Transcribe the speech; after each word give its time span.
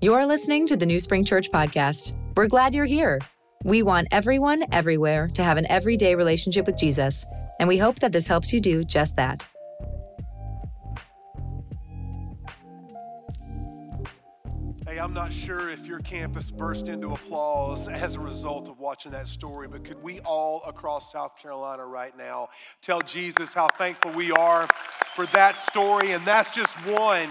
You're 0.00 0.26
listening 0.26 0.64
to 0.68 0.76
the 0.76 0.86
New 0.86 1.00
Spring 1.00 1.24
Church 1.24 1.50
podcast. 1.50 2.14
We're 2.36 2.46
glad 2.46 2.72
you're 2.72 2.84
here. 2.84 3.18
We 3.64 3.82
want 3.82 4.06
everyone, 4.12 4.62
everywhere 4.70 5.26
to 5.34 5.42
have 5.42 5.56
an 5.56 5.66
everyday 5.68 6.14
relationship 6.14 6.66
with 6.66 6.76
Jesus, 6.76 7.26
and 7.58 7.68
we 7.68 7.78
hope 7.78 7.98
that 7.98 8.12
this 8.12 8.28
helps 8.28 8.52
you 8.52 8.60
do 8.60 8.84
just 8.84 9.16
that. 9.16 9.44
Hey, 14.86 14.98
I'm 15.00 15.12
not 15.12 15.32
sure 15.32 15.68
if 15.68 15.88
your 15.88 15.98
campus 15.98 16.52
burst 16.52 16.86
into 16.86 17.14
applause 17.14 17.88
as 17.88 18.14
a 18.14 18.20
result 18.20 18.68
of 18.68 18.78
watching 18.78 19.10
that 19.10 19.26
story, 19.26 19.66
but 19.66 19.82
could 19.82 20.00
we 20.00 20.20
all 20.20 20.62
across 20.64 21.10
South 21.10 21.32
Carolina 21.42 21.84
right 21.84 22.16
now 22.16 22.50
tell 22.82 23.00
Jesus 23.00 23.52
how 23.52 23.66
thankful 23.76 24.12
we 24.12 24.30
are 24.30 24.68
for 25.16 25.26
that 25.26 25.58
story? 25.58 26.12
And 26.12 26.24
that's 26.24 26.50
just 26.50 26.72
one 26.86 27.28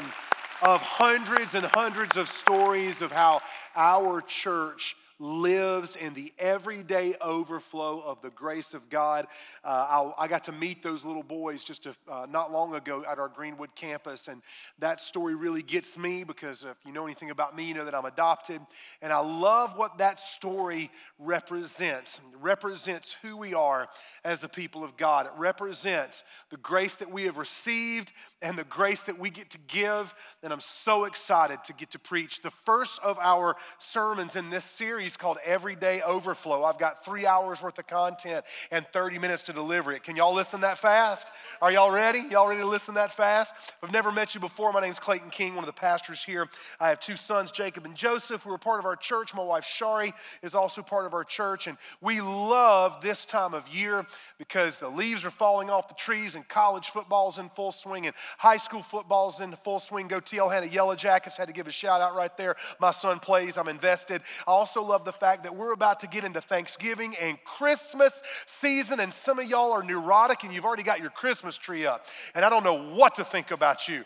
of 0.61 0.81
hundreds 0.81 1.55
and 1.55 1.65
hundreds 1.65 2.17
of 2.17 2.27
stories 2.27 3.01
of 3.01 3.11
how 3.11 3.41
our 3.75 4.21
church 4.21 4.95
lives 5.19 5.95
in 5.95 6.13
the 6.13 6.31
everyday 6.37 7.15
overflow 7.21 7.99
of 8.01 8.21
the 8.21 8.29
grace 8.29 8.73
of 8.73 8.89
God. 8.89 9.25
Uh, 9.63 10.11
I, 10.17 10.27
got 10.27 10.43
to 10.45 10.51
meet 10.51 10.83
those 10.83 11.03
little 11.05 11.23
boys 11.23 11.63
just 11.63 11.87
a, 11.87 11.95
uh, 12.07 12.27
not 12.29 12.51
long 12.51 12.75
ago 12.75 13.03
at 13.09 13.17
our 13.17 13.27
Greenwood 13.27 13.73
campus, 13.75 14.27
and 14.27 14.41
that 14.79 15.01
story 15.01 15.33
really 15.33 15.63
gets 15.63 15.97
me 15.97 16.23
because 16.23 16.63
if 16.63 16.77
you 16.85 16.91
know 16.91 17.05
anything 17.05 17.31
about 17.31 17.55
me, 17.55 17.67
you 17.67 17.73
know 17.73 17.85
that 17.85 17.95
I'm 17.95 18.05
adopted, 18.05 18.61
and 19.01 19.11
I 19.11 19.19
love 19.19 19.75
what 19.77 19.97
that 19.97 20.19
story 20.19 20.91
represents. 21.17 22.19
It 22.19 22.37
represents 22.39 23.15
who 23.23 23.37
we 23.37 23.53
are 23.53 23.87
as 24.23 24.43
a 24.43 24.49
people 24.49 24.83
of 24.83 24.97
God. 24.97 25.25
It 25.25 25.31
represents 25.37 26.23
the 26.49 26.57
grace 26.57 26.95
that 26.97 27.11
we 27.11 27.23
have 27.23 27.37
received 27.37 28.13
and 28.41 28.57
the 28.57 28.63
grace 28.65 29.03
that 29.03 29.17
we 29.17 29.29
get 29.29 29.49
to 29.51 29.57
give. 29.67 30.13
And 30.43 30.53
I'm 30.53 30.59
so 30.59 31.05
excited 31.05 31.63
to 31.65 31.73
get 31.73 31.91
to 31.91 31.99
preach 31.99 32.41
the 32.41 32.51
first 32.51 32.99
of 32.99 33.17
our 33.19 33.55
sermons 33.79 34.35
in 34.35 34.49
this 34.49 34.63
series 34.63 35.06
series 35.07 35.15
called 35.15 35.37
Everyday 35.45 36.01
Overflow. 36.01 36.65
I've 36.65 36.77
got 36.77 37.05
three 37.05 37.25
hours 37.25 37.61
worth 37.61 37.79
of 37.79 37.87
content 37.87 38.43
and 38.71 38.85
30 38.87 39.19
minutes 39.19 39.43
to 39.43 39.53
deliver 39.53 39.93
it. 39.93 40.03
Can 40.03 40.17
y'all 40.17 40.35
listen 40.35 40.59
that 40.61 40.77
fast? 40.77 41.29
Are 41.61 41.71
y'all 41.71 41.91
ready? 41.91 42.23
Y'all 42.29 42.45
ready 42.45 42.59
to 42.59 42.67
listen 42.67 42.95
that 42.95 43.13
fast? 43.13 43.53
I've 43.81 43.93
never 43.93 44.11
met 44.11 44.35
you 44.35 44.41
before. 44.41 44.73
My 44.73 44.81
name's 44.81 44.99
Clayton 44.99 45.29
King, 45.29 45.55
one 45.55 45.63
of 45.63 45.67
the 45.73 45.79
pastors 45.79 46.21
here. 46.21 46.49
I 46.77 46.89
have 46.89 46.99
two 46.99 47.15
sons, 47.15 47.51
Jacob 47.51 47.85
and 47.85 47.95
Joseph, 47.95 48.43
who 48.43 48.51
are 48.51 48.57
part 48.57 48.79
of 48.79 48.85
our 48.85 48.97
church. 48.97 49.33
My 49.33 49.43
wife, 49.43 49.63
Shari, 49.63 50.13
is 50.43 50.55
also 50.55 50.81
part 50.81 51.05
of 51.05 51.13
our 51.13 51.23
church. 51.23 51.67
And 51.67 51.77
we 52.01 52.19
love 52.19 52.99
this 53.01 53.23
time 53.23 53.53
of 53.53 53.69
year 53.69 54.05
because 54.37 54.77
the 54.77 54.89
leaves 54.89 55.25
are 55.25 55.31
falling 55.31 55.69
off 55.69 55.87
the 55.87 55.95
trees 55.95 56.35
and 56.35 56.45
college 56.49 56.89
football's 56.89 57.37
in 57.37 57.47
full 57.47 57.71
swing 57.71 58.07
and 58.07 58.15
high 58.37 58.57
school 58.57 58.83
football's 58.83 59.39
in 59.39 59.53
full 59.53 59.79
swing. 59.79 60.09
Go 60.09 60.19
TL 60.19 60.51
Hanna 60.51 60.67
Yellow 60.67 60.95
Jackets, 60.95 61.37
had 61.37 61.47
to 61.47 61.53
give 61.53 61.67
a 61.67 61.71
shout 61.71 62.01
out 62.01 62.13
right 62.13 62.35
there. 62.35 62.57
My 62.81 62.91
son 62.91 63.19
plays, 63.19 63.57
I'm 63.57 63.69
invested. 63.69 64.21
I 64.45 64.51
also 64.51 64.83
love 64.83 64.96
love 64.97 65.05
the 65.05 65.11
fact 65.11 65.43
that 65.43 65.55
we're 65.55 65.73
about 65.73 65.99
to 65.99 66.07
get 66.07 66.23
into 66.23 66.41
Thanksgiving 66.41 67.13
and 67.21 67.37
Christmas 67.43 68.23
season, 68.47 68.99
and 68.99 69.13
some 69.13 69.37
of 69.37 69.47
y'all 69.47 69.71
are 69.71 69.83
neurotic 69.83 70.43
and 70.43 70.51
you've 70.51 70.65
already 70.65 70.81
got 70.81 71.01
your 71.01 71.11
Christmas 71.11 71.55
tree 71.55 71.85
up. 71.85 72.07
And 72.33 72.43
I 72.43 72.49
don't 72.49 72.63
know 72.63 72.95
what 72.95 73.13
to 73.15 73.23
think 73.23 73.51
about 73.51 73.87
you. 73.87 74.03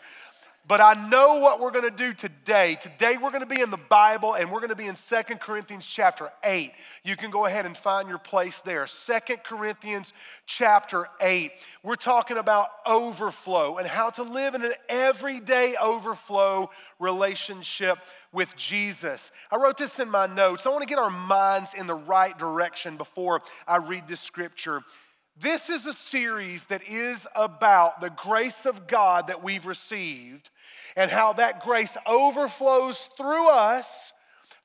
But 0.68 0.80
I 0.80 0.94
know 1.08 1.40
what 1.40 1.58
we're 1.58 1.72
going 1.72 1.90
to 1.90 1.96
do 1.96 2.12
today. 2.12 2.76
Today 2.80 3.16
we're 3.20 3.32
going 3.32 3.46
to 3.46 3.52
be 3.52 3.60
in 3.60 3.70
the 3.70 3.76
Bible 3.76 4.34
and 4.34 4.50
we're 4.50 4.60
going 4.60 4.70
to 4.70 4.76
be 4.76 4.86
in 4.86 4.94
Second 4.94 5.40
Corinthians 5.40 5.84
chapter 5.84 6.30
8. 6.44 6.70
You 7.04 7.16
can 7.16 7.32
go 7.32 7.46
ahead 7.46 7.66
and 7.66 7.76
find 7.76 8.08
your 8.08 8.18
place 8.18 8.60
there. 8.60 8.86
Second 8.86 9.42
Corinthians 9.42 10.12
chapter 10.46 11.08
8. 11.20 11.50
We're 11.82 11.96
talking 11.96 12.36
about 12.36 12.68
overflow 12.86 13.78
and 13.78 13.88
how 13.88 14.10
to 14.10 14.22
live 14.22 14.54
in 14.54 14.64
an 14.64 14.74
everyday 14.88 15.74
overflow 15.82 16.70
relationship 17.00 17.98
with 18.30 18.56
Jesus. 18.56 19.32
I 19.50 19.56
wrote 19.56 19.78
this 19.78 19.98
in 19.98 20.08
my 20.08 20.26
notes. 20.26 20.64
I 20.64 20.70
want 20.70 20.82
to 20.82 20.88
get 20.88 21.00
our 21.00 21.10
minds 21.10 21.74
in 21.74 21.88
the 21.88 21.94
right 21.94 22.38
direction 22.38 22.96
before 22.96 23.42
I 23.66 23.78
read 23.78 24.06
this 24.06 24.20
scripture. 24.20 24.82
This 25.40 25.70
is 25.70 25.86
a 25.86 25.94
series 25.94 26.64
that 26.64 26.86
is 26.86 27.26
about 27.34 28.00
the 28.00 28.10
grace 28.10 28.66
of 28.66 28.86
God 28.86 29.28
that 29.28 29.42
we've 29.42 29.66
received 29.66 30.50
and 30.96 31.10
how 31.10 31.32
that 31.34 31.64
grace 31.64 31.96
overflows 32.06 33.08
through 33.16 33.48
us 33.50 34.12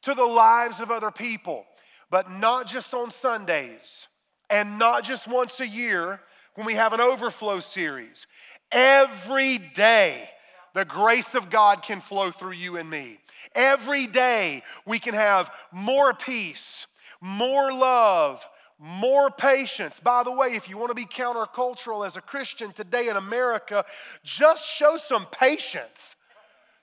to 0.04 0.14
the 0.14 0.26
lives 0.26 0.80
of 0.80 0.92
other 0.92 1.12
people, 1.12 1.66
but 2.10 2.32
not 2.32 2.68
just 2.68 2.94
on 2.94 3.10
Sundays 3.10 4.08
and 4.50 4.80
not 4.80 5.04
just 5.04 5.28
once 5.28 5.60
a 5.60 5.68
year 5.68 6.22
when 6.56 6.66
we 6.66 6.74
have 6.74 6.94
an 6.94 7.02
overflow 7.02 7.60
series. 7.60 8.28
Every 8.72 9.58
day, 9.58 10.30
the 10.74 10.86
grace 10.86 11.36
of 11.36 11.50
God 11.50 11.82
can 11.82 12.02
flow 12.02 12.32
through 12.32 12.54
you 12.54 12.78
and 12.78 12.90
me. 12.90 13.20
Every 13.56 14.08
day, 14.08 14.64
we 14.86 15.00
can 15.00 15.14
have 15.14 15.52
more 15.72 16.14
peace, 16.14 16.88
more 17.22 17.72
love, 17.72 18.48
more 18.80 19.32
patience. 19.32 20.00
By 20.00 20.24
the 20.24 20.32
way, 20.32 20.50
if 20.50 20.70
you 20.70 20.78
want 20.78 20.90
to 20.92 20.96
be 20.96 21.06
countercultural 21.06 22.06
as 22.06 22.18
a 22.18 22.22
Christian 22.22 22.72
today 22.72 23.08
in 23.08 23.18
America, 23.18 23.86
just 24.24 24.68
show 24.68 24.98
some 24.98 25.26
patience. 25.28 26.16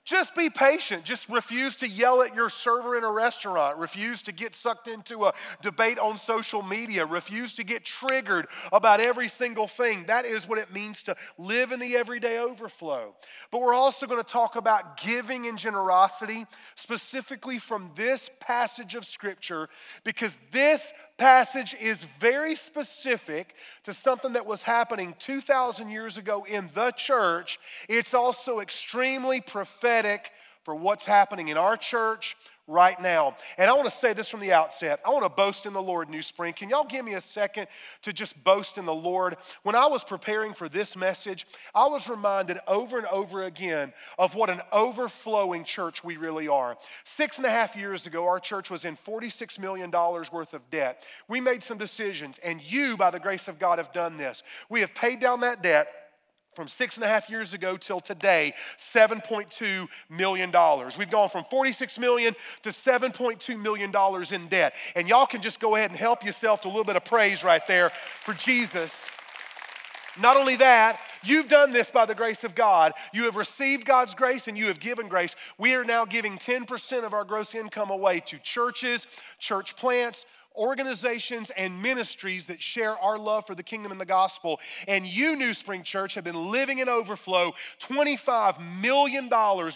Just 0.05 0.35
be 0.35 0.51
patient. 0.51 1.03
Just 1.03 1.27
refuse 1.29 1.75
to 1.77 1.87
yell 1.87 2.21
at 2.21 2.35
your 2.35 2.47
server 2.47 2.95
in 2.95 3.03
a 3.03 3.11
restaurant. 3.11 3.79
Refuse 3.79 4.21
to 4.21 4.31
get 4.31 4.53
sucked 4.53 4.87
into 4.87 5.25
a 5.25 5.33
debate 5.63 5.97
on 5.97 6.15
social 6.15 6.61
media. 6.61 7.03
Refuse 7.07 7.55
to 7.55 7.63
get 7.63 7.83
triggered 7.83 8.45
about 8.71 8.99
every 8.99 9.27
single 9.27 9.67
thing. 9.67 10.03
That 10.05 10.25
is 10.25 10.47
what 10.47 10.59
it 10.59 10.71
means 10.71 11.01
to 11.03 11.15
live 11.39 11.71
in 11.71 11.79
the 11.79 11.95
everyday 11.95 12.37
overflow. 12.37 13.15
But 13.49 13.61
we're 13.61 13.73
also 13.73 14.05
going 14.05 14.23
to 14.23 14.31
talk 14.31 14.55
about 14.55 14.97
giving 14.97 15.47
and 15.47 15.57
generosity, 15.57 16.45
specifically 16.75 17.57
from 17.57 17.89
this 17.95 18.29
passage 18.39 18.93
of 18.93 19.05
Scripture, 19.05 19.69
because 20.03 20.37
this 20.51 20.93
passage 21.17 21.75
is 21.79 22.03
very 22.03 22.55
specific 22.55 23.55
to 23.83 23.93
something 23.93 24.33
that 24.33 24.45
was 24.45 24.63
happening 24.63 25.15
2,000 25.19 25.89
years 25.89 26.17
ago 26.17 26.45
in 26.49 26.69
the 26.73 26.91
church. 26.91 27.59
It's 27.87 28.13
also 28.13 28.59
extremely 28.59 29.41
prophetic 29.41 30.31
for 30.65 30.75
what's 30.75 31.05
happening 31.05 31.47
in 31.49 31.57
our 31.57 31.77
church 31.77 32.35
right 32.67 32.99
now. 32.99 33.35
And 33.59 33.69
I 33.69 33.73
want 33.73 33.85
to 33.85 33.95
say 33.95 34.13
this 34.13 34.27
from 34.27 34.39
the 34.39 34.51
outset. 34.51 34.99
I 35.05 35.11
want 35.11 35.23
to 35.23 35.29
boast 35.29 35.67
in 35.67 35.73
the 35.73 35.81
Lord, 35.81 36.09
New 36.09 36.23
Spring. 36.23 36.53
Can 36.53 36.69
y'all 36.69 36.83
give 36.83 37.05
me 37.05 37.13
a 37.13 37.21
second 37.21 37.67
to 38.01 38.11
just 38.11 38.43
boast 38.43 38.79
in 38.79 38.85
the 38.85 38.93
Lord? 38.93 39.37
When 39.61 39.75
I 39.75 39.85
was 39.85 40.03
preparing 40.03 40.53
for 40.53 40.67
this 40.67 40.95
message, 40.95 41.45
I 41.75 41.85
was 41.85 42.09
reminded 42.09 42.59
over 42.67 42.97
and 42.97 43.05
over 43.07 43.43
again 43.43 43.93
of 44.17 44.33
what 44.33 44.49
an 44.49 44.61
overflowing 44.71 45.63
church 45.63 46.03
we 46.03 46.17
really 46.17 46.47
are. 46.47 46.77
Six 47.03 47.37
and 47.37 47.45
a 47.45 47.51
half 47.51 47.75
years 47.75 48.07
ago, 48.07 48.25
our 48.25 48.39
church 48.39 48.71
was 48.71 48.85
in 48.85 48.97
$46 48.97 49.59
million 49.59 49.91
worth 49.91 50.55
of 50.55 50.67
debt. 50.71 51.05
We 51.27 51.39
made 51.39 51.61
some 51.61 51.77
decisions, 51.77 52.39
and 52.39 52.59
you, 52.59 52.97
by 52.97 53.11
the 53.11 53.19
grace 53.19 53.47
of 53.47 53.59
God, 53.59 53.77
have 53.77 53.91
done 53.91 54.17
this. 54.17 54.41
We 54.69 54.81
have 54.81 54.95
paid 54.95 55.19
down 55.19 55.41
that 55.41 55.61
debt 55.61 55.87
from 56.55 56.67
six 56.67 56.95
and 56.95 57.03
a 57.03 57.07
half 57.07 57.29
years 57.29 57.53
ago 57.53 57.77
till 57.77 57.99
today, 57.99 58.53
$7.2 58.77 59.87
million. 60.09 60.51
We've 60.97 61.11
gone 61.11 61.29
from 61.29 61.43
46 61.45 61.99
million 61.99 62.35
to 62.63 62.69
$7.2 62.69 63.61
million 63.61 63.93
in 64.33 64.47
debt. 64.47 64.73
And 64.95 65.07
y'all 65.09 65.25
can 65.25 65.41
just 65.41 65.59
go 65.59 65.75
ahead 65.75 65.91
and 65.91 65.99
help 65.99 66.23
yourself 66.23 66.61
to 66.61 66.67
a 66.67 66.69
little 66.69 66.83
bit 66.85 66.95
of 66.95 67.05
praise 67.05 67.43
right 67.43 67.65
there 67.67 67.89
for 68.21 68.33
Jesus. 68.33 69.09
Not 70.21 70.37
only 70.37 70.55
that, 70.57 70.99
you've 71.23 71.49
done 71.49 71.73
this 71.73 71.91
by 71.91 72.05
the 72.05 72.15
grace 72.15 72.45
of 72.45 72.55
God. 72.55 72.93
You 73.13 73.25
have 73.25 73.35
received 73.35 73.85
God's 73.85 74.15
grace 74.15 74.47
and 74.47 74.57
you 74.57 74.67
have 74.67 74.79
given 74.79 75.09
grace. 75.09 75.35
We 75.57 75.75
are 75.75 75.83
now 75.83 76.05
giving 76.05 76.37
10% 76.37 77.03
of 77.03 77.13
our 77.13 77.25
gross 77.25 77.53
income 77.53 77.89
away 77.89 78.21
to 78.27 78.37
churches, 78.39 79.07
church 79.39 79.75
plants, 79.75 80.25
organizations 80.57 81.51
and 81.51 81.81
ministries 81.81 82.47
that 82.47 82.61
share 82.61 82.97
our 82.99 83.17
love 83.17 83.47
for 83.47 83.55
the 83.55 83.63
kingdom 83.63 83.91
and 83.91 84.01
the 84.01 84.05
gospel. 84.05 84.59
And 84.87 85.05
you, 85.05 85.35
New 85.35 85.53
Spring 85.53 85.83
Church, 85.83 86.15
have 86.15 86.23
been 86.23 86.51
living 86.51 86.79
in 86.79 86.89
overflow. 86.89 87.53
$25 87.79 88.81
million 88.81 89.29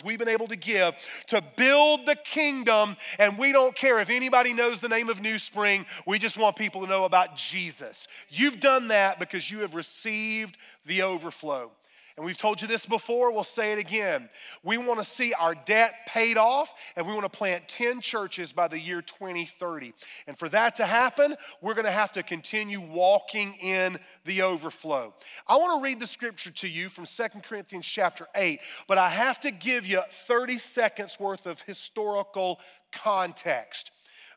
we've 0.03 0.19
been 0.19 0.27
able 0.27 0.47
to 0.47 0.55
give 0.55 0.95
to 1.27 1.43
build 1.55 2.05
the 2.05 2.15
kingdom. 2.15 2.95
And 3.17 3.37
we 3.37 3.51
don't 3.51 3.75
care 3.75 3.99
if 3.99 4.09
anybody 4.09 4.53
knows 4.53 4.79
the 4.79 4.89
name 4.89 5.09
of 5.09 5.21
New 5.21 5.39
Spring, 5.39 5.85
we 6.05 6.19
just 6.19 6.37
want 6.37 6.55
people 6.55 6.81
to 6.81 6.87
know 6.87 7.05
about 7.05 7.35
Jesus. 7.35 8.07
You've 8.29 8.59
done 8.59 8.89
that 8.89 9.19
because 9.19 9.49
you 9.49 9.59
have 9.59 9.75
received 9.75 10.57
the 10.85 11.01
overflow. 11.03 11.71
And 12.19 12.25
we've 12.25 12.37
told 12.37 12.61
you 12.61 12.67
this 12.67 12.85
before, 12.85 13.31
we'll 13.31 13.45
say 13.45 13.71
it 13.71 13.79
again. 13.79 14.27
We 14.61 14.77
want 14.77 14.99
to 14.99 15.05
see 15.05 15.31
our 15.31 15.55
debt 15.55 16.05
paid 16.05 16.35
off, 16.35 16.73
and 16.97 17.07
we 17.07 17.13
want 17.13 17.23
to 17.23 17.29
plant 17.29 17.69
10 17.69 18.01
churches 18.01 18.51
by 18.51 18.67
the 18.67 18.77
year 18.77 19.01
2030. 19.01 19.93
And 20.27 20.37
for 20.37 20.49
that 20.49 20.75
to 20.75 20.85
happen, 20.85 21.37
we're 21.61 21.75
going 21.75 21.85
to 21.85 21.91
have 21.91 22.11
to 22.11 22.23
continue 22.23 22.81
walking 22.81 23.53
in 23.61 23.97
the 24.25 24.41
overflow. 24.41 25.13
I 25.47 25.55
want 25.55 25.79
to 25.79 25.81
read 25.81 26.01
the 26.01 26.07
scripture 26.07 26.51
to 26.51 26.67
you 26.67 26.89
from 26.89 27.05
Second 27.05 27.43
Corinthians 27.43 27.87
chapter 27.87 28.27
8, 28.35 28.59
but 28.85 28.97
I 28.97 29.07
have 29.07 29.39
to 29.39 29.51
give 29.51 29.87
you 29.87 30.01
30 30.11 30.57
seconds 30.57 31.21
worth 31.21 31.45
of 31.45 31.61
historical 31.61 32.59
context. 32.91 33.91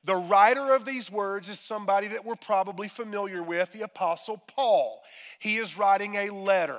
The 0.05 0.15
writer 0.15 0.73
of 0.73 0.85
these 0.85 1.11
words 1.11 1.49
is 1.49 1.59
somebody 1.59 2.07
that 2.07 2.25
we're 2.25 2.37
probably 2.37 2.87
familiar 2.87 3.43
with, 3.43 3.73
the 3.73 3.83
Apostle 3.83 4.41
Paul. 4.47 5.03
He 5.41 5.57
is 5.57 5.77
writing 5.77 6.15
a 6.15 6.31
letter 6.31 6.79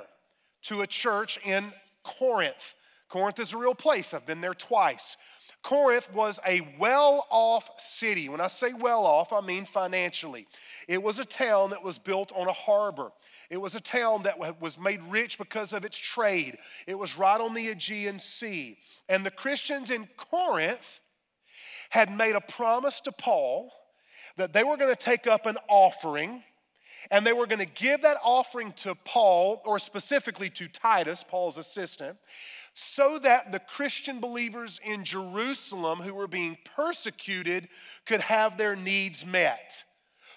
to 0.64 0.82
a 0.82 0.86
church 0.86 1.38
in 1.44 1.72
Corinth. 2.02 2.74
Corinth 3.08 3.38
is 3.38 3.52
a 3.52 3.58
real 3.58 3.74
place. 3.74 4.12
I've 4.12 4.26
been 4.26 4.40
there 4.40 4.54
twice. 4.54 5.16
Corinth 5.62 6.12
was 6.12 6.40
a 6.46 6.76
well 6.78 7.26
off 7.30 7.70
city. 7.78 8.28
When 8.28 8.40
I 8.40 8.48
say 8.48 8.72
well 8.72 9.04
off, 9.04 9.32
I 9.32 9.40
mean 9.40 9.66
financially. 9.66 10.46
It 10.88 11.02
was 11.02 11.18
a 11.18 11.24
town 11.24 11.70
that 11.70 11.84
was 11.84 11.98
built 11.98 12.32
on 12.34 12.48
a 12.48 12.52
harbor. 12.52 13.12
It 13.50 13.58
was 13.58 13.74
a 13.74 13.80
town 13.80 14.24
that 14.24 14.60
was 14.60 14.78
made 14.78 15.02
rich 15.04 15.38
because 15.38 15.72
of 15.72 15.84
its 15.84 15.96
trade. 15.96 16.58
It 16.86 16.98
was 16.98 17.16
right 17.16 17.40
on 17.40 17.54
the 17.54 17.68
Aegean 17.68 18.18
Sea. 18.18 18.78
And 19.08 19.24
the 19.24 19.30
Christians 19.30 19.90
in 19.90 20.08
Corinth 20.16 21.00
had 21.90 22.10
made 22.10 22.34
a 22.34 22.40
promise 22.40 23.00
to 23.00 23.12
Paul 23.12 23.70
that 24.36 24.52
they 24.52 24.64
were 24.64 24.76
going 24.76 24.92
to 24.92 25.00
take 25.00 25.26
up 25.26 25.46
an 25.46 25.58
offering 25.68 26.42
and 27.10 27.26
they 27.26 27.32
were 27.32 27.46
going 27.46 27.60
to 27.60 27.82
give 27.82 28.02
that 28.02 28.18
offering 28.22 28.72
to 28.72 28.94
Paul, 28.94 29.62
or 29.64 29.78
specifically 29.78 30.50
to 30.50 30.68
Titus, 30.68 31.24
Paul's 31.26 31.58
assistant, 31.58 32.18
so 32.74 33.18
that 33.20 33.52
the 33.52 33.60
Christian 33.60 34.20
believers 34.20 34.80
in 34.84 35.04
Jerusalem 35.04 36.00
who 36.00 36.14
were 36.14 36.26
being 36.26 36.58
persecuted 36.76 37.68
could 38.04 38.20
have 38.20 38.58
their 38.58 38.74
needs 38.74 39.24
met. 39.24 39.84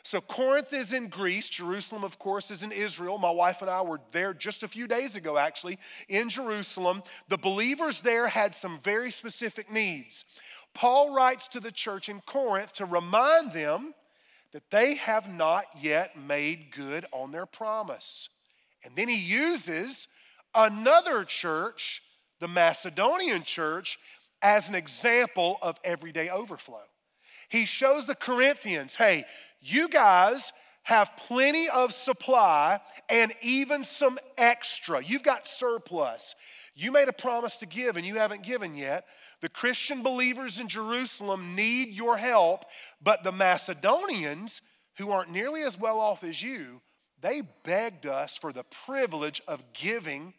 So, 0.03 0.21
Corinth 0.21 0.71
is 0.71 0.93
in 0.93 1.09
Greece. 1.09 1.49
Jerusalem, 1.49 2.05
of 2.05 2.17
course, 2.17 2.49
is 2.49 2.63
in 2.63 2.71
Israel. 2.71 3.17
My 3.17 3.29
wife 3.29 3.61
and 3.61 3.69
I 3.69 3.81
were 3.81 3.99
there 4.13 4.33
just 4.33 4.63
a 4.63 4.67
few 4.67 4.87
days 4.87 5.17
ago, 5.17 5.37
actually, 5.37 5.79
in 6.07 6.29
Jerusalem. 6.29 7.03
The 7.27 7.37
believers 7.37 8.01
there 8.01 8.29
had 8.29 8.53
some 8.53 8.79
very 8.83 9.11
specific 9.11 9.69
needs. 9.69 10.23
Paul 10.73 11.13
writes 11.13 11.49
to 11.49 11.59
the 11.59 11.73
church 11.73 12.07
in 12.07 12.21
Corinth 12.21 12.71
to 12.73 12.85
remind 12.85 13.51
them 13.51 13.93
that 14.53 14.69
they 14.71 14.95
have 14.95 15.31
not 15.31 15.65
yet 15.79 16.17
made 16.17 16.71
good 16.71 17.05
on 17.11 17.31
their 17.31 17.45
promise. 17.45 18.29
And 18.83 18.95
then 18.95 19.07
he 19.07 19.17
uses 19.17 20.07
another 20.55 21.23
church, 21.23 22.01
the 22.39 22.47
Macedonian 22.47 23.43
church, 23.43 23.99
as 24.41 24.69
an 24.69 24.75
example 24.75 25.57
of 25.61 25.79
everyday 25.83 26.29
overflow. 26.29 26.83
He 27.49 27.65
shows 27.65 28.05
the 28.05 28.15
Corinthians 28.15 28.95
hey, 28.95 29.25
you 29.61 29.89
guys 29.89 30.51
have 30.83 31.11
plenty 31.17 31.67
of 31.67 31.93
supply 31.93 32.79
and 33.09 33.33
even 33.41 33.83
some 33.83 34.17
extra. 34.37 35.03
You've 35.03 35.23
got 35.23 35.45
surplus. 35.45 36.35
You 36.75 36.91
made 36.91 37.09
a 37.09 37.13
promise 37.13 37.57
to 37.57 37.65
give 37.65 37.97
and 37.97 38.05
you 38.05 38.15
haven't 38.15 38.43
given 38.43 38.75
yet. 38.75 39.05
The 39.41 39.49
Christian 39.49 40.01
believers 40.01 40.59
in 40.59 40.67
Jerusalem 40.67 41.55
need 41.55 41.89
your 41.89 42.17
help, 42.17 42.65
but 43.01 43.23
the 43.23 43.31
Macedonians, 43.31 44.61
who 44.97 45.11
aren't 45.11 45.31
nearly 45.31 45.63
as 45.63 45.79
well 45.79 45.99
off 45.99 46.23
as 46.23 46.41
you, 46.41 46.81
they 47.21 47.41
begged 47.63 48.05
us 48.05 48.37
for 48.37 48.51
the 48.51 48.63
privilege 48.63 49.41
of 49.47 49.63
giving 49.73 50.33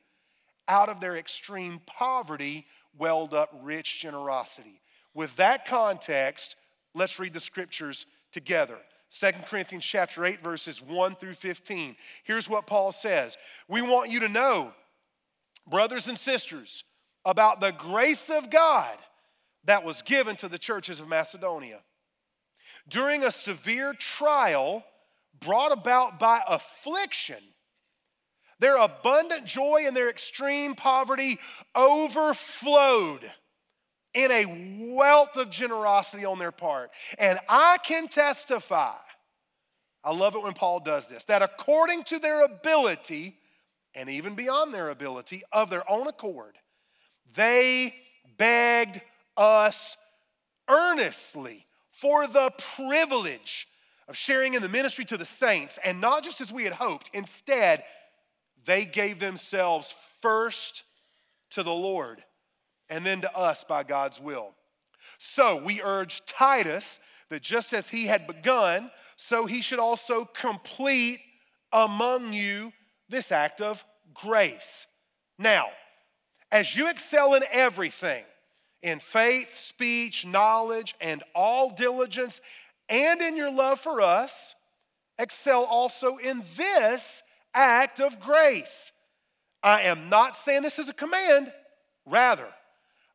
out 0.67 0.89
of 0.89 1.01
their 1.01 1.17
extreme 1.17 1.81
poverty, 1.87 2.67
welled 2.97 3.35
up 3.35 3.51
rich 3.63 4.01
generosity. 4.01 4.81
With 5.15 5.35
that 5.37 5.65
context, 5.65 6.57
let's 6.95 7.19
read 7.19 7.33
the 7.33 7.41
scriptures 7.41 8.07
together. 8.33 8.79
2 9.11 9.31
Corinthians 9.49 9.85
chapter 9.85 10.25
8 10.25 10.43
verses 10.43 10.83
1 10.83 11.17
through 11.17 11.35
15. 11.35 11.97
Here's 12.25 12.49
what 12.49 12.67
Paul 12.67 12.93
says. 12.93 13.39
We 13.67 13.81
want 13.81 14.11
you 14.11 14.21
to 14.21 14.29
know, 14.29 14.75
brothers 15.67 16.09
and 16.09 16.19
sisters, 16.19 16.85
about 17.25 17.61
the 17.61 17.73
grace 17.73 18.31
of 18.31 18.51
God 18.51 18.97
that 19.65 19.85
was 19.85 20.03
given 20.03 20.37
to 20.37 20.49
the 20.49 20.59
churches 20.59 21.01
of 21.01 21.09
Macedonia. 21.09 21.81
During 22.89 23.25
a 23.25 23.31
severe 23.31 23.93
trial 23.93 24.85
brought 25.41 25.73
about 25.73 26.19
by 26.19 26.41
affliction, 26.49 27.43
their 28.61 28.77
abundant 28.77 29.45
joy 29.47 29.85
and 29.87 29.97
their 29.97 30.09
extreme 30.09 30.75
poverty 30.75 31.39
overflowed 31.77 33.31
in 34.15 34.31
a 34.33 34.95
wealth 34.95 35.37
of 35.37 35.51
generosity 35.51 36.25
on 36.25 36.39
their 36.39 36.51
part. 36.51 36.91
And 37.19 37.39
I 37.49 37.79
can 37.85 38.09
testify, 38.09 38.97
I 40.03 40.13
love 40.13 40.35
it 40.35 40.43
when 40.43 40.55
Paul 40.55 40.81
does 40.81 41.07
this, 41.07 41.25
that 41.25 41.43
according 41.43 42.05
to 42.05 42.19
their 42.19 42.45
ability, 42.45 43.37
and 43.95 44.09
even 44.09 44.35
beyond 44.35 44.73
their 44.73 44.89
ability, 44.89 45.43
of 45.53 45.71
their 45.71 45.89
own 45.91 46.09
accord, 46.09 46.57
they 47.35 47.95
begged 48.37 49.01
us 49.37 49.97
earnestly 50.69 51.67
for 51.91 52.27
the 52.27 52.53
privilege 52.77 53.67
of 54.09 54.17
sharing 54.17 54.55
in 54.55 54.63
the 54.63 54.69
ministry 54.69 55.05
to 55.05 55.17
the 55.17 55.25
saints, 55.25 55.79
and 55.85 56.01
not 56.01 56.25
just 56.25 56.41
as 56.41 56.53
we 56.53 56.65
had 56.65 56.73
hoped. 56.73 57.11
Instead, 57.13 57.85
they 58.65 58.85
gave 58.85 59.19
themselves 59.19 59.95
first 60.21 60.85
to 61.51 61.63
the 61.63 61.73
Lord 61.73 62.23
and 62.89 63.05
then 63.05 63.21
to 63.21 63.37
us 63.37 63.65
by 63.65 63.83
God's 63.83 64.21
will. 64.21 64.55
So 65.19 65.63
we 65.63 65.83
urge 65.83 66.25
Titus 66.27 67.01
that 67.29 67.43
just 67.43 67.73
as 67.73 67.89
he 67.89 68.07
had 68.07 68.27
begun, 68.27 68.91
so 69.17 69.47
he 69.47 69.61
should 69.61 69.79
also 69.79 70.25
complete 70.25 71.21
among 71.73 72.33
you 72.33 72.73
this 73.09 73.31
act 73.31 73.61
of 73.61 73.85
grace. 74.15 74.87
Now, 75.39 75.67
as 76.51 76.75
you 76.75 76.89
excel 76.89 77.35
in 77.35 77.43
everything, 77.51 78.25
in 78.83 79.01
faith, 79.01 79.57
speech, 79.57 80.27
knowledge, 80.27 80.95
and 81.01 81.23
all 81.35 81.71
diligence, 81.71 82.41
and 82.89 83.21
in 83.21 83.37
your 83.37 83.51
love 83.51 83.81
for 83.81 84.01
us, 84.01 84.55
excel 85.19 85.65
also 85.65 86.17
in 86.17 86.43
this 86.57 87.23
act 87.55 88.01
of 88.01 88.21
grace. 88.21 88.93
I 89.63 89.83
am 89.83 90.09
not 90.09 90.37
saying 90.37 90.63
this 90.63 90.79
as 90.79 90.89
a 90.89 90.95
command, 90.95 91.53
rather, 92.07 92.49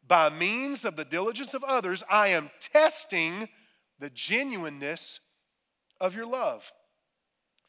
by 0.06 0.30
means 0.30 0.84
of 0.84 0.96
the 0.96 1.06
diligence 1.06 1.54
of 1.54 1.64
others, 1.64 2.04
I 2.10 2.30
am 2.30 2.52
testing 2.60 3.48
the 4.00 4.10
genuineness 4.10 5.22
of 6.02 6.16
your 6.16 6.26
love. 6.26 6.72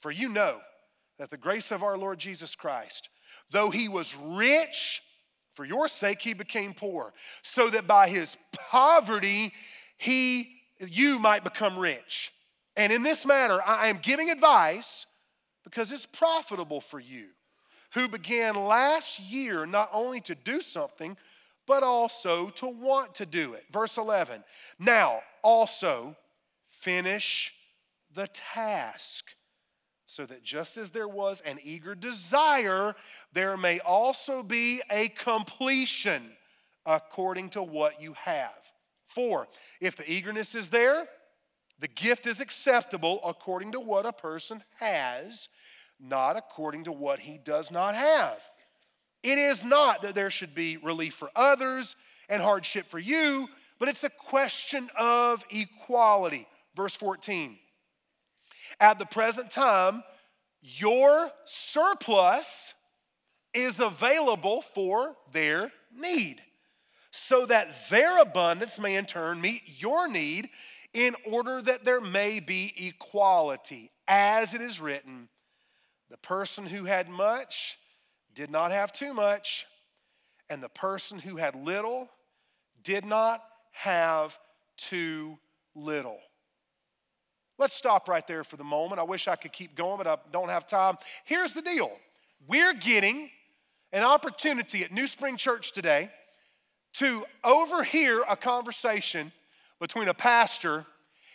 For 0.01 0.11
you 0.11 0.29
know 0.29 0.59
that 1.19 1.31
the 1.31 1.37
grace 1.37 1.71
of 1.71 1.85
our 1.85 1.97
Lord 1.97 2.19
Jesus 2.19 2.57
Christ, 2.57 3.09
though 3.51 3.71
he 3.71 3.89
was 3.89 4.17
rich, 4.17 5.01
for 5.55 5.65
your 5.65 5.89
sake 5.89 6.21
he 6.21 6.35
became 6.35 6.75
poor, 6.75 7.12
so 7.43 7.71
that 7.71 7.87
by 7.87 8.09
his 8.09 8.37
poverty 8.53 9.53
he 9.97 10.51
you 10.79 11.19
might 11.19 11.45
become 11.45 11.79
rich. 11.79 12.33
And 12.77 12.93
in 12.93 13.03
this 13.03 13.25
manner, 13.25 13.59
I 13.65 13.87
am 13.87 13.99
giving 14.03 14.31
advice 14.31 15.06
because 15.62 15.93
it's 15.93 16.06
profitable 16.06 16.81
for 16.81 17.01
you, 17.01 17.29
who 17.95 18.09
began 18.09 18.55
last 18.55 19.19
year 19.21 19.65
not 19.65 19.89
only 19.93 20.21
to 20.23 20.35
do 20.35 20.61
something, 20.61 21.17
but 21.67 21.83
also 21.83 22.51
to 22.51 22.67
want 22.67 23.15
to 23.15 23.27
do 23.27 23.55
it. 23.55 23.65
Verse 23.73 23.96
11. 23.96 24.44
Now, 24.79 25.20
also 25.43 26.17
finish 26.69 27.53
the 28.15 28.29
task, 28.29 29.25
so 30.15 30.25
that 30.27 30.44
just 30.44 30.77
as 30.77 30.91
there 30.91 31.09
was 31.09 31.41
an 31.41 31.59
eager 31.65 31.97
desire, 31.97 32.94
there 33.33 33.56
may 33.56 33.81
also 33.81 34.44
be 34.44 34.81
a 34.89 35.09
completion 35.09 36.23
according 36.87 37.49
to 37.49 37.63
what 37.63 38.01
you 38.01 38.15
have. 38.23 38.73
For 39.09 39.49
if 39.81 39.97
the 39.97 40.09
eagerness 40.11 40.55
is 40.55 40.69
there, 40.69 41.09
the 41.81 41.89
gift 41.89 42.29
is 42.29 42.41
acceptable 42.41 43.19
according 43.25 43.73
to 43.73 43.81
what 43.81 44.06
a 44.06 44.13
person 44.13 44.63
has, 44.79 45.49
not 45.99 46.37
according 46.37 46.85
to 46.85 46.93
what 46.93 47.19
he 47.19 47.37
does 47.37 47.73
not 47.73 47.97
have. 47.97 48.39
It 49.25 49.39
is 49.39 49.65
not 49.65 50.03
that 50.03 50.15
there 50.15 50.31
should 50.31 50.55
be 50.55 50.77
relief 50.77 51.15
for 51.15 51.31
others 51.35 51.97
and 52.29 52.41
hardship 52.41 52.87
for 52.87 53.01
you, 53.01 53.49
but 53.81 53.89
it's 53.89 54.05
a 54.05 54.11
question 54.11 54.89
of 54.97 55.44
equality. 55.51 56.47
Verse 56.77 56.94
14. 56.94 57.59
At 58.81 58.99
the 58.99 59.07
present 59.07 59.51
time, 59.51 60.03
your 60.61 61.31
surplus 61.45 62.75
is 63.53 63.81
available 63.81 64.63
for 64.63 65.17
their 65.33 65.71
need, 65.97 66.41
so 67.11 67.47
that 67.47 67.89
their 67.91 68.21
abundance 68.21 68.79
may 68.79 68.97
in 68.97 69.05
turn 69.05 69.41
meet 69.41 69.63
your 69.67 70.09
need, 70.09 70.49
in 70.93 71.15
order 71.27 71.61
that 71.61 71.85
there 71.85 72.01
may 72.01 72.41
be 72.41 72.73
equality. 72.77 73.91
As 74.07 74.55
it 74.55 74.61
is 74.61 74.81
written, 74.81 75.29
the 76.11 76.17
person 76.17 76.67
who 76.67 76.85
had 76.85 77.09
much 77.09 77.79
did 78.35 78.51
not 78.51 78.71
have 78.71 78.93
too 78.93 79.13
much, 79.13 79.67
and 80.49 80.63
the 80.63 80.69
person 80.69 81.19
who 81.19 81.37
had 81.37 81.55
little 81.55 82.09
did 82.83 83.05
not 83.05 83.43
have 83.73 84.39
too 84.77 85.39
little. 85.75 86.21
Let's 87.58 87.75
stop 87.75 88.08
right 88.08 88.27
there 88.27 88.44
for 88.44 88.56
the 88.56 88.65
moment. 88.65 89.01
I 89.01 89.05
wish 89.05 89.29
I 89.29 89.37
could 89.37 89.53
keep 89.53 89.75
going, 89.77 89.99
but 89.99 90.06
I 90.06 90.17
don't 90.32 90.49
have 90.49 90.67
time. 90.67 90.96
Here's 91.25 91.53
the 91.53 91.63
deal 91.63 91.91
we're 92.49 92.75
getting 92.75 93.31
an 93.93 94.03
opportunity 94.03 94.82
at 94.82 94.93
New 94.93 95.06
Spring 95.06 95.37
Church 95.37 95.73
today 95.73 96.11
to 96.94 97.25
overhear 97.43 98.23
a 98.29 98.37
conversation 98.37 99.32
between 99.81 100.08
a 100.08 100.15
pastor 100.15 100.84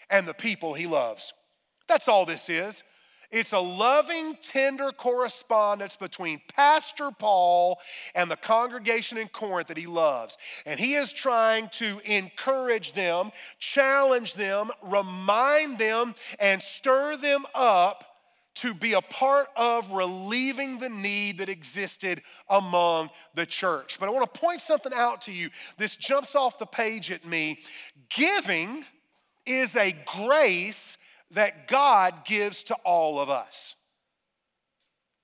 and 0.09 0.27
the 0.27 0.33
people 0.33 0.73
he 0.73 0.87
loves. 0.87 1.33
That's 1.87 2.07
all 2.07 2.25
this 2.25 2.49
is. 2.49 2.83
It's 3.31 3.53
a 3.53 3.59
loving, 3.59 4.35
tender 4.41 4.91
correspondence 4.91 5.95
between 5.95 6.41
Pastor 6.55 7.11
Paul 7.11 7.79
and 8.15 8.29
the 8.29 8.35
congregation 8.35 9.19
in 9.19 9.27
Corinth 9.27 9.67
that 9.67 9.77
he 9.77 9.85
loves. 9.85 10.37
And 10.65 10.79
he 10.79 10.95
is 10.95 11.13
trying 11.13 11.69
to 11.73 11.99
encourage 12.05 12.93
them, 12.93 13.31
challenge 13.59 14.33
them, 14.33 14.71
remind 14.81 15.77
them, 15.77 16.15
and 16.39 16.59
stir 16.61 17.17
them 17.17 17.45
up 17.53 18.03
to 18.55 18.73
be 18.73 18.93
a 18.93 19.01
part 19.01 19.47
of 19.55 19.91
relieving 19.91 20.79
the 20.79 20.89
need 20.89 21.37
that 21.37 21.49
existed 21.49 22.21
among 22.49 23.09
the 23.35 23.45
church. 23.45 23.97
But 23.99 24.09
I 24.09 24.11
want 24.11 24.33
to 24.33 24.39
point 24.39 24.59
something 24.59 24.91
out 24.93 25.21
to 25.21 25.31
you. 25.31 25.49
This 25.77 25.95
jumps 25.95 26.35
off 26.35 26.59
the 26.59 26.65
page 26.65 27.11
at 27.11 27.25
me. 27.25 27.59
Giving 28.09 28.85
is 29.45 29.75
a 29.75 29.95
grace 30.05 30.97
that 31.31 31.67
God 31.67 32.25
gives 32.25 32.63
to 32.63 32.75
all 32.83 33.19
of 33.19 33.29
us. 33.29 33.75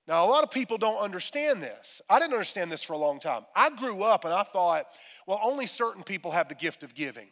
Now, 0.08 0.24
a 0.24 0.28
lot 0.28 0.44
of 0.44 0.52
people 0.52 0.78
don't 0.78 1.00
understand 1.00 1.62
this. 1.62 2.00
I 2.08 2.20
didn't 2.20 2.34
understand 2.34 2.70
this 2.70 2.84
for 2.84 2.92
a 2.92 2.98
long 2.98 3.18
time. 3.18 3.44
I 3.56 3.70
grew 3.70 4.04
up 4.04 4.24
and 4.24 4.32
I 4.32 4.44
thought, 4.44 4.86
well, 5.26 5.40
only 5.42 5.66
certain 5.66 6.04
people 6.04 6.30
have 6.30 6.48
the 6.48 6.54
gift 6.54 6.84
of 6.84 6.94
giving. 6.94 7.28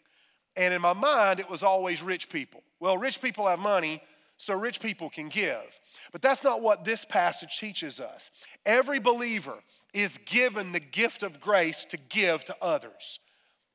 And 0.57 0.75
in 0.75 0.83
my 0.83 0.93
mind, 0.93 1.39
it 1.39 1.49
was 1.49 1.63
always 1.63 2.03
rich 2.03 2.29
people. 2.29 2.63
Well, 2.81 2.99
rich 2.99 3.21
people 3.23 3.47
have 3.47 3.61
money, 3.61 4.03
so 4.39 4.55
rich 4.55 4.81
people 4.81 5.09
can 5.09 5.29
give. 5.29 5.81
But 6.11 6.21
that's 6.21 6.43
not 6.43 6.63
what 6.63 6.85
this 6.85 7.05
passage 7.05 7.59
teaches 7.59 8.01
us. 8.01 8.31
Every 8.67 8.99
believer 8.99 9.59
is 9.93 10.19
given 10.27 10.73
the 10.73 10.81
gift 10.81 11.23
of 11.23 11.41
grace 11.41 11.85
to 11.87 11.97
give 11.97 12.45
to 12.47 12.57
others, 12.61 13.21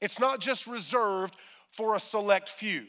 it's 0.01 0.20
not 0.20 0.39
just 0.39 0.68
reserved 0.68 1.36
for 1.72 1.96
a 1.96 2.00
select 2.00 2.50
few. 2.50 2.88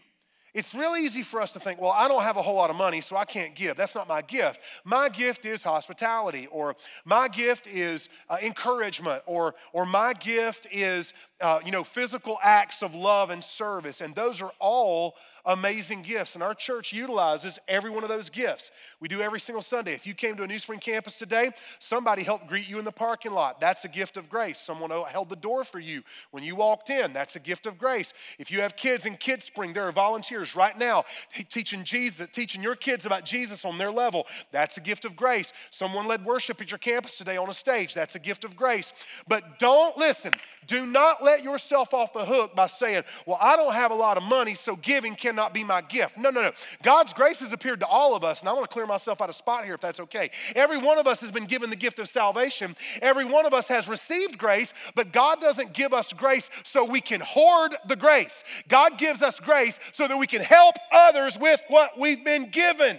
It's 0.52 0.74
really 0.74 1.04
easy 1.04 1.22
for 1.22 1.40
us 1.40 1.52
to 1.52 1.60
think, 1.60 1.80
well, 1.80 1.92
I 1.92 2.08
don't 2.08 2.22
have 2.22 2.36
a 2.36 2.42
whole 2.42 2.56
lot 2.56 2.70
of 2.70 2.76
money, 2.76 3.00
so 3.00 3.16
I 3.16 3.24
can't 3.24 3.54
give. 3.54 3.76
That's 3.76 3.94
not 3.94 4.08
my 4.08 4.22
gift. 4.22 4.60
My 4.84 5.08
gift 5.08 5.44
is 5.44 5.62
hospitality, 5.62 6.48
or 6.50 6.76
my 7.04 7.28
gift 7.28 7.66
is 7.66 8.08
uh, 8.28 8.38
encouragement, 8.42 9.22
or, 9.26 9.54
or 9.72 9.86
my 9.86 10.12
gift 10.14 10.66
is, 10.72 11.12
uh, 11.40 11.60
you 11.64 11.72
know, 11.72 11.84
physical 11.84 12.38
acts 12.42 12.82
of 12.82 12.94
love 12.94 13.30
and 13.30 13.42
service. 13.42 14.00
And 14.00 14.14
those 14.14 14.42
are 14.42 14.52
all 14.58 15.14
amazing 15.46 16.02
gifts. 16.02 16.34
And 16.34 16.42
our 16.42 16.54
church 16.54 16.92
utilizes 16.92 17.58
every 17.66 17.90
one 17.90 18.02
of 18.02 18.08
those 18.08 18.28
gifts. 18.28 18.70
We 19.00 19.08
do 19.08 19.20
every 19.20 19.40
single 19.40 19.62
Sunday. 19.62 19.94
If 19.94 20.06
you 20.06 20.14
came 20.14 20.36
to 20.36 20.42
a 20.42 20.46
New 20.46 20.58
Spring 20.58 20.78
campus 20.78 21.14
today, 21.14 21.50
somebody 21.78 22.22
helped 22.22 22.46
greet 22.46 22.68
you 22.68 22.78
in 22.78 22.84
the 22.84 22.92
parking 22.92 23.32
lot. 23.32 23.60
That's 23.60 23.84
a 23.84 23.88
gift 23.88 24.16
of 24.16 24.28
grace. 24.28 24.58
Someone 24.58 24.90
held 24.90 25.28
the 25.28 25.36
door 25.36 25.64
for 25.64 25.78
you 25.78 26.02
when 26.30 26.42
you 26.42 26.56
walked 26.56 26.90
in. 26.90 27.12
That's 27.12 27.36
a 27.36 27.40
gift 27.40 27.66
of 27.66 27.78
grace. 27.78 28.12
If 28.38 28.50
you 28.50 28.60
have 28.60 28.76
kids 28.76 29.06
in 29.06 29.16
Kids 29.16 29.46
Spring, 29.46 29.72
there 29.72 29.88
are 29.88 29.92
volunteers 29.92 30.54
right 30.54 30.76
now 30.76 31.04
teaching 31.48 31.84
Jesus, 31.84 32.28
teaching 32.32 32.62
your 32.62 32.76
kids 32.76 33.06
about 33.06 33.24
Jesus 33.24 33.64
on 33.64 33.78
their 33.78 33.90
level. 33.90 34.26
That's 34.52 34.76
a 34.76 34.80
gift 34.80 35.04
of 35.04 35.16
grace. 35.16 35.52
Someone 35.70 36.06
led 36.06 36.24
worship 36.24 36.60
at 36.60 36.70
your 36.70 36.78
campus 36.78 37.16
today 37.16 37.36
on 37.36 37.48
a 37.48 37.54
stage. 37.54 37.94
That's 37.94 38.14
a 38.14 38.18
gift 38.18 38.44
of 38.44 38.56
grace. 38.56 38.92
But 39.26 39.58
don't 39.58 39.96
listen. 39.96 40.32
Do 40.66 40.86
not 40.86 41.22
let 41.22 41.29
yourself 41.38 41.94
off 41.94 42.12
the 42.12 42.24
hook 42.24 42.54
by 42.54 42.66
saying, 42.66 43.04
Well, 43.26 43.38
I 43.40 43.56
don't 43.56 43.72
have 43.72 43.90
a 43.90 43.94
lot 43.94 44.16
of 44.16 44.22
money, 44.22 44.54
so 44.54 44.76
giving 44.76 45.14
cannot 45.14 45.54
be 45.54 45.64
my 45.64 45.80
gift. 45.80 46.18
No, 46.18 46.30
no, 46.30 46.42
no. 46.42 46.52
God's 46.82 47.12
grace 47.12 47.40
has 47.40 47.52
appeared 47.52 47.80
to 47.80 47.86
all 47.86 48.14
of 48.14 48.24
us, 48.24 48.40
and 48.40 48.48
I 48.48 48.52
want 48.52 48.68
to 48.68 48.72
clear 48.72 48.86
myself 48.86 49.20
out 49.20 49.28
of 49.28 49.34
spot 49.34 49.64
here 49.64 49.74
if 49.74 49.80
that's 49.80 50.00
okay. 50.00 50.30
Every 50.54 50.78
one 50.78 50.98
of 50.98 51.06
us 51.06 51.20
has 51.20 51.32
been 51.32 51.46
given 51.46 51.70
the 51.70 51.76
gift 51.76 51.98
of 51.98 52.08
salvation. 52.08 52.74
Every 53.00 53.24
one 53.24 53.46
of 53.46 53.54
us 53.54 53.68
has 53.68 53.88
received 53.88 54.38
grace, 54.38 54.74
but 54.94 55.12
God 55.12 55.40
doesn't 55.40 55.72
give 55.72 55.92
us 55.92 56.12
grace 56.12 56.50
so 56.64 56.84
we 56.84 57.00
can 57.00 57.20
hoard 57.20 57.76
the 57.86 57.96
grace. 57.96 58.44
God 58.68 58.98
gives 58.98 59.22
us 59.22 59.40
grace 59.40 59.78
so 59.92 60.08
that 60.08 60.18
we 60.18 60.26
can 60.26 60.42
help 60.42 60.74
others 60.92 61.38
with 61.38 61.60
what 61.68 61.98
we've 61.98 62.24
been 62.24 62.50
given. 62.50 62.98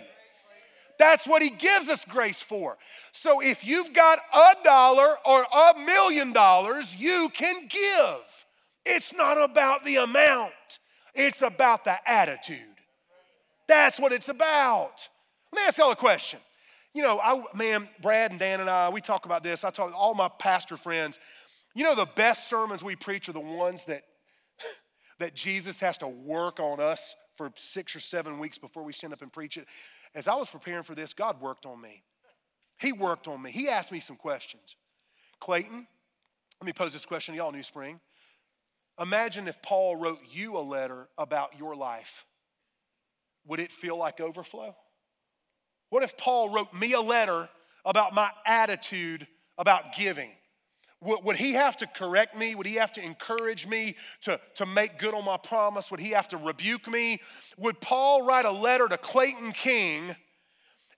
That's 1.01 1.25
what 1.25 1.41
he 1.41 1.49
gives 1.49 1.89
us 1.89 2.05
grace 2.05 2.43
for. 2.43 2.77
So 3.11 3.41
if 3.41 3.65
you've 3.65 3.91
got 3.91 4.19
a 4.31 4.63
dollar 4.63 5.15
or 5.25 5.41
a 5.41 5.79
million 5.83 6.31
dollars, 6.31 6.95
you 6.95 7.29
can 7.33 7.67
give. 7.67 8.45
It's 8.85 9.11
not 9.11 9.41
about 9.41 9.83
the 9.83 9.95
amount, 9.95 10.51
it's 11.15 11.41
about 11.41 11.85
the 11.85 11.97
attitude. 12.07 12.59
That's 13.67 13.99
what 13.99 14.11
it's 14.11 14.29
about. 14.29 15.09
Let 15.51 15.59
me 15.59 15.67
ask 15.67 15.79
y'all 15.79 15.89
a 15.89 15.95
question. 15.95 16.39
You 16.93 17.01
know, 17.01 17.19
I, 17.19 17.45
man, 17.55 17.89
Brad 18.03 18.29
and 18.29 18.39
Dan 18.39 18.59
and 18.59 18.69
I, 18.69 18.89
we 18.89 19.01
talk 19.01 19.25
about 19.25 19.43
this. 19.43 19.63
I 19.63 19.71
talk 19.71 19.89
to 19.89 19.95
all 19.95 20.13
my 20.13 20.29
pastor 20.37 20.77
friends. 20.77 21.17
You 21.73 21.83
know, 21.83 21.95
the 21.95 22.09
best 22.15 22.47
sermons 22.47 22.83
we 22.83 22.95
preach 22.95 23.27
are 23.27 23.33
the 23.33 23.39
ones 23.39 23.85
that, 23.85 24.03
that 25.17 25.33
Jesus 25.33 25.79
has 25.79 25.97
to 25.97 26.07
work 26.07 26.59
on 26.59 26.79
us 26.79 27.15
for 27.37 27.51
six 27.55 27.95
or 27.95 27.99
seven 27.99 28.37
weeks 28.37 28.59
before 28.59 28.83
we 28.83 28.93
stand 28.93 29.13
up 29.13 29.23
and 29.23 29.33
preach 29.33 29.57
it 29.57 29.67
as 30.13 30.27
I 30.27 30.35
was 30.35 30.49
preparing 30.49 30.83
for 30.83 30.95
this, 30.95 31.13
God 31.13 31.41
worked 31.41 31.65
on 31.65 31.79
me. 31.79 32.03
He 32.79 32.91
worked 32.91 33.27
on 33.27 33.41
me. 33.41 33.51
He 33.51 33.69
asked 33.69 33.91
me 33.91 33.99
some 33.99 34.15
questions. 34.15 34.75
Clayton, 35.39 35.87
let 36.59 36.65
me 36.65 36.73
pose 36.73 36.93
this 36.93 37.05
question 37.05 37.33
to 37.33 37.37
y'all, 37.37 37.51
New 37.51 37.63
Spring. 37.63 37.99
Imagine 38.99 39.47
if 39.47 39.61
Paul 39.61 39.95
wrote 39.95 40.19
you 40.31 40.57
a 40.57 40.59
letter 40.59 41.07
about 41.17 41.57
your 41.57 41.75
life. 41.75 42.25
Would 43.47 43.59
it 43.59 43.71
feel 43.71 43.97
like 43.97 44.19
overflow? 44.19 44.75
What 45.89 46.03
if 46.03 46.17
Paul 46.17 46.49
wrote 46.49 46.73
me 46.73 46.93
a 46.93 47.01
letter 47.01 47.49
about 47.83 48.13
my 48.13 48.29
attitude 48.45 49.27
about 49.57 49.95
giving? 49.95 50.29
Would, 51.01 51.37
he 51.37 51.53
have 51.53 51.77
to 51.77 51.87
correct 51.87 52.37
me? 52.37 52.53
Would 52.53 52.67
he 52.67 52.75
have 52.75 52.93
to 52.93 53.03
encourage 53.03 53.65
me 53.65 53.95
to, 54.21 54.39
to 54.55 54.67
make 54.67 54.99
good 54.99 55.15
on 55.15 55.25
my 55.25 55.37
promise? 55.37 55.89
Would 55.89 55.99
he 55.99 56.11
have 56.11 56.29
to 56.29 56.37
rebuke 56.37 56.87
me? 56.87 57.21
Would 57.57 57.81
Paul 57.81 58.23
write 58.23 58.45
a 58.45 58.51
letter 58.51 58.87
to 58.87 58.97
Clayton 58.97 59.51
King 59.53 60.15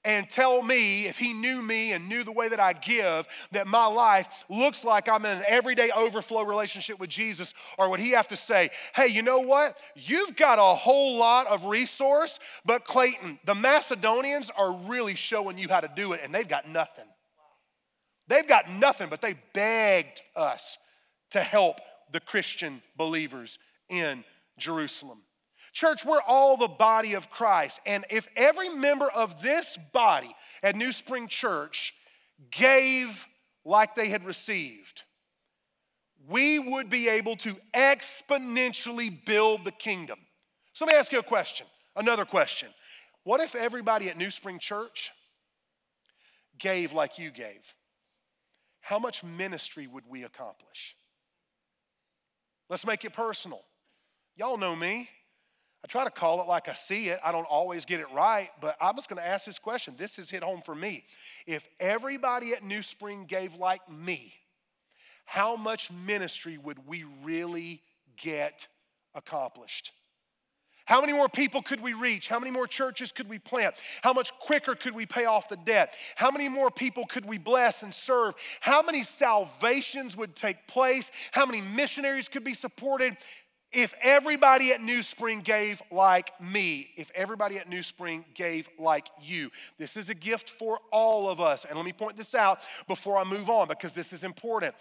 and 0.06 0.30
tell 0.30 0.62
me, 0.62 1.06
if 1.06 1.18
he 1.18 1.32
knew 1.32 1.62
me 1.62 1.94
and 1.94 2.10
knew 2.10 2.26
the 2.26 2.32
way 2.34 2.50
that 2.50 2.60
I 2.60 2.74
give, 2.74 3.26
that 3.54 3.68
my 3.68 3.86
life 3.86 4.44
looks 4.50 4.84
like 4.84 5.08
I'm 5.08 5.24
in 5.24 5.38
an 5.38 5.44
everyday 5.48 5.90
overflow 5.92 6.44
relationship 6.44 7.00
with 7.00 7.10
Jesus? 7.10 7.54
Or 7.78 7.90
would 7.90 8.02
he 8.02 8.12
have 8.12 8.28
to 8.28 8.36
say, 8.36 8.72
hey, 8.94 9.08
you 9.08 9.22
know 9.22 9.40
what? 9.40 9.82
You've 9.96 10.36
got 10.36 10.60
a 10.60 10.76
whole 10.76 11.18
lot 11.18 11.48
of 11.48 11.64
resource, 11.64 12.40
but 12.66 12.84
Clayton, 12.84 13.40
the 13.46 13.56
Macedonians 13.56 14.52
are 14.58 14.74
really 14.74 15.16
showing 15.16 15.58
you 15.58 15.70
how 15.70 15.80
to 15.80 15.90
do 15.96 16.12
it, 16.12 16.20
and 16.22 16.36
they've 16.36 16.46
got 16.46 16.68
nothing. 16.68 17.06
They've 18.28 18.48
got 18.48 18.70
nothing, 18.70 19.10
but 19.10 19.22
they 19.22 19.36
begged 19.54 20.22
us 20.36 20.78
to 21.32 21.42
help 21.42 21.80
the 22.12 22.20
Christian 22.20 22.82
believers 22.96 23.60
in 23.90 24.24
Jerusalem. 24.58 25.20
Church, 25.74 26.06
we're 26.06 26.22
all 26.28 26.56
the 26.56 26.68
body 26.68 27.16
of 27.16 27.32
Christ. 27.32 27.82
And 27.86 28.06
if 28.10 28.28
every 28.36 28.70
member 28.70 29.10
of 29.10 29.42
this 29.42 29.78
body 29.92 30.34
at 30.62 30.76
New 30.76 30.92
Spring 30.92 31.28
Church 31.28 31.94
gave 32.52 33.26
like 33.66 33.96
they 33.96 34.10
had 34.10 34.24
received, 34.24 35.04
we 36.28 36.60
would 36.60 36.90
be 36.90 37.10
able 37.10 37.36
to 37.38 37.56
exponentially 37.74 39.26
build 39.26 39.66
the 39.66 39.72
kingdom. 39.72 40.20
So 40.74 40.86
let 40.86 40.94
me 40.94 41.00
ask 41.00 41.12
you 41.12 41.20
a 41.20 41.24
question, 41.24 41.68
another 41.96 42.26
question. 42.26 42.70
What 43.24 43.42
if 43.42 43.56
everybody 43.56 44.10
at 44.10 44.18
New 44.18 44.32
Spring 44.32 44.60
Church 44.60 45.12
gave 46.60 46.94
like 46.94 47.18
you 47.18 47.32
gave? 47.32 47.74
How 48.84 49.00
much 49.00 49.24
ministry 49.24 49.88
would 49.88 50.04
we 50.10 50.24
accomplish? 50.24 50.98
Let's 52.70 52.86
make 52.86 53.06
it 53.06 53.14
personal. 53.14 53.64
Y'all 54.36 54.58
know 54.58 54.76
me. 54.76 55.08
I 55.86 55.88
try 55.88 56.04
to 56.04 56.12
call 56.12 56.42
it 56.42 56.48
like 56.48 56.68
I 56.68 56.74
see 56.74 57.08
it. 57.08 57.18
I 57.24 57.32
don't 57.32 57.46
always 57.46 57.86
get 57.86 58.02
it 58.02 58.08
right, 58.14 58.50
but 58.60 58.76
I'm 58.82 58.96
just 58.96 59.08
going 59.08 59.22
to 59.22 59.28
ask 59.28 59.46
this 59.46 59.58
question. 59.58 59.96
This 59.98 60.18
has 60.18 60.30
hit 60.30 60.44
home 60.44 60.62
for 60.62 60.76
me. 60.76 61.06
If 61.48 61.66
everybody 61.80 62.52
at 62.52 62.62
New 62.62 62.82
Spring 62.82 63.24
gave 63.26 63.56
like 63.56 63.90
me, 63.90 64.34
how 65.24 65.56
much 65.56 65.90
ministry 65.90 66.58
would 66.58 66.86
we 66.86 67.06
really 67.24 67.82
get 68.18 68.68
accomplished? 69.16 69.94
How 70.86 71.00
many 71.00 71.14
more 71.14 71.30
people 71.30 71.62
could 71.62 71.82
we 71.82 71.94
reach? 71.94 72.28
How 72.28 72.40
many 72.40 72.52
more 72.52 72.68
churches 72.68 73.12
could 73.12 73.30
we 73.30 73.40
plant? 73.40 73.82
How 74.02 74.12
much 74.12 74.32
quicker 74.40 74.76
could 74.76 74.94
we 74.94 75.06
pay 75.06 75.26
off 75.26 75.48
the 75.48 75.56
debt? 75.56 75.96
How 76.16 76.30
many 76.30 76.50
more 76.50 76.70
people 76.70 77.06
could 77.06 77.26
we 77.26 77.38
bless 77.38 77.84
and 77.84 77.94
serve? 77.94 78.34
How 78.60 78.82
many 78.82 79.04
salvations 79.04 80.18
would 80.18 80.36
take 80.36 80.68
place? 80.68 81.10
How 81.32 81.46
many 81.46 81.62
missionaries 81.62 82.28
could 82.28 82.44
be 82.44 82.54
supported? 82.54 83.16
If 83.72 83.96
everybody 84.02 84.72
at 84.72 84.82
New 84.82 85.02
Spring 85.02 85.42
gave 85.42 85.82
like 85.90 86.40
me, 86.40 86.92
if 86.96 87.10
everybody 87.16 87.58
at 87.58 87.68
New 87.68 87.82
Spring 87.82 88.24
gave 88.36 88.70
like 88.78 89.08
you, 89.20 89.50
this 89.80 89.98
is 89.98 90.10
a 90.10 90.14
gift 90.14 90.48
for 90.48 90.80
all 90.92 91.28
of 91.28 91.42
us. 91.42 91.66
And 91.66 91.76
let 91.76 91.86
me 91.86 91.94
point 91.94 92.16
this 92.16 92.36
out 92.36 92.60
before 92.88 93.18
I 93.18 93.24
move 93.24 93.50
on 93.50 93.68
because 93.70 93.94
this 93.94 94.14
is 94.14 94.24
important. 94.24 94.76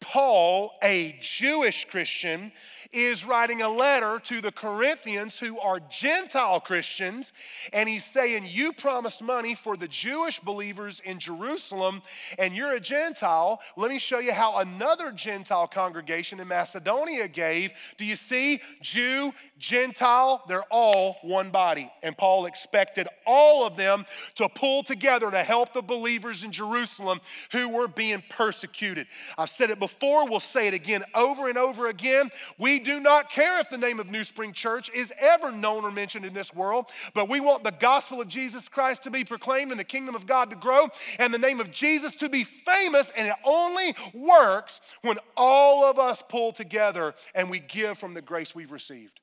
Paul, 0.00 0.72
a 0.82 1.18
Jewish 1.20 1.86
Christian, 1.90 2.52
is 2.92 3.24
writing 3.24 3.60
a 3.62 3.68
letter 3.68 4.18
to 4.24 4.40
the 4.40 4.52
Corinthians 4.52 5.38
who 5.38 5.58
are 5.58 5.80
Gentile 5.90 6.60
Christians, 6.60 7.32
and 7.72 7.88
he's 7.88 8.04
saying, 8.04 8.46
You 8.48 8.72
promised 8.72 9.22
money 9.22 9.54
for 9.54 9.76
the 9.76 9.88
Jewish 9.88 10.40
believers 10.40 11.00
in 11.04 11.18
Jerusalem, 11.18 12.02
and 12.38 12.54
you're 12.54 12.74
a 12.74 12.80
Gentile. 12.80 13.60
Let 13.76 13.90
me 13.90 13.98
show 13.98 14.18
you 14.18 14.32
how 14.32 14.58
another 14.58 15.12
Gentile 15.12 15.66
congregation 15.66 16.40
in 16.40 16.48
Macedonia 16.48 17.28
gave. 17.28 17.72
Do 17.98 18.06
you 18.06 18.16
see 18.16 18.60
Jew, 18.80 19.32
Gentile, 19.58 20.42
they're 20.48 20.64
all 20.70 21.16
one 21.22 21.50
body. 21.50 21.90
And 22.02 22.16
Paul 22.16 22.46
expected 22.46 23.08
all 23.26 23.66
of 23.66 23.76
them 23.76 24.06
to 24.36 24.48
pull 24.48 24.82
together 24.82 25.30
to 25.30 25.42
help 25.42 25.72
the 25.72 25.82
believers 25.82 26.44
in 26.44 26.52
Jerusalem 26.52 27.20
who 27.52 27.68
were 27.68 27.88
being 27.88 28.22
persecuted. 28.30 29.06
I've 29.36 29.50
said 29.50 29.70
it 29.70 29.78
before, 29.78 30.28
we'll 30.28 30.40
say 30.40 30.68
it 30.68 30.74
again 30.74 31.04
over 31.14 31.48
and 31.48 31.58
over 31.58 31.88
again. 31.88 32.30
We 32.56 32.77
do 32.78 33.00
not 33.00 33.30
care 33.30 33.58
if 33.60 33.70
the 33.70 33.78
name 33.78 34.00
of 34.00 34.10
New 34.10 34.24
Spring 34.24 34.52
Church 34.52 34.90
is 34.94 35.12
ever 35.18 35.50
known 35.52 35.84
or 35.84 35.90
mentioned 35.90 36.24
in 36.24 36.32
this 36.32 36.54
world, 36.54 36.86
but 37.14 37.28
we 37.28 37.40
want 37.40 37.64
the 37.64 37.72
gospel 37.72 38.20
of 38.20 38.28
Jesus 38.28 38.68
Christ 38.68 39.02
to 39.04 39.10
be 39.10 39.24
proclaimed 39.24 39.70
and 39.70 39.80
the 39.80 39.84
kingdom 39.84 40.14
of 40.14 40.26
God 40.26 40.50
to 40.50 40.56
grow 40.56 40.88
and 41.18 41.32
the 41.32 41.38
name 41.38 41.60
of 41.60 41.70
Jesus 41.70 42.14
to 42.16 42.28
be 42.28 42.44
famous. 42.44 43.10
And 43.16 43.28
it 43.28 43.34
only 43.44 43.94
works 44.14 44.94
when 45.02 45.18
all 45.36 45.84
of 45.84 45.98
us 45.98 46.22
pull 46.28 46.52
together 46.52 47.14
and 47.34 47.50
we 47.50 47.60
give 47.60 47.98
from 47.98 48.14
the 48.14 48.22
grace 48.22 48.54
we've 48.54 48.72
received. 48.72 49.20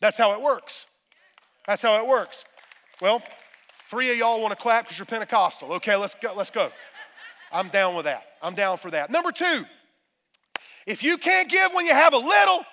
That's 0.00 0.16
how 0.16 0.32
it 0.34 0.40
works. 0.40 0.86
That's 1.66 1.82
how 1.82 1.98
it 1.98 2.06
works. 2.06 2.44
Well, 3.00 3.22
three 3.88 4.10
of 4.10 4.16
y'all 4.16 4.40
want 4.40 4.56
to 4.56 4.60
clap 4.60 4.84
because 4.84 4.98
you're 4.98 5.06
Pentecostal. 5.06 5.72
Okay, 5.74 5.96
let's 5.96 6.14
go. 6.14 6.32
Let's 6.34 6.50
go. 6.50 6.70
I'm 7.52 7.68
down 7.68 7.94
with 7.94 8.04
that. 8.04 8.26
I'm 8.42 8.54
down 8.54 8.78
for 8.78 8.90
that. 8.90 9.10
Number 9.10 9.32
two, 9.32 9.64
if 10.88 11.02
you 11.02 11.18
can't 11.18 11.50
give 11.50 11.72
when 11.74 11.84
you 11.84 11.92
have 11.92 12.14
a 12.14 12.18
little, 12.18 12.64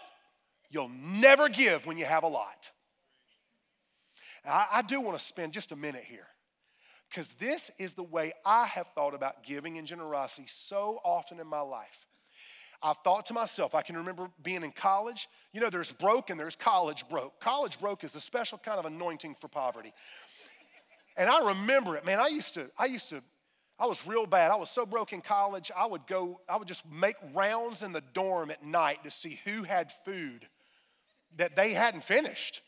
you'll 0.71 0.89
never 0.89 1.49
give 1.49 1.85
when 1.85 1.97
you 1.97 2.05
have 2.05 2.23
a 2.23 2.27
lot. 2.27 2.71
I, 4.45 4.67
I 4.75 4.81
do 4.83 5.01
want 5.01 5.17
to 5.17 5.23
spend 5.23 5.51
just 5.51 5.73
a 5.73 5.75
minute 5.75 6.05
here 6.05 6.27
because 7.09 7.33
this 7.33 7.71
is 7.77 7.93
the 7.93 8.03
way 8.03 8.31
I 8.45 8.67
have 8.67 8.87
thought 8.95 9.13
about 9.13 9.43
giving 9.43 9.77
and 9.77 9.85
generosity 9.85 10.47
so 10.47 11.01
often 11.03 11.41
in 11.41 11.47
my 11.47 11.59
life. 11.59 12.05
I've 12.81 12.97
thought 12.99 13.25
to 13.27 13.33
myself, 13.33 13.75
I 13.75 13.81
can 13.81 13.97
remember 13.97 14.29
being 14.41 14.63
in 14.63 14.71
college. 14.71 15.27
You 15.51 15.59
know, 15.59 15.69
there's 15.69 15.91
broke 15.91 16.29
and 16.29 16.39
there's 16.39 16.55
college 16.55 17.07
broke. 17.09 17.41
College 17.41 17.79
broke 17.81 18.05
is 18.05 18.15
a 18.15 18.21
special 18.21 18.57
kind 18.59 18.79
of 18.79 18.85
anointing 18.85 19.35
for 19.41 19.49
poverty. 19.49 19.91
And 21.17 21.29
I 21.29 21.49
remember 21.49 21.97
it, 21.97 22.05
man. 22.05 22.19
I 22.19 22.27
used 22.27 22.53
to, 22.53 22.69
I 22.77 22.85
used 22.85 23.09
to, 23.09 23.21
I 23.77 23.85
was 23.85 24.05
real 24.07 24.25
bad. 24.25 24.51
I 24.51 24.55
was 24.55 24.69
so 24.69 24.85
broke 24.85 25.11
in 25.11 25.21
college, 25.21 25.71
I 25.75 25.85
would 25.85 26.07
go, 26.07 26.39
I 26.47 26.57
would 26.57 26.67
just 26.67 26.89
make 26.89 27.15
rounds 27.33 27.83
in 27.83 27.91
the 27.91 28.03
dorm 28.13 28.51
at 28.51 28.63
night 28.63 29.03
to 29.03 29.11
see 29.11 29.39
who 29.43 29.63
had 29.63 29.91
food 30.05 30.47
that 31.37 31.55
they 31.55 31.73
hadn't 31.73 32.03
finished 32.03 32.61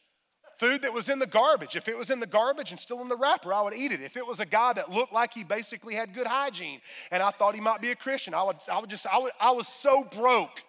food 0.57 0.81
that 0.81 0.93
was 0.93 1.09
in 1.09 1.19
the 1.19 1.27
garbage. 1.27 1.75
If 1.75 1.87
it 1.87 1.97
was 1.97 2.09
in 2.09 2.19
the 2.19 2.27
garbage 2.27 2.71
and 2.71 2.79
still 2.79 3.01
in 3.01 3.09
the 3.09 3.15
wrapper, 3.15 3.53
I 3.53 3.61
would 3.61 3.73
eat 3.73 3.91
it. 3.91 4.01
If 4.01 4.17
it 4.17 4.25
was 4.25 4.39
a 4.39 4.45
guy 4.45 4.73
that 4.73 4.91
looked 4.91 5.13
like 5.13 5.33
he 5.33 5.43
basically 5.43 5.93
had 5.93 6.13
good 6.13 6.27
hygiene 6.27 6.81
and 7.11 7.21
I 7.21 7.31
thought 7.31 7.55
he 7.55 7.61
might 7.61 7.81
be 7.81 7.91
a 7.91 7.95
Christian, 7.95 8.33
I 8.33 8.43
would, 8.43 8.57
I 8.71 8.79
would 8.79 8.89
just, 8.89 9.05
I, 9.05 9.19
would, 9.19 9.31
I 9.39 9.51
was 9.51 9.67
so 9.67 10.03
broke. 10.03 10.63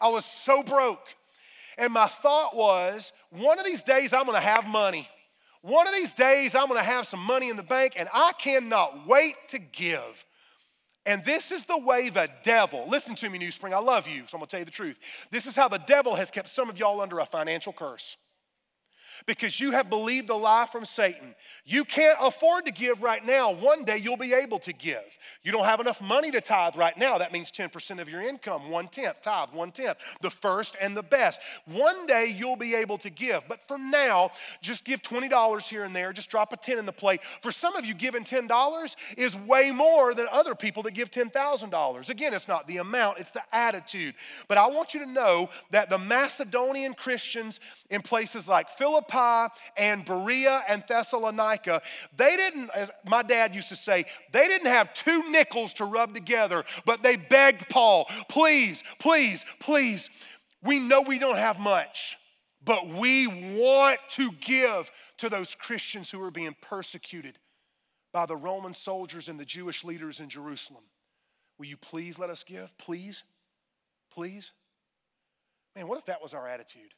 I 0.00 0.08
was 0.08 0.24
so 0.24 0.62
broke. 0.62 1.06
And 1.76 1.92
my 1.92 2.08
thought 2.08 2.56
was, 2.56 3.12
one 3.30 3.58
of 3.58 3.64
these 3.64 3.82
days 3.82 4.12
I'm 4.12 4.26
gonna 4.26 4.40
have 4.40 4.66
money. 4.66 5.08
One 5.68 5.86
of 5.86 5.92
these 5.92 6.14
days 6.14 6.54
I'm 6.54 6.66
gonna 6.66 6.82
have 6.82 7.06
some 7.06 7.20
money 7.20 7.50
in 7.50 7.56
the 7.56 7.62
bank 7.62 7.92
and 7.98 8.08
I 8.14 8.32
cannot 8.38 9.06
wait 9.06 9.34
to 9.48 9.58
give. 9.58 10.24
And 11.04 11.22
this 11.26 11.52
is 11.52 11.66
the 11.66 11.76
way 11.76 12.08
the 12.08 12.30
devil, 12.42 12.86
listen 12.88 13.14
to 13.16 13.28
me, 13.28 13.36
New 13.36 13.50
Spring, 13.50 13.74
I 13.74 13.78
love 13.78 14.08
you, 14.08 14.22
so 14.26 14.36
I'm 14.36 14.40
gonna 14.40 14.46
tell 14.46 14.60
you 14.60 14.64
the 14.64 14.70
truth. 14.70 14.98
This 15.30 15.44
is 15.44 15.54
how 15.54 15.68
the 15.68 15.78
devil 15.78 16.14
has 16.14 16.30
kept 16.30 16.48
some 16.48 16.70
of 16.70 16.78
y'all 16.78 17.02
under 17.02 17.18
a 17.18 17.26
financial 17.26 17.74
curse 17.74 18.16
because 19.26 19.58
you 19.58 19.72
have 19.72 19.90
believed 19.90 20.30
a 20.30 20.36
lie 20.36 20.66
from 20.70 20.84
Satan. 20.84 21.34
You 21.64 21.84
can't 21.84 22.18
afford 22.22 22.64
to 22.64 22.72
give 22.72 23.02
right 23.02 23.24
now. 23.24 23.52
One 23.52 23.84
day 23.84 23.98
you'll 23.98 24.16
be 24.16 24.32
able 24.32 24.58
to 24.60 24.72
give. 24.72 25.18
You 25.42 25.52
don't 25.52 25.66
have 25.66 25.80
enough 25.80 26.00
money 26.00 26.30
to 26.30 26.40
tithe 26.40 26.76
right 26.76 26.96
now. 26.96 27.18
That 27.18 27.30
means 27.30 27.52
10% 27.52 28.00
of 28.00 28.08
your 28.08 28.22
income, 28.22 28.70
one 28.70 28.88
tenth, 28.88 29.20
tithe, 29.20 29.50
one 29.52 29.70
tenth, 29.70 29.98
the 30.22 30.30
first 30.30 30.76
and 30.80 30.96
the 30.96 31.02
best. 31.02 31.40
One 31.66 32.06
day 32.06 32.34
you'll 32.34 32.56
be 32.56 32.74
able 32.74 32.96
to 32.98 33.10
give. 33.10 33.42
But 33.48 33.66
for 33.68 33.76
now, 33.76 34.30
just 34.62 34.84
give 34.84 35.02
$20 35.02 35.68
here 35.68 35.84
and 35.84 35.94
there. 35.94 36.12
Just 36.14 36.30
drop 36.30 36.54
a 36.54 36.56
10 36.56 36.78
in 36.78 36.86
the 36.86 36.92
plate. 36.92 37.20
For 37.42 37.52
some 37.52 37.76
of 37.76 37.84
you, 37.84 37.92
giving 37.92 38.24
$10 38.24 38.96
is 39.18 39.36
way 39.36 39.70
more 39.70 40.14
than 40.14 40.26
other 40.32 40.54
people 40.54 40.82
that 40.84 40.92
give 40.92 41.10
$10,000. 41.10 42.08
Again, 42.08 42.32
it's 42.32 42.48
not 42.48 42.66
the 42.66 42.78
amount, 42.78 43.18
it's 43.18 43.32
the 43.32 43.42
attitude. 43.52 44.14
But 44.48 44.56
I 44.56 44.68
want 44.68 44.94
you 44.94 45.00
to 45.00 45.10
know 45.10 45.50
that 45.70 45.90
the 45.90 45.98
Macedonian 45.98 46.94
Christians 46.94 47.60
in 47.90 48.00
places 48.00 48.48
like 48.48 48.70
Philippi 48.70 49.07
and 49.76 50.04
Berea 50.04 50.62
and 50.68 50.84
Thessalonica, 50.88 51.82
they 52.16 52.36
didn't, 52.36 52.70
as 52.74 52.90
my 53.06 53.22
dad 53.22 53.54
used 53.54 53.68
to 53.70 53.76
say, 53.76 54.04
they 54.32 54.46
didn't 54.48 54.68
have 54.68 54.94
two 54.94 55.30
nickels 55.30 55.72
to 55.74 55.84
rub 55.84 56.14
together, 56.14 56.64
but 56.84 57.02
they 57.02 57.16
begged 57.16 57.68
Paul, 57.68 58.06
please, 58.28 58.82
please, 58.98 59.44
please. 59.60 60.10
We 60.62 60.78
know 60.78 61.02
we 61.02 61.18
don't 61.18 61.36
have 61.36 61.58
much, 61.58 62.18
but 62.64 62.88
we 62.88 63.26
want 63.26 64.00
to 64.10 64.30
give 64.40 64.90
to 65.18 65.28
those 65.28 65.54
Christians 65.54 66.10
who 66.10 66.22
are 66.22 66.30
being 66.30 66.56
persecuted 66.60 67.38
by 68.12 68.26
the 68.26 68.36
Roman 68.36 68.74
soldiers 68.74 69.28
and 69.28 69.38
the 69.38 69.44
Jewish 69.44 69.84
leaders 69.84 70.20
in 70.20 70.28
Jerusalem. 70.28 70.84
Will 71.58 71.66
you 71.66 71.76
please 71.76 72.18
let 72.18 72.30
us 72.30 72.44
give? 72.44 72.76
Please? 72.78 73.24
Please? 74.12 74.52
Man, 75.76 75.86
what 75.86 75.98
if 75.98 76.06
that 76.06 76.22
was 76.22 76.34
our 76.34 76.48
attitude? 76.48 76.94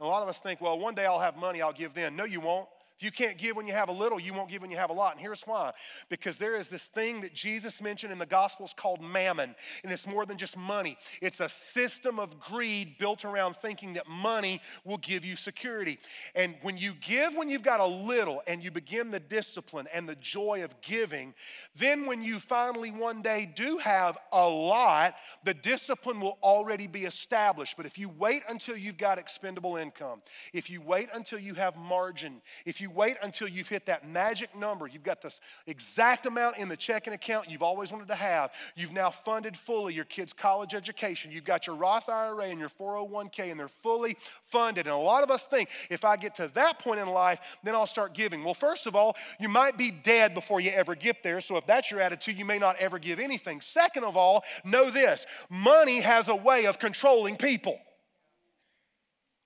A 0.00 0.06
lot 0.06 0.22
of 0.22 0.28
us 0.28 0.38
think, 0.38 0.60
well, 0.60 0.78
one 0.78 0.94
day 0.94 1.06
I'll 1.06 1.18
have 1.18 1.36
money, 1.36 1.60
I'll 1.60 1.72
give 1.72 1.94
then. 1.94 2.14
No, 2.14 2.24
you 2.24 2.40
won't. 2.40 2.68
If 2.98 3.04
you 3.04 3.12
can't 3.12 3.38
give 3.38 3.54
when 3.54 3.68
you 3.68 3.74
have 3.74 3.88
a 3.88 3.92
little, 3.92 4.18
you 4.18 4.34
won't 4.34 4.50
give 4.50 4.60
when 4.60 4.72
you 4.72 4.76
have 4.76 4.90
a 4.90 4.92
lot. 4.92 5.12
And 5.12 5.20
here's 5.20 5.42
why 5.42 5.70
because 6.08 6.36
there 6.36 6.56
is 6.56 6.66
this 6.66 6.82
thing 6.82 7.20
that 7.20 7.32
Jesus 7.32 7.80
mentioned 7.80 8.12
in 8.12 8.18
the 8.18 8.26
Gospels 8.26 8.74
called 8.76 9.00
mammon, 9.00 9.54
and 9.84 9.92
it's 9.92 10.08
more 10.08 10.26
than 10.26 10.36
just 10.36 10.56
money. 10.56 10.96
It's 11.22 11.38
a 11.38 11.48
system 11.48 12.18
of 12.18 12.40
greed 12.40 12.98
built 12.98 13.24
around 13.24 13.54
thinking 13.54 13.94
that 13.94 14.08
money 14.08 14.60
will 14.84 14.98
give 14.98 15.24
you 15.24 15.36
security. 15.36 16.00
And 16.34 16.56
when 16.62 16.76
you 16.76 16.92
give 17.00 17.36
when 17.36 17.48
you've 17.48 17.62
got 17.62 17.78
a 17.78 17.86
little 17.86 18.42
and 18.48 18.64
you 18.64 18.72
begin 18.72 19.12
the 19.12 19.20
discipline 19.20 19.86
and 19.94 20.08
the 20.08 20.16
joy 20.16 20.64
of 20.64 20.80
giving, 20.80 21.34
then 21.76 22.04
when 22.04 22.20
you 22.20 22.40
finally 22.40 22.90
one 22.90 23.22
day 23.22 23.48
do 23.54 23.78
have 23.78 24.18
a 24.32 24.48
lot, 24.48 25.14
the 25.44 25.54
discipline 25.54 26.18
will 26.18 26.38
already 26.42 26.88
be 26.88 27.04
established. 27.04 27.76
But 27.76 27.86
if 27.86 27.96
you 27.96 28.08
wait 28.08 28.42
until 28.48 28.76
you've 28.76 28.98
got 28.98 29.18
expendable 29.18 29.76
income, 29.76 30.20
if 30.52 30.68
you 30.68 30.80
wait 30.80 31.10
until 31.14 31.38
you 31.38 31.54
have 31.54 31.76
margin, 31.76 32.42
if 32.66 32.80
you 32.80 32.87
you 32.88 32.94
wait 32.94 33.16
until 33.22 33.48
you've 33.48 33.68
hit 33.68 33.86
that 33.86 34.08
magic 34.08 34.54
number, 34.56 34.86
you've 34.86 35.02
got 35.02 35.22
this 35.22 35.40
exact 35.66 36.26
amount 36.26 36.56
in 36.58 36.68
the 36.68 36.76
checking 36.76 37.12
account 37.12 37.50
you've 37.50 37.62
always 37.62 37.92
wanted 37.92 38.08
to 38.08 38.14
have, 38.14 38.50
you've 38.76 38.92
now 38.92 39.10
funded 39.10 39.56
fully 39.56 39.94
your 39.94 40.04
kid's 40.04 40.32
college 40.32 40.74
education, 40.74 41.30
you've 41.30 41.44
got 41.44 41.66
your 41.66 41.76
Roth 41.76 42.08
IRA 42.08 42.44
and 42.44 42.58
your 42.58 42.68
401k, 42.68 43.50
and 43.50 43.58
they're 43.58 43.68
fully 43.68 44.16
funded. 44.44 44.86
And 44.86 44.94
a 44.94 44.98
lot 44.98 45.22
of 45.22 45.30
us 45.30 45.46
think 45.46 45.70
if 45.90 46.04
I 46.04 46.16
get 46.16 46.34
to 46.36 46.48
that 46.54 46.78
point 46.78 47.00
in 47.00 47.08
life, 47.08 47.40
then 47.62 47.74
I'll 47.74 47.86
start 47.86 48.14
giving. 48.14 48.44
Well, 48.44 48.54
first 48.54 48.86
of 48.86 48.96
all, 48.96 49.16
you 49.40 49.48
might 49.48 49.76
be 49.76 49.90
dead 49.90 50.34
before 50.34 50.60
you 50.60 50.70
ever 50.70 50.94
get 50.94 51.22
there. 51.22 51.40
So 51.40 51.56
if 51.56 51.66
that's 51.66 51.90
your 51.90 52.00
attitude, 52.00 52.38
you 52.38 52.44
may 52.44 52.58
not 52.58 52.76
ever 52.76 52.98
give 52.98 53.18
anything. 53.18 53.60
Second 53.60 54.04
of 54.04 54.16
all, 54.16 54.44
know 54.64 54.90
this 54.90 55.26
money 55.50 56.00
has 56.00 56.28
a 56.28 56.36
way 56.36 56.66
of 56.66 56.78
controlling 56.78 57.36
people. 57.36 57.78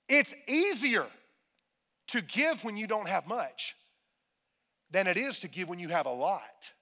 It's 0.08 0.34
easier 0.46 1.06
to 2.08 2.20
give 2.20 2.64
when 2.64 2.76
you 2.76 2.86
don't 2.86 3.08
have 3.08 3.26
much 3.26 3.76
than 4.90 5.06
it 5.06 5.16
is 5.16 5.38
to 5.40 5.48
give 5.48 5.68
when 5.68 5.78
you 5.78 5.88
have 5.88 6.06
a 6.06 6.12
lot. 6.12 6.72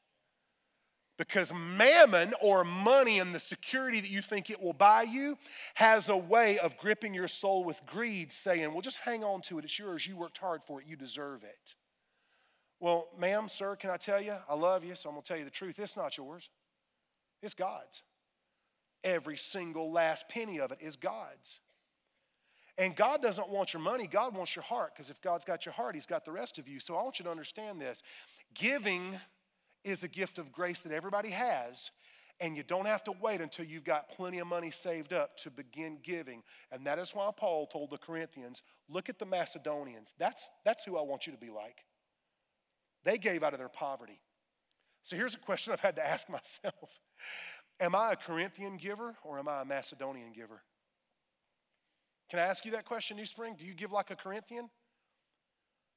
Because 1.16 1.52
mammon 1.52 2.32
or 2.40 2.64
money 2.64 3.18
and 3.18 3.34
the 3.34 3.40
security 3.40 4.00
that 4.00 4.08
you 4.08 4.22
think 4.22 4.48
it 4.48 4.60
will 4.60 4.72
buy 4.72 5.02
you 5.02 5.36
has 5.74 6.08
a 6.08 6.16
way 6.16 6.58
of 6.58 6.78
gripping 6.78 7.12
your 7.12 7.28
soul 7.28 7.62
with 7.62 7.80
greed, 7.84 8.32
saying, 8.32 8.72
Well, 8.72 8.80
just 8.80 8.96
hang 8.98 9.22
on 9.22 9.42
to 9.42 9.58
it. 9.58 9.64
It's 9.64 9.78
yours. 9.78 10.06
You 10.06 10.16
worked 10.16 10.38
hard 10.38 10.64
for 10.64 10.80
it. 10.80 10.86
You 10.86 10.96
deserve 10.96 11.44
it. 11.44 11.74
Well, 12.80 13.08
ma'am, 13.18 13.46
sir, 13.48 13.76
can 13.76 13.90
I 13.90 13.98
tell 13.98 14.20
you? 14.20 14.34
I 14.48 14.54
love 14.54 14.82
you, 14.82 14.94
so 14.94 15.10
I'm 15.10 15.14
going 15.14 15.22
to 15.22 15.28
tell 15.28 15.36
you 15.36 15.44
the 15.44 15.50
truth. 15.50 15.78
It's 15.78 15.96
not 15.96 16.16
yours, 16.16 16.48
it's 17.42 17.54
God's. 17.54 18.02
Every 19.04 19.36
single 19.36 19.92
last 19.92 20.28
penny 20.28 20.58
of 20.60 20.72
it 20.72 20.78
is 20.80 20.96
God's. 20.96 21.60
And 22.80 22.96
God 22.96 23.20
doesn't 23.20 23.50
want 23.50 23.74
your 23.74 23.82
money, 23.82 24.06
God 24.06 24.34
wants 24.34 24.56
your 24.56 24.62
heart, 24.62 24.94
because 24.94 25.10
if 25.10 25.20
God's 25.20 25.44
got 25.44 25.66
your 25.66 25.74
heart, 25.74 25.94
He's 25.94 26.06
got 26.06 26.24
the 26.24 26.32
rest 26.32 26.58
of 26.58 26.66
you. 26.66 26.80
So 26.80 26.96
I 26.96 27.02
want 27.02 27.18
you 27.18 27.24
to 27.26 27.30
understand 27.30 27.78
this 27.78 28.02
giving 28.54 29.20
is 29.84 30.02
a 30.02 30.08
gift 30.08 30.38
of 30.38 30.50
grace 30.50 30.80
that 30.80 30.92
everybody 30.92 31.28
has. 31.28 31.90
And 32.42 32.56
you 32.56 32.62
don't 32.62 32.86
have 32.86 33.04
to 33.04 33.12
wait 33.20 33.42
until 33.42 33.66
you've 33.66 33.84
got 33.84 34.08
plenty 34.08 34.38
of 34.38 34.46
money 34.46 34.70
saved 34.70 35.12
up 35.12 35.36
to 35.38 35.50
begin 35.50 35.98
giving. 36.02 36.42
And 36.72 36.86
that 36.86 36.98
is 36.98 37.14
why 37.14 37.30
Paul 37.36 37.66
told 37.66 37.90
the 37.90 37.98
Corinthians 37.98 38.62
look 38.88 39.10
at 39.10 39.18
the 39.18 39.26
Macedonians. 39.26 40.14
That's, 40.18 40.50
that's 40.64 40.82
who 40.86 40.96
I 40.96 41.02
want 41.02 41.26
you 41.26 41.34
to 41.34 41.38
be 41.38 41.50
like. 41.50 41.84
They 43.04 43.18
gave 43.18 43.42
out 43.42 43.52
of 43.52 43.58
their 43.58 43.68
poverty. 43.68 44.22
So 45.02 45.16
here's 45.16 45.34
a 45.34 45.38
question 45.38 45.74
I've 45.74 45.80
had 45.80 45.96
to 45.96 46.06
ask 46.06 46.30
myself 46.30 47.02
Am 47.78 47.94
I 47.94 48.12
a 48.12 48.16
Corinthian 48.16 48.78
giver 48.78 49.16
or 49.22 49.38
am 49.38 49.46
I 49.46 49.60
a 49.60 49.64
Macedonian 49.66 50.32
giver? 50.32 50.62
Can 52.30 52.38
I 52.38 52.42
ask 52.42 52.64
you 52.64 52.70
that 52.72 52.84
question, 52.84 53.16
New 53.16 53.26
Spring? 53.26 53.56
Do 53.58 53.64
you 53.64 53.74
give 53.74 53.90
like 53.90 54.10
a 54.10 54.16
Corinthian? 54.16 54.70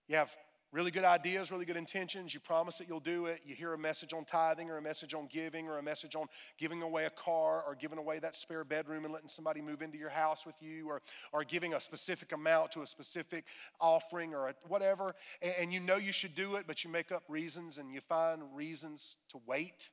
You 0.07 0.15
have 0.15 0.35
really 0.71 0.89
good 0.89 1.03
ideas, 1.03 1.51
really 1.51 1.65
good 1.65 1.77
intentions. 1.77 2.33
You 2.33 2.39
promise 2.39 2.79
that 2.79 2.87
you'll 2.87 2.99
do 2.99 3.27
it. 3.27 3.41
You 3.45 3.53
hear 3.53 3.73
a 3.73 3.77
message 3.77 4.13
on 4.13 4.25
tithing 4.25 4.71
or 4.71 4.77
a 4.77 4.81
message 4.81 5.13
on 5.13 5.27
giving 5.31 5.67
or 5.67 5.77
a 5.77 5.83
message 5.83 6.15
on 6.15 6.25
giving 6.57 6.81
away 6.81 7.05
a 7.05 7.11
car 7.11 7.63
or 7.65 7.75
giving 7.75 7.99
away 7.99 8.17
that 8.17 8.35
spare 8.35 8.63
bedroom 8.63 9.05
and 9.05 9.13
letting 9.13 9.29
somebody 9.29 9.61
move 9.61 9.83
into 9.83 9.99
your 9.99 10.09
house 10.09 10.43
with 10.43 10.55
you 10.59 10.89
or, 10.89 11.03
or 11.31 11.43
giving 11.43 11.75
a 11.75 11.79
specific 11.79 12.31
amount 12.31 12.71
to 12.71 12.81
a 12.81 12.87
specific 12.87 13.45
offering 13.79 14.33
or 14.33 14.47
a, 14.47 14.55
whatever. 14.67 15.13
And, 15.43 15.53
and 15.59 15.73
you 15.73 15.79
know 15.79 15.97
you 15.97 16.11
should 16.11 16.33
do 16.33 16.55
it, 16.55 16.65
but 16.65 16.83
you 16.83 16.89
make 16.89 17.11
up 17.11 17.21
reasons 17.29 17.77
and 17.77 17.93
you 17.93 18.01
find 18.01 18.41
reasons 18.55 19.17
to 19.29 19.39
wait. 19.45 19.91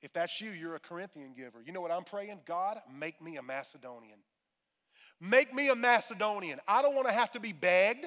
If 0.00 0.14
that's 0.14 0.40
you, 0.40 0.50
you're 0.50 0.76
a 0.76 0.80
Corinthian 0.80 1.34
giver. 1.34 1.62
You 1.64 1.72
know 1.72 1.82
what 1.82 1.90
I'm 1.90 2.04
praying? 2.04 2.40
God, 2.46 2.78
make 2.98 3.20
me 3.20 3.36
a 3.36 3.42
Macedonian. 3.42 4.20
Make 5.20 5.54
me 5.54 5.68
a 5.68 5.74
Macedonian. 5.74 6.60
I 6.66 6.82
don't 6.82 6.94
want 6.94 7.06
to 7.06 7.12
have 7.12 7.32
to 7.32 7.40
be 7.40 7.52
begged. 7.52 8.06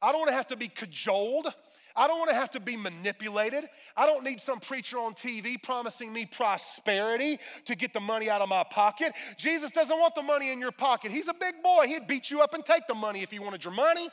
I 0.00 0.12
don't 0.12 0.20
want 0.20 0.28
to 0.28 0.34
have 0.34 0.46
to 0.48 0.56
be 0.56 0.68
cajoled. 0.68 1.52
I 1.96 2.06
don't 2.06 2.18
want 2.18 2.30
to 2.30 2.36
have 2.36 2.50
to 2.52 2.60
be 2.60 2.76
manipulated. 2.76 3.64
I 3.96 4.06
don't 4.06 4.22
need 4.22 4.40
some 4.40 4.60
preacher 4.60 4.98
on 4.98 5.14
TV 5.14 5.60
promising 5.60 6.12
me 6.12 6.26
prosperity 6.26 7.40
to 7.64 7.74
get 7.74 7.92
the 7.92 8.00
money 8.00 8.30
out 8.30 8.40
of 8.40 8.48
my 8.48 8.62
pocket. 8.62 9.12
Jesus 9.36 9.72
doesn't 9.72 9.98
want 9.98 10.14
the 10.14 10.22
money 10.22 10.52
in 10.52 10.60
your 10.60 10.70
pocket. 10.70 11.10
He's 11.10 11.26
a 11.26 11.34
big 11.34 11.60
boy. 11.62 11.86
He'd 11.88 12.06
beat 12.06 12.30
you 12.30 12.40
up 12.40 12.54
and 12.54 12.64
take 12.64 12.86
the 12.86 12.94
money 12.94 13.22
if 13.22 13.32
he 13.32 13.40
wanted 13.40 13.64
your 13.64 13.74
money. 13.74 14.08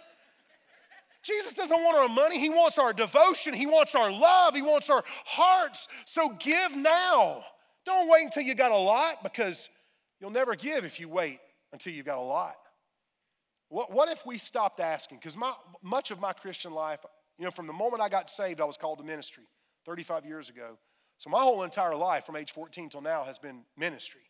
Jesus 1.22 1.54
doesn't 1.54 1.84
want 1.84 1.98
our 1.98 2.10
money. 2.10 2.40
He 2.40 2.50
wants 2.50 2.80
our 2.80 2.94
devotion. 2.94 3.54
He 3.54 3.68
wants 3.68 3.94
our 3.94 4.12
love. 4.12 4.56
He 4.56 4.64
wants 4.64 4.90
our 4.90 5.04
hearts. 5.26 5.88
So 6.06 6.30
give 6.40 6.76
now. 6.76 7.44
Don't 7.86 8.10
wait 8.10 8.24
until 8.24 8.44
you 8.44 8.56
got 8.56 8.72
a 8.72 8.78
lot 8.78 9.22
because 9.22 9.70
you'll 10.20 10.32
never 10.32 10.56
give 10.56 10.86
if 10.86 11.00
you 11.00 11.08
wait 11.08 11.40
until 11.76 11.94
you've 11.94 12.06
got 12.06 12.18
a 12.18 12.22
lot. 12.22 12.56
What, 13.68 13.92
what 13.92 14.10
if 14.10 14.26
we 14.26 14.38
stopped 14.38 14.80
asking? 14.80 15.18
Because 15.18 15.38
much 15.84 16.12
of 16.12 16.20
my 16.22 16.32
Christian 16.32 16.74
life, 16.74 17.00
you 17.38 17.44
know, 17.44 17.52
from 17.52 17.68
the 17.68 17.74
moment 17.74 18.02
I 18.02 18.08
got 18.08 18.30
saved, 18.30 18.62
I 18.62 18.64
was 18.64 18.78
called 18.78 19.00
to 19.00 19.04
ministry 19.04 19.44
35 19.86 20.26
years 20.26 20.50
ago. 20.50 20.78
So 21.18 21.30
my 21.30 21.42
whole 21.42 21.64
entire 21.64 21.96
life 21.96 22.26
from 22.26 22.38
age 22.38 22.52
14 22.52 22.90
till 22.90 23.02
now 23.02 23.24
has 23.24 23.40
been 23.40 23.64
ministry. 23.78 24.22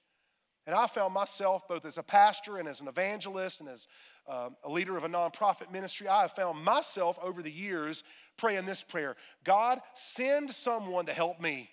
And 0.66 0.76
I 0.76 0.88
found 0.88 1.14
myself 1.14 1.68
both 1.68 1.86
as 1.86 2.00
a 2.00 2.04
pastor 2.04 2.58
and 2.58 2.68
as 2.68 2.82
an 2.82 2.88
evangelist 2.88 3.60
and 3.60 3.70
as 3.70 3.88
uh, 4.28 4.50
a 4.64 4.70
leader 4.70 4.98
of 4.98 5.04
a 5.04 5.08
nonprofit 5.08 5.72
ministry. 5.72 6.08
I 6.08 6.22
have 6.22 6.32
found 6.32 6.64
myself 6.64 7.20
over 7.22 7.44
the 7.44 7.52
years 7.52 8.04
praying 8.38 8.66
this 8.66 8.82
prayer 8.82 9.16
God, 9.44 9.80
send 9.94 10.52
someone 10.52 11.06
to 11.06 11.14
help 11.14 11.40
me. 11.40 11.70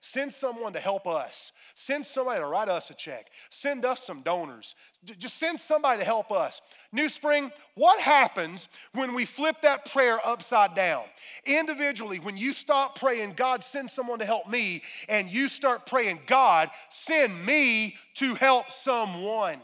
Send 0.00 0.32
someone 0.32 0.72
to 0.72 0.80
help 0.80 1.06
us. 1.06 1.52
Send 1.74 2.06
somebody 2.06 2.40
to 2.40 2.46
write 2.46 2.68
us 2.68 2.90
a 2.90 2.94
check. 2.94 3.30
Send 3.50 3.84
us 3.84 4.02
some 4.02 4.22
donors. 4.22 4.74
Just 5.18 5.38
send 5.38 5.60
somebody 5.60 5.98
to 5.98 6.04
help 6.04 6.32
us. 6.32 6.62
New 6.90 7.08
Spring, 7.08 7.52
what 7.74 8.00
happens 8.00 8.68
when 8.92 9.14
we 9.14 9.26
flip 9.26 9.56
that 9.62 9.90
prayer 9.92 10.18
upside 10.26 10.74
down? 10.74 11.04
Individually, 11.44 12.18
when 12.18 12.38
you 12.38 12.52
stop 12.52 12.98
praying, 12.98 13.34
God, 13.34 13.62
send 13.62 13.90
someone 13.90 14.18
to 14.20 14.24
help 14.24 14.48
me, 14.48 14.82
and 15.08 15.28
you 15.28 15.48
start 15.48 15.86
praying, 15.86 16.20
God, 16.26 16.70
send 16.88 17.44
me 17.44 17.96
to 18.14 18.34
help 18.34 18.70
someone. 18.70 19.60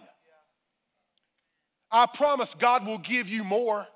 I 1.90 2.04
promise 2.06 2.54
God 2.54 2.86
will 2.86 2.98
give 2.98 3.30
you 3.30 3.42
more, 3.42 3.86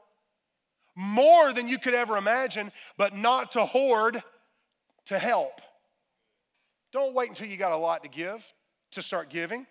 more 0.97 1.53
than 1.53 1.69
you 1.69 1.79
could 1.79 1.95
ever 1.95 2.17
imagine, 2.17 2.73
but 2.97 3.15
not 3.15 3.53
to 3.53 3.67
hoard, 3.67 4.23
to 5.07 5.19
help. 5.19 5.61
Don't 6.93 7.15
wait 7.15 7.29
until 7.29 7.47
you 7.47 7.57
got 7.57 7.73
a 7.73 7.77
lot 7.77 8.03
to 8.03 8.09
give 8.09 8.55
to 8.93 9.03
start 9.03 9.31
giving. 9.31 9.67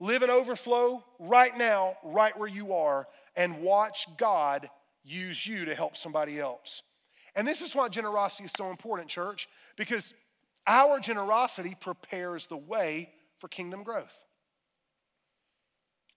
Live 0.00 0.22
in 0.22 0.30
overflow 0.30 1.04
right 1.18 1.56
now, 1.56 1.96
right 2.02 2.36
where 2.38 2.48
you 2.48 2.72
are, 2.74 3.06
and 3.36 3.62
watch 3.62 4.06
God 4.16 4.68
use 5.04 5.46
you 5.46 5.66
to 5.66 5.74
help 5.74 5.96
somebody 5.96 6.40
else. 6.40 6.82
And 7.36 7.46
this 7.46 7.62
is 7.62 7.74
why 7.74 7.88
generosity 7.88 8.44
is 8.44 8.52
so 8.56 8.70
important, 8.70 9.08
church, 9.08 9.48
because 9.76 10.14
our 10.66 10.98
generosity 11.00 11.76
prepares 11.78 12.46
the 12.46 12.56
way 12.56 13.10
for 13.38 13.48
kingdom 13.48 13.82
growth. 13.82 14.24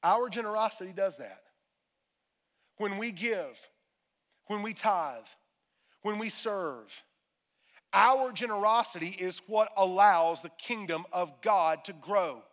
Our 0.03 0.29
generosity 0.29 0.93
does 0.93 1.17
that. 1.17 1.41
When 2.77 2.97
we 2.97 3.11
give, 3.11 3.59
when 4.45 4.61
we 4.61 4.73
tithe, 4.73 5.25
when 6.03 6.19
we 6.19 6.29
serve, 6.29 7.03
our 7.93 8.31
generosity 8.31 9.15
is 9.19 9.41
what 9.47 9.69
allows 9.77 10.41
the 10.41 10.51
kingdom 10.57 11.05
of 11.11 11.41
God 11.41 11.83
to 11.85 11.93
grow. 11.93 12.43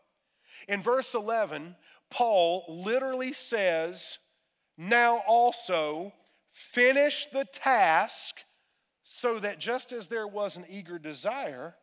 In 0.68 0.82
verse 0.82 1.14
11, 1.14 1.76
Paul 2.10 2.64
literally 2.68 3.32
says, 3.32 4.18
Now 4.78 5.22
also 5.26 6.12
finish 6.52 7.26
the 7.32 7.44
task 7.44 8.36
so 9.02 9.38
that 9.40 9.58
just 9.58 9.92
as 9.92 10.08
there 10.08 10.26
was 10.26 10.56
an 10.56 10.64
eager 10.68 10.98
desire, 10.98 11.74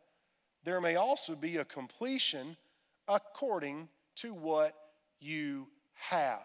there 0.64 0.80
may 0.80 0.96
also 0.96 1.34
be 1.34 1.58
a 1.58 1.64
completion 1.64 2.56
according 3.06 3.88
to 4.16 4.32
what 4.32 4.74
you 5.20 5.68
have. 5.94 6.40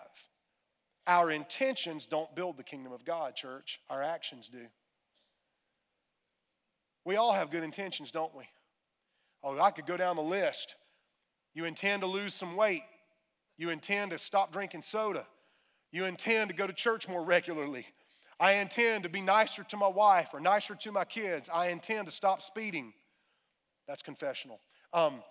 Our 1.08 1.32
intentions 1.32 2.06
don't 2.06 2.36
build 2.36 2.58
the 2.58 2.64
kingdom 2.64 2.92
of 2.92 3.06
God, 3.06 3.36
church. 3.36 3.80
Our 3.90 4.04
actions 4.04 4.50
do. 4.50 4.68
We 7.08 7.16
all 7.16 7.32
have 7.32 7.50
good 7.52 7.64
intentions, 7.64 8.12
don't 8.12 8.36
we? 8.36 8.44
Oh, 9.42 9.58
I 9.58 9.72
could 9.72 9.86
go 9.86 9.96
down 9.96 10.18
the 10.18 10.22
list. 10.22 10.76
You 11.54 11.64
intend 11.64 12.02
to 12.02 12.06
lose 12.06 12.34
some 12.34 12.58
weight. 12.58 12.84
You 13.58 13.70
intend 13.70 14.12
to 14.12 14.20
stop 14.20 14.52
drinking 14.52 14.82
soda. 14.82 15.26
You 15.94 16.04
intend 16.04 16.50
to 16.50 16.56
go 16.56 16.68
to 16.68 16.74
church 16.74 17.08
more 17.08 17.24
regularly. 17.24 17.86
I 18.42 18.56
intend 18.56 19.04
to 19.04 19.10
be 19.10 19.22
nicer 19.22 19.64
to 19.70 19.78
my 19.78 19.88
wife 19.88 20.32
or 20.34 20.42
nicer 20.42 20.76
to 20.76 20.92
my 20.92 21.06
kids. 21.06 21.50
I 21.52 21.70
intend 21.70 22.08
to 22.08 22.12
stop 22.12 22.42
speeding. 22.42 22.92
That's 23.88 24.02
confessional. 24.02 24.60
Um, 24.92 25.24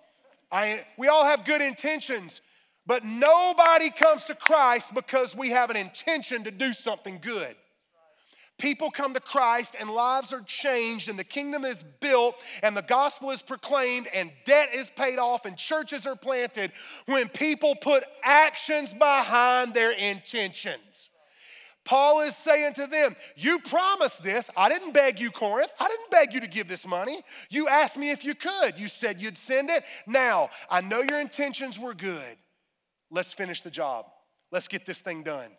I, 0.50 0.82
we 0.96 1.08
all 1.08 1.26
have 1.26 1.44
good 1.44 1.60
intentions, 1.60 2.40
but 2.86 3.04
nobody 3.04 3.90
comes 3.90 4.24
to 4.24 4.34
Christ 4.34 4.94
because 4.94 5.36
we 5.36 5.50
have 5.50 5.68
an 5.68 5.76
intention 5.76 6.44
to 6.44 6.50
do 6.50 6.72
something 6.72 7.18
good. 7.20 7.54
People 8.58 8.90
come 8.90 9.12
to 9.12 9.20
Christ 9.20 9.76
and 9.78 9.90
lives 9.90 10.32
are 10.32 10.40
changed, 10.40 11.10
and 11.10 11.18
the 11.18 11.24
kingdom 11.24 11.64
is 11.64 11.84
built, 12.00 12.42
and 12.62 12.74
the 12.74 12.82
gospel 12.82 13.30
is 13.30 13.42
proclaimed, 13.42 14.08
and 14.14 14.32
debt 14.46 14.70
is 14.74 14.90
paid 14.90 15.18
off, 15.18 15.44
and 15.44 15.58
churches 15.58 16.06
are 16.06 16.16
planted 16.16 16.72
when 17.04 17.28
people 17.28 17.74
put 17.74 18.04
actions 18.22 18.94
behind 18.94 19.74
their 19.74 19.92
intentions. 19.92 21.10
Paul 21.84 22.22
is 22.22 22.34
saying 22.34 22.74
to 22.74 22.86
them, 22.86 23.14
You 23.36 23.60
promised 23.60 24.22
this. 24.22 24.50
I 24.56 24.68
didn't 24.68 24.92
beg 24.92 25.20
you, 25.20 25.30
Corinth. 25.30 25.70
I 25.78 25.86
didn't 25.86 26.10
beg 26.10 26.32
you 26.32 26.40
to 26.40 26.48
give 26.48 26.66
this 26.66 26.86
money. 26.86 27.22
You 27.48 27.68
asked 27.68 27.96
me 27.96 28.10
if 28.10 28.24
you 28.24 28.34
could. 28.34 28.78
You 28.78 28.88
said 28.88 29.20
you'd 29.20 29.36
send 29.36 29.70
it. 29.70 29.84
Now, 30.06 30.50
I 30.68 30.80
know 30.80 31.00
your 31.00 31.20
intentions 31.20 31.78
were 31.78 31.94
good. 31.94 32.36
Let's 33.10 33.32
finish 33.32 33.62
the 33.62 33.70
job. 33.70 34.06
Let's 34.50 34.66
get 34.66 34.84
this 34.84 35.00
thing 35.00 35.22
done. 35.22 35.50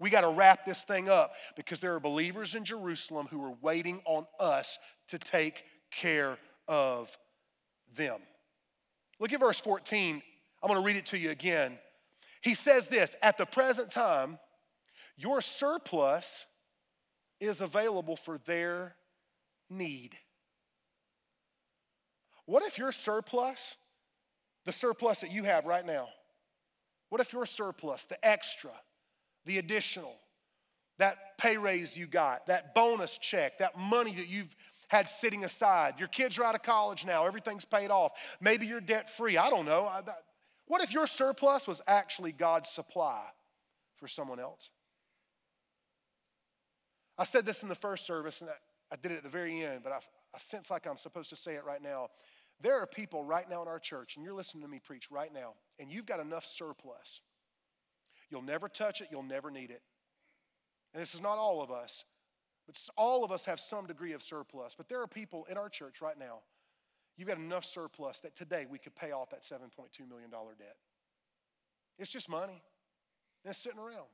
We 0.00 0.10
got 0.10 0.20
to 0.20 0.28
wrap 0.28 0.64
this 0.64 0.84
thing 0.84 1.08
up 1.08 1.32
because 1.56 1.80
there 1.80 1.94
are 1.94 2.00
believers 2.00 2.54
in 2.54 2.64
Jerusalem 2.64 3.26
who 3.30 3.44
are 3.44 3.54
waiting 3.60 4.00
on 4.04 4.26
us 4.38 4.78
to 5.08 5.18
take 5.18 5.64
care 5.90 6.38
of 6.68 7.16
them. 7.96 8.20
Look 9.18 9.32
at 9.32 9.40
verse 9.40 9.58
14. 9.60 10.22
I'm 10.62 10.68
going 10.68 10.80
to 10.80 10.86
read 10.86 10.96
it 10.96 11.06
to 11.06 11.18
you 11.18 11.30
again. 11.30 11.78
He 12.42 12.54
says 12.54 12.86
this 12.88 13.16
At 13.22 13.38
the 13.38 13.46
present 13.46 13.90
time, 13.90 14.38
your 15.16 15.40
surplus 15.40 16.46
is 17.40 17.60
available 17.60 18.16
for 18.16 18.38
their 18.46 18.94
need. 19.68 20.16
What 22.46 22.62
if 22.62 22.78
your 22.78 22.92
surplus, 22.92 23.76
the 24.64 24.72
surplus 24.72 25.20
that 25.20 25.32
you 25.32 25.44
have 25.44 25.66
right 25.66 25.84
now, 25.84 26.08
what 27.10 27.20
if 27.20 27.32
your 27.32 27.46
surplus, 27.46 28.04
the 28.04 28.24
extra, 28.26 28.70
the 29.48 29.58
additional, 29.58 30.14
that 30.98 31.38
pay 31.38 31.56
raise 31.56 31.96
you 31.96 32.06
got, 32.06 32.46
that 32.48 32.74
bonus 32.74 33.16
check, 33.18 33.58
that 33.58 33.78
money 33.78 34.14
that 34.14 34.28
you've 34.28 34.54
had 34.88 35.08
sitting 35.08 35.42
aside. 35.42 35.94
Your 35.98 36.08
kids 36.08 36.38
are 36.38 36.44
out 36.44 36.54
of 36.54 36.62
college 36.62 37.06
now, 37.06 37.26
everything's 37.26 37.64
paid 37.64 37.90
off. 37.90 38.12
Maybe 38.40 38.66
you're 38.66 38.80
debt 38.80 39.08
free. 39.10 39.38
I 39.38 39.48
don't 39.50 39.64
know. 39.64 39.90
What 40.66 40.82
if 40.82 40.92
your 40.92 41.06
surplus 41.06 41.66
was 41.66 41.80
actually 41.86 42.32
God's 42.32 42.68
supply 42.68 43.24
for 43.96 44.06
someone 44.06 44.38
else? 44.38 44.70
I 47.16 47.24
said 47.24 47.46
this 47.46 47.62
in 47.62 47.70
the 47.70 47.74
first 47.74 48.06
service, 48.06 48.42
and 48.42 48.50
I, 48.92 48.96
did 48.96 49.12
it 49.12 49.16
at 49.16 49.22
the 49.22 49.28
very 49.30 49.62
end, 49.64 49.80
but 49.82 49.92
I, 49.92 49.96
I 50.34 50.38
sense 50.38 50.70
like 50.70 50.86
I'm 50.86 50.96
supposed 50.98 51.30
to 51.30 51.36
say 51.36 51.54
it 51.54 51.64
right 51.64 51.82
now. 51.82 52.08
There 52.60 52.78
are 52.78 52.86
people 52.86 53.24
right 53.24 53.48
now 53.48 53.62
in 53.62 53.68
our 53.68 53.78
church, 53.78 54.16
and 54.16 54.24
you're 54.24 54.34
listening 54.34 54.62
to 54.62 54.68
me 54.68 54.78
preach 54.78 55.10
right 55.10 55.32
now, 55.32 55.54
and 55.78 55.90
you've 55.90 56.06
got 56.06 56.20
enough 56.20 56.44
surplus 56.44 57.20
You'll 58.30 58.42
never 58.42 58.68
touch 58.68 59.00
it, 59.00 59.08
you'll 59.10 59.22
never 59.22 59.50
need 59.50 59.70
it. 59.70 59.82
And 60.92 61.02
this 61.02 61.14
is 61.14 61.20
not 61.20 61.38
all 61.38 61.62
of 61.62 61.70
us, 61.70 62.04
but 62.66 62.78
all 62.96 63.24
of 63.24 63.32
us 63.32 63.44
have 63.44 63.60
some 63.60 63.86
degree 63.86 64.12
of 64.12 64.22
surplus. 64.22 64.74
But 64.74 64.88
there 64.88 65.00
are 65.00 65.06
people 65.06 65.46
in 65.50 65.56
our 65.56 65.68
church 65.68 66.00
right 66.00 66.18
now, 66.18 66.40
you've 67.16 67.28
got 67.28 67.38
enough 67.38 67.64
surplus 67.64 68.20
that 68.20 68.36
today 68.36 68.66
we 68.68 68.78
could 68.78 68.94
pay 68.94 69.12
off 69.12 69.30
that 69.30 69.42
$7.2 69.42 70.08
million 70.08 70.30
debt. 70.30 70.76
It's 71.98 72.10
just 72.10 72.28
money, 72.28 72.62
and 73.44 73.50
it's 73.50 73.58
sitting 73.58 73.80
around. 73.80 74.06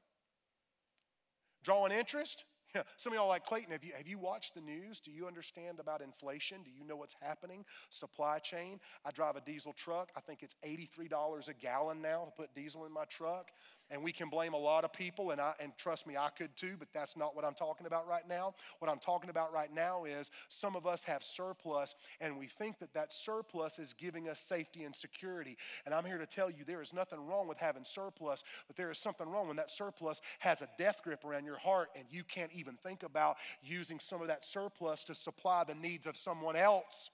Drawing 1.62 1.92
interest, 1.92 2.44
some 2.96 3.12
of 3.12 3.16
y'all 3.16 3.28
like 3.28 3.44
Clayton, 3.44 3.72
have 3.72 3.84
you, 3.84 3.92
have 3.96 4.08
you 4.08 4.18
watched 4.18 4.54
the 4.54 4.60
news? 4.60 5.00
Do 5.00 5.10
you 5.10 5.26
understand 5.26 5.80
about 5.80 6.00
inflation? 6.00 6.58
Do 6.64 6.70
you 6.70 6.84
know 6.84 6.96
what's 6.96 7.16
happening? 7.20 7.64
Supply 7.88 8.38
chain. 8.38 8.80
I 9.04 9.10
drive 9.10 9.36
a 9.36 9.40
diesel 9.40 9.72
truck. 9.72 10.10
I 10.16 10.20
think 10.20 10.42
it's 10.42 10.54
$83 10.66 11.48
a 11.48 11.54
gallon 11.54 12.02
now 12.02 12.24
to 12.24 12.30
put 12.30 12.54
diesel 12.54 12.86
in 12.86 12.92
my 12.92 13.04
truck. 13.04 13.50
And 13.94 14.02
we 14.02 14.10
can 14.10 14.28
blame 14.28 14.54
a 14.54 14.58
lot 14.58 14.82
of 14.82 14.92
people, 14.92 15.30
and, 15.30 15.40
I, 15.40 15.52
and 15.60 15.70
trust 15.78 16.04
me, 16.04 16.16
I 16.16 16.28
could 16.28 16.56
too, 16.56 16.74
but 16.76 16.88
that's 16.92 17.16
not 17.16 17.36
what 17.36 17.44
I'm 17.44 17.54
talking 17.54 17.86
about 17.86 18.08
right 18.08 18.28
now. 18.28 18.52
What 18.80 18.90
I'm 18.90 18.98
talking 18.98 19.30
about 19.30 19.52
right 19.52 19.72
now 19.72 20.02
is 20.02 20.32
some 20.48 20.74
of 20.74 20.84
us 20.84 21.04
have 21.04 21.22
surplus, 21.22 21.94
and 22.20 22.36
we 22.36 22.48
think 22.48 22.80
that 22.80 22.92
that 22.94 23.12
surplus 23.12 23.78
is 23.78 23.94
giving 23.94 24.28
us 24.28 24.40
safety 24.40 24.82
and 24.82 24.96
security. 24.96 25.56
And 25.86 25.94
I'm 25.94 26.04
here 26.04 26.18
to 26.18 26.26
tell 26.26 26.50
you 26.50 26.64
there 26.66 26.82
is 26.82 26.92
nothing 26.92 27.24
wrong 27.24 27.46
with 27.46 27.58
having 27.58 27.84
surplus, 27.84 28.42
but 28.66 28.74
there 28.74 28.90
is 28.90 28.98
something 28.98 29.28
wrong 29.28 29.46
when 29.46 29.58
that 29.58 29.70
surplus 29.70 30.20
has 30.40 30.60
a 30.60 30.68
death 30.76 31.00
grip 31.04 31.24
around 31.24 31.44
your 31.44 31.58
heart, 31.58 31.90
and 31.96 32.04
you 32.10 32.24
can't 32.24 32.50
even 32.52 32.74
think 32.82 33.04
about 33.04 33.36
using 33.62 34.00
some 34.00 34.20
of 34.20 34.26
that 34.26 34.44
surplus 34.44 35.04
to 35.04 35.14
supply 35.14 35.62
the 35.62 35.76
needs 35.76 36.08
of 36.08 36.16
someone 36.16 36.56
else. 36.56 37.10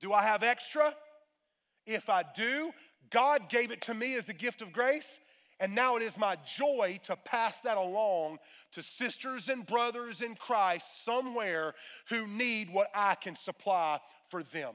Do 0.00 0.12
I 0.12 0.22
have 0.22 0.44
extra? 0.44 0.94
If 1.84 2.08
I 2.08 2.22
do, 2.36 2.72
God 3.10 3.48
gave 3.48 3.70
it 3.70 3.80
to 3.82 3.94
me 3.94 4.14
as 4.14 4.28
a 4.28 4.34
gift 4.34 4.62
of 4.62 4.72
grace, 4.72 5.20
and 5.58 5.74
now 5.74 5.96
it 5.96 6.02
is 6.02 6.18
my 6.18 6.36
joy 6.44 7.00
to 7.04 7.16
pass 7.16 7.58
that 7.60 7.76
along 7.76 8.38
to 8.72 8.82
sisters 8.82 9.48
and 9.48 9.66
brothers 9.66 10.22
in 10.22 10.34
Christ 10.34 11.04
somewhere 11.04 11.74
who 12.08 12.26
need 12.26 12.72
what 12.72 12.88
I 12.94 13.14
can 13.16 13.34
supply 13.34 13.98
for 14.28 14.42
them. 14.42 14.74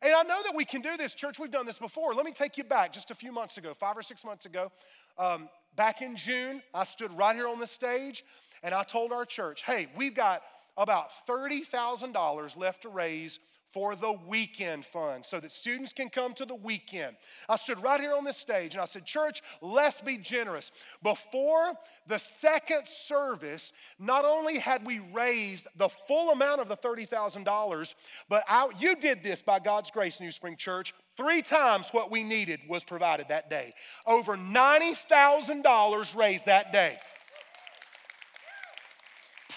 And 0.00 0.14
I 0.14 0.22
know 0.22 0.40
that 0.44 0.54
we 0.54 0.64
can 0.64 0.80
do 0.80 0.96
this, 0.96 1.14
church. 1.14 1.38
We've 1.38 1.50
done 1.50 1.66
this 1.66 1.78
before. 1.78 2.14
Let 2.14 2.24
me 2.24 2.32
take 2.32 2.56
you 2.56 2.64
back 2.64 2.92
just 2.92 3.10
a 3.10 3.14
few 3.14 3.32
months 3.32 3.58
ago, 3.58 3.74
five 3.74 3.96
or 3.96 4.02
six 4.02 4.24
months 4.24 4.46
ago. 4.46 4.70
Um, 5.18 5.48
back 5.74 6.02
in 6.02 6.14
June, 6.14 6.62
I 6.72 6.84
stood 6.84 7.12
right 7.16 7.34
here 7.34 7.48
on 7.48 7.58
the 7.58 7.66
stage 7.66 8.24
and 8.62 8.74
I 8.74 8.84
told 8.84 9.12
our 9.12 9.24
church, 9.24 9.64
hey, 9.64 9.88
we've 9.96 10.14
got 10.14 10.42
about 10.78 11.10
$30,000 11.26 12.56
left 12.56 12.82
to 12.82 12.88
raise 12.88 13.40
for 13.72 13.94
the 13.94 14.12
weekend 14.26 14.86
fund 14.86 15.24
so 15.26 15.38
that 15.38 15.52
students 15.52 15.92
can 15.92 16.08
come 16.08 16.32
to 16.32 16.46
the 16.46 16.54
weekend. 16.54 17.16
I 17.48 17.56
stood 17.56 17.82
right 17.82 18.00
here 18.00 18.14
on 18.14 18.24
this 18.24 18.38
stage 18.38 18.74
and 18.74 18.80
I 18.80 18.86
said, 18.86 19.04
Church, 19.04 19.42
let's 19.60 20.00
be 20.00 20.16
generous. 20.16 20.70
Before 21.02 21.74
the 22.06 22.18
second 22.18 22.86
service, 22.86 23.72
not 23.98 24.24
only 24.24 24.58
had 24.58 24.86
we 24.86 25.00
raised 25.12 25.66
the 25.76 25.88
full 25.88 26.30
amount 26.30 26.62
of 26.62 26.68
the 26.68 26.76
$30,000, 26.76 27.94
but 28.28 28.44
I, 28.48 28.70
you 28.78 28.96
did 28.96 29.22
this 29.22 29.42
by 29.42 29.58
God's 29.58 29.90
grace, 29.90 30.20
New 30.20 30.32
Spring 30.32 30.56
Church. 30.56 30.94
Three 31.16 31.42
times 31.42 31.88
what 31.90 32.10
we 32.10 32.22
needed 32.22 32.60
was 32.68 32.84
provided 32.84 33.28
that 33.28 33.50
day. 33.50 33.74
Over 34.06 34.36
$90,000 34.36 36.16
raised 36.16 36.46
that 36.46 36.72
day. 36.72 36.98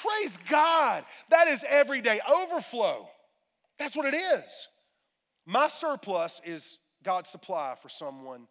Praise 0.02 0.38
God. 0.50 1.04
That 1.30 1.48
is 1.48 1.64
everyday 1.68 2.20
overflow. 2.30 3.08
That's 3.78 3.96
what 3.96 4.12
it 4.12 4.18
is. 4.18 4.68
My 5.46 5.68
surplus 5.68 6.42
is 6.46 6.80
God's 7.04 7.30
supply 7.30 7.76
for 7.80 7.90
someone 7.90 8.48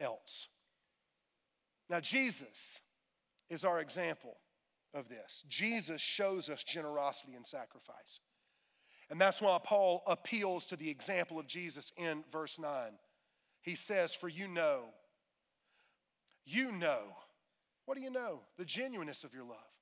else. 0.00 0.48
Now, 1.88 2.00
Jesus 2.00 2.80
is 3.50 3.64
our 3.64 3.80
example 3.80 4.36
of 4.94 5.08
this. 5.08 5.44
Jesus 5.48 6.00
shows 6.00 6.48
us 6.48 6.64
generosity 6.64 7.34
and 7.34 7.46
sacrifice. 7.46 8.20
And 9.10 9.20
that's 9.20 9.42
why 9.42 9.58
Paul 9.62 10.02
appeals 10.06 10.64
to 10.66 10.76
the 10.76 10.88
example 10.88 11.38
of 11.38 11.46
Jesus 11.46 11.92
in 11.96 12.24
verse 12.32 12.58
9. 12.58 12.70
He 13.62 13.74
says, 13.74 14.14
For 14.14 14.28
you 14.28 14.48
know, 14.48 14.84
you 16.46 16.72
know, 16.72 17.00
what 17.84 17.96
do 17.96 18.02
you 18.02 18.10
know? 18.10 18.40
The 18.58 18.64
genuineness 18.64 19.24
of 19.24 19.34
your 19.34 19.44
love 19.44 19.73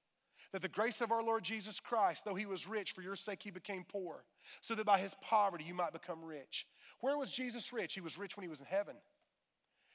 that 0.52 0.62
the 0.62 0.68
grace 0.68 1.00
of 1.00 1.10
our 1.10 1.22
Lord 1.22 1.42
Jesus 1.42 1.80
Christ, 1.80 2.24
though 2.24 2.34
he 2.34 2.46
was 2.46 2.68
rich, 2.68 2.92
for 2.92 3.02
your 3.02 3.16
sake 3.16 3.42
he 3.42 3.50
became 3.50 3.84
poor, 3.84 4.24
so 4.60 4.74
that 4.74 4.86
by 4.86 4.98
his 4.98 5.16
poverty 5.20 5.64
you 5.64 5.74
might 5.74 5.92
become 5.92 6.22
rich. 6.24 6.66
Where 7.00 7.16
was 7.16 7.32
Jesus 7.32 7.72
rich? 7.72 7.94
He 7.94 8.00
was 8.00 8.18
rich 8.18 8.36
when 8.36 8.42
he 8.42 8.50
was 8.50 8.60
in 8.60 8.66
heaven. 8.66 8.96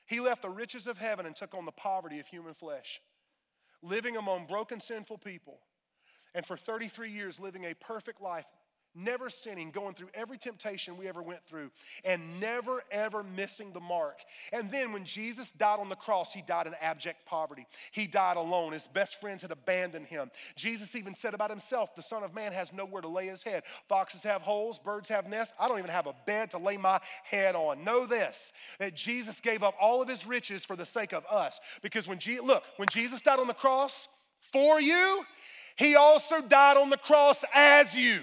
He 0.07 0.19
left 0.19 0.41
the 0.41 0.49
riches 0.49 0.87
of 0.87 0.97
heaven 0.97 1.25
and 1.25 1.35
took 1.35 1.53
on 1.53 1.65
the 1.65 1.71
poverty 1.71 2.19
of 2.19 2.27
human 2.27 2.53
flesh, 2.53 3.01
living 3.81 4.17
among 4.17 4.45
broken, 4.45 4.79
sinful 4.79 5.19
people. 5.19 5.59
And 6.33 6.45
for 6.45 6.57
33 6.57 7.11
years, 7.11 7.39
living 7.39 7.65
a 7.65 7.73
perfect 7.73 8.21
life, 8.21 8.45
never 8.97 9.29
sinning, 9.29 9.71
going 9.71 9.93
through 9.93 10.10
every 10.13 10.38
temptation 10.38 10.97
we 10.97 11.07
ever 11.07 11.21
went 11.21 11.45
through, 11.45 11.69
and 12.03 12.39
never 12.39 12.83
ever 12.91 13.23
missing 13.23 13.71
the 13.71 13.79
mark. 13.79 14.21
And 14.51 14.71
then 14.71 14.91
when 14.91 15.05
Jesus 15.05 15.51
died 15.51 15.79
on 15.79 15.89
the 15.89 15.95
cross, 15.95 16.33
he 16.33 16.41
died 16.41 16.67
in 16.67 16.73
abject 16.81 17.25
poverty. 17.25 17.65
He 17.91 18.07
died 18.07 18.38
alone. 18.38 18.73
His 18.73 18.88
best 18.88 19.21
friends 19.21 19.41
had 19.41 19.51
abandoned 19.51 20.07
him. 20.07 20.31
Jesus 20.55 20.95
even 20.95 21.15
said 21.15 21.33
about 21.33 21.49
himself, 21.49 21.95
The 21.95 22.01
Son 22.01 22.23
of 22.23 22.33
Man 22.33 22.51
has 22.51 22.73
nowhere 22.73 23.01
to 23.01 23.07
lay 23.07 23.27
his 23.27 23.43
head. 23.43 23.63
Foxes 23.88 24.23
have 24.23 24.41
holes, 24.41 24.79
birds 24.79 25.10
have 25.10 25.27
nests. 25.27 25.53
I 25.60 25.67
don't 25.67 25.79
even 25.79 25.91
have 25.91 26.07
a 26.07 26.15
bed 26.25 26.51
to 26.51 26.57
lay 26.57 26.77
my 26.77 26.99
head 27.23 27.55
on. 27.55 27.83
Know 27.83 28.05
this 28.05 28.53
that 28.79 28.95
Jesus 28.95 29.39
gave 29.39 29.63
up 29.63 29.75
all 29.79 30.01
of 30.01 30.07
his 30.07 30.25
riches 30.25 30.65
for 30.65 30.75
the 30.75 30.86
sake 30.86 31.13
of 31.13 31.25
us. 31.25 31.60
Because 31.81 32.07
when, 32.07 32.19
Je- 32.19 32.39
look, 32.39 32.63
when 32.77 32.88
Jesus 32.89 33.21
died 33.21 33.39
on 33.39 33.47
the 33.47 33.53
cross 33.53 34.07
for 34.39 34.79
you, 34.79 35.23
he 35.75 35.95
also 35.95 36.41
died 36.41 36.77
on 36.77 36.89
the 36.89 36.97
cross 36.97 37.43
as 37.53 37.95
you. 37.95 38.21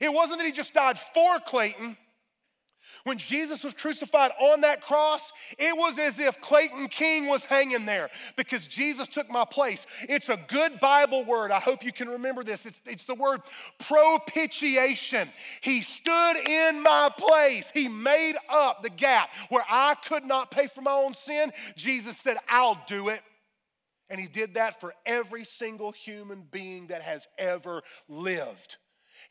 It 0.00 0.12
wasn't 0.12 0.40
that 0.40 0.46
he 0.46 0.52
just 0.52 0.74
died 0.74 0.98
for 0.98 1.38
Clayton. 1.40 1.96
When 3.04 3.18
Jesus 3.18 3.62
was 3.62 3.74
crucified 3.74 4.30
on 4.40 4.62
that 4.62 4.80
cross, 4.80 5.32
it 5.58 5.76
was 5.76 5.98
as 5.98 6.18
if 6.18 6.40
Clayton 6.40 6.88
King 6.88 7.28
was 7.28 7.44
hanging 7.44 7.84
there 7.84 8.08
because 8.36 8.66
Jesus 8.66 9.08
took 9.08 9.30
my 9.30 9.44
place. 9.44 9.86
It's 10.08 10.30
a 10.30 10.38
good 10.48 10.80
Bible 10.80 11.24
word. 11.24 11.50
I 11.50 11.60
hope 11.60 11.84
you 11.84 11.92
can 11.92 12.08
remember 12.08 12.42
this. 12.42 12.64
It's, 12.64 12.80
it's 12.86 13.04
the 13.04 13.14
word 13.14 13.42
propitiation. 13.78 15.28
He 15.60 15.82
stood 15.82 16.36
in 16.48 16.82
my 16.82 17.10
place, 17.16 17.70
He 17.74 17.88
made 17.88 18.36
up 18.48 18.82
the 18.82 18.90
gap 18.90 19.28
where 19.50 19.64
I 19.68 19.94
could 19.96 20.24
not 20.24 20.50
pay 20.50 20.66
for 20.66 20.80
my 20.80 20.92
own 20.92 21.12
sin. 21.12 21.52
Jesus 21.76 22.16
said, 22.16 22.38
I'll 22.48 22.82
do 22.86 23.08
it. 23.10 23.20
And 24.08 24.18
He 24.18 24.28
did 24.28 24.54
that 24.54 24.80
for 24.80 24.94
every 25.04 25.44
single 25.44 25.92
human 25.92 26.46
being 26.50 26.86
that 26.86 27.02
has 27.02 27.28
ever 27.38 27.82
lived. 28.08 28.78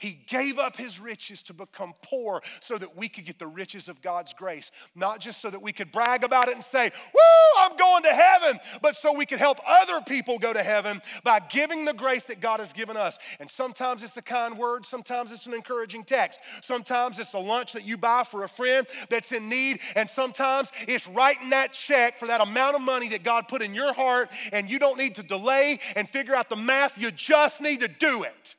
He 0.04 0.20
gave 0.28 0.60
up 0.60 0.76
his 0.76 1.00
riches 1.00 1.42
to 1.44 1.54
become 1.54 1.94
poor 2.02 2.42
so 2.60 2.78
that 2.78 2.98
we 2.98 3.08
could 3.08 3.24
get 3.24 3.40
the 3.40 3.48
riches 3.48 3.88
of 3.88 4.02
God's 4.02 4.34
grace. 4.34 4.70
Not 4.96 5.22
just 5.22 5.42
so 5.42 5.50
that 5.50 5.62
we 5.62 5.72
could 5.72 5.94
brag 5.94 6.26
about 6.26 6.50
it 6.50 6.56
and 6.56 6.64
say, 6.64 6.92
Woo, 7.14 7.62
I'm 7.62 7.78
going 7.78 8.04
to 8.04 8.14
heaven, 8.14 8.60
but 8.82 8.98
so 8.98 9.14
we 9.14 9.26
could 9.26 9.40
help 9.40 9.62
other 9.66 10.02
people 10.02 10.40
go 10.40 10.52
to 10.52 10.62
heaven 10.62 11.02
by 11.24 11.40
giving 11.40 11.86
the 11.86 11.94
grace 11.94 12.26
that 12.26 12.42
God 12.42 12.60
has 12.60 12.74
given 12.74 12.98
us. 12.98 13.18
And 13.40 13.50
sometimes 13.50 14.04
it's 14.04 14.18
a 14.18 14.22
kind 14.22 14.58
word, 14.58 14.86
sometimes 14.86 15.32
it's 15.32 15.48
an 15.48 15.54
encouraging 15.54 16.04
text, 16.04 16.42
sometimes 16.62 17.18
it's 17.18 17.34
a 17.34 17.40
lunch 17.40 17.72
that 17.72 17.86
you 17.86 17.98
buy 17.98 18.26
for 18.26 18.44
a 18.44 18.50
friend 18.50 18.86
that's 19.10 19.32
in 19.32 19.48
need, 19.48 19.80
and 19.96 20.10
sometimes 20.10 20.74
it's 20.86 21.08
writing 21.08 21.52
that 21.52 21.72
check 21.72 22.18
for 22.18 22.28
that 22.28 22.42
amount 22.42 22.76
of 22.76 22.82
money 22.82 23.08
that 23.08 23.24
God 23.24 23.48
put 23.48 23.62
in 23.62 23.74
your 23.74 23.94
heart, 23.94 24.32
and 24.52 24.70
you 24.70 24.80
don't 24.80 24.98
need 24.98 25.16
to 25.16 25.24
delay 25.24 25.80
and 25.96 26.10
figure 26.10 26.36
out 26.36 26.50
the 26.50 26.58
math, 26.58 26.98
you 26.98 27.10
just 27.10 27.62
need 27.62 27.80
to 27.80 27.88
do 27.88 28.24
it. 28.24 28.56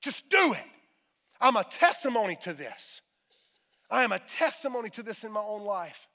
Just 0.00 0.30
do 0.30 0.54
it. 0.54 0.64
I'm 1.40 1.56
a 1.56 1.64
testimony 1.64 2.36
to 2.42 2.52
this. 2.52 3.02
I 3.90 4.02
am 4.02 4.12
a 4.12 4.18
testimony 4.18 4.90
to 4.90 5.02
this 5.02 5.24
in 5.24 5.32
my 5.32 5.40
own 5.40 5.64
life. 5.64 6.08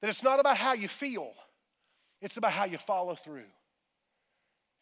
That 0.00 0.08
it's 0.08 0.22
not 0.22 0.40
about 0.40 0.56
how 0.56 0.74
you 0.74 0.88
feel, 0.88 1.32
it's 2.20 2.36
about 2.36 2.52
how 2.52 2.64
you 2.64 2.78
follow 2.78 3.14
through. 3.14 3.44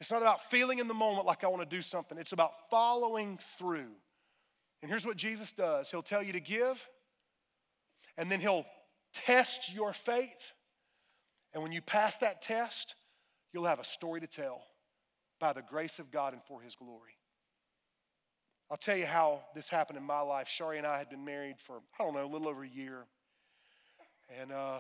It's 0.00 0.10
not 0.10 0.22
about 0.22 0.40
feeling 0.50 0.78
in 0.78 0.88
the 0.88 0.94
moment 0.94 1.26
like 1.26 1.44
I 1.44 1.48
want 1.48 1.68
to 1.68 1.76
do 1.76 1.82
something, 1.82 2.16
it's 2.18 2.32
about 2.32 2.52
following 2.70 3.38
through. 3.58 3.90
And 4.82 4.90
here's 4.90 5.06
what 5.06 5.16
Jesus 5.16 5.52
does 5.52 5.90
He'll 5.90 6.02
tell 6.02 6.22
you 6.22 6.32
to 6.32 6.40
give, 6.40 6.86
and 8.16 8.30
then 8.30 8.40
He'll 8.40 8.66
test 9.12 9.72
your 9.74 9.92
faith. 9.92 10.52
And 11.52 11.62
when 11.62 11.72
you 11.72 11.82
pass 11.82 12.16
that 12.18 12.42
test, 12.42 12.94
you'll 13.52 13.66
have 13.66 13.80
a 13.80 13.84
story 13.84 14.20
to 14.20 14.26
tell 14.26 14.62
by 15.40 15.52
the 15.52 15.62
grace 15.62 15.98
of 15.98 16.10
God 16.10 16.32
and 16.32 16.42
for 16.44 16.60
His 16.60 16.76
glory. 16.76 17.19
I'll 18.70 18.76
tell 18.76 18.96
you 18.96 19.06
how 19.06 19.42
this 19.52 19.68
happened 19.68 19.98
in 19.98 20.04
my 20.04 20.20
life. 20.20 20.48
Shari 20.48 20.78
and 20.78 20.86
I 20.86 20.98
had 20.98 21.10
been 21.10 21.24
married 21.24 21.56
for, 21.58 21.80
I 21.98 22.04
don't 22.04 22.14
know, 22.14 22.24
a 22.24 22.30
little 22.30 22.46
over 22.46 22.62
a 22.62 22.68
year. 22.68 23.04
And 24.40 24.52
uh, 24.52 24.78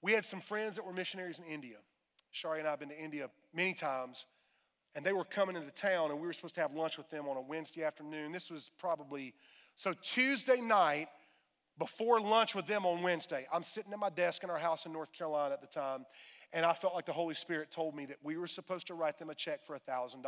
we 0.00 0.12
had 0.12 0.24
some 0.24 0.40
friends 0.40 0.76
that 0.76 0.86
were 0.86 0.92
missionaries 0.92 1.40
in 1.40 1.44
India. 1.44 1.78
Shari 2.30 2.60
and 2.60 2.68
I 2.68 2.70
have 2.70 2.78
been 2.78 2.90
to 2.90 2.98
India 2.98 3.28
many 3.52 3.74
times. 3.74 4.26
And 4.94 5.04
they 5.04 5.12
were 5.12 5.24
coming 5.24 5.56
into 5.56 5.70
town, 5.72 6.12
and 6.12 6.20
we 6.20 6.26
were 6.26 6.32
supposed 6.32 6.54
to 6.54 6.60
have 6.60 6.72
lunch 6.72 6.98
with 6.98 7.10
them 7.10 7.28
on 7.28 7.36
a 7.36 7.40
Wednesday 7.40 7.82
afternoon. 7.82 8.30
This 8.30 8.48
was 8.48 8.70
probably, 8.78 9.34
so 9.74 9.92
Tuesday 10.02 10.60
night, 10.60 11.08
before 11.78 12.20
lunch 12.20 12.54
with 12.54 12.66
them 12.66 12.86
on 12.86 13.02
Wednesday, 13.02 13.46
I'm 13.52 13.62
sitting 13.62 13.92
at 13.92 13.98
my 13.98 14.10
desk 14.10 14.44
in 14.44 14.50
our 14.50 14.58
house 14.58 14.86
in 14.86 14.92
North 14.92 15.12
Carolina 15.12 15.54
at 15.54 15.60
the 15.60 15.66
time, 15.66 16.06
and 16.52 16.64
I 16.64 16.74
felt 16.74 16.94
like 16.94 17.06
the 17.06 17.12
Holy 17.12 17.34
Spirit 17.34 17.70
told 17.70 17.94
me 17.94 18.06
that 18.06 18.18
we 18.22 18.36
were 18.36 18.48
supposed 18.48 18.86
to 18.88 18.94
write 18.94 19.18
them 19.18 19.30
a 19.30 19.34
check 19.34 19.64
for 19.64 19.78
$1,000. 19.78 20.24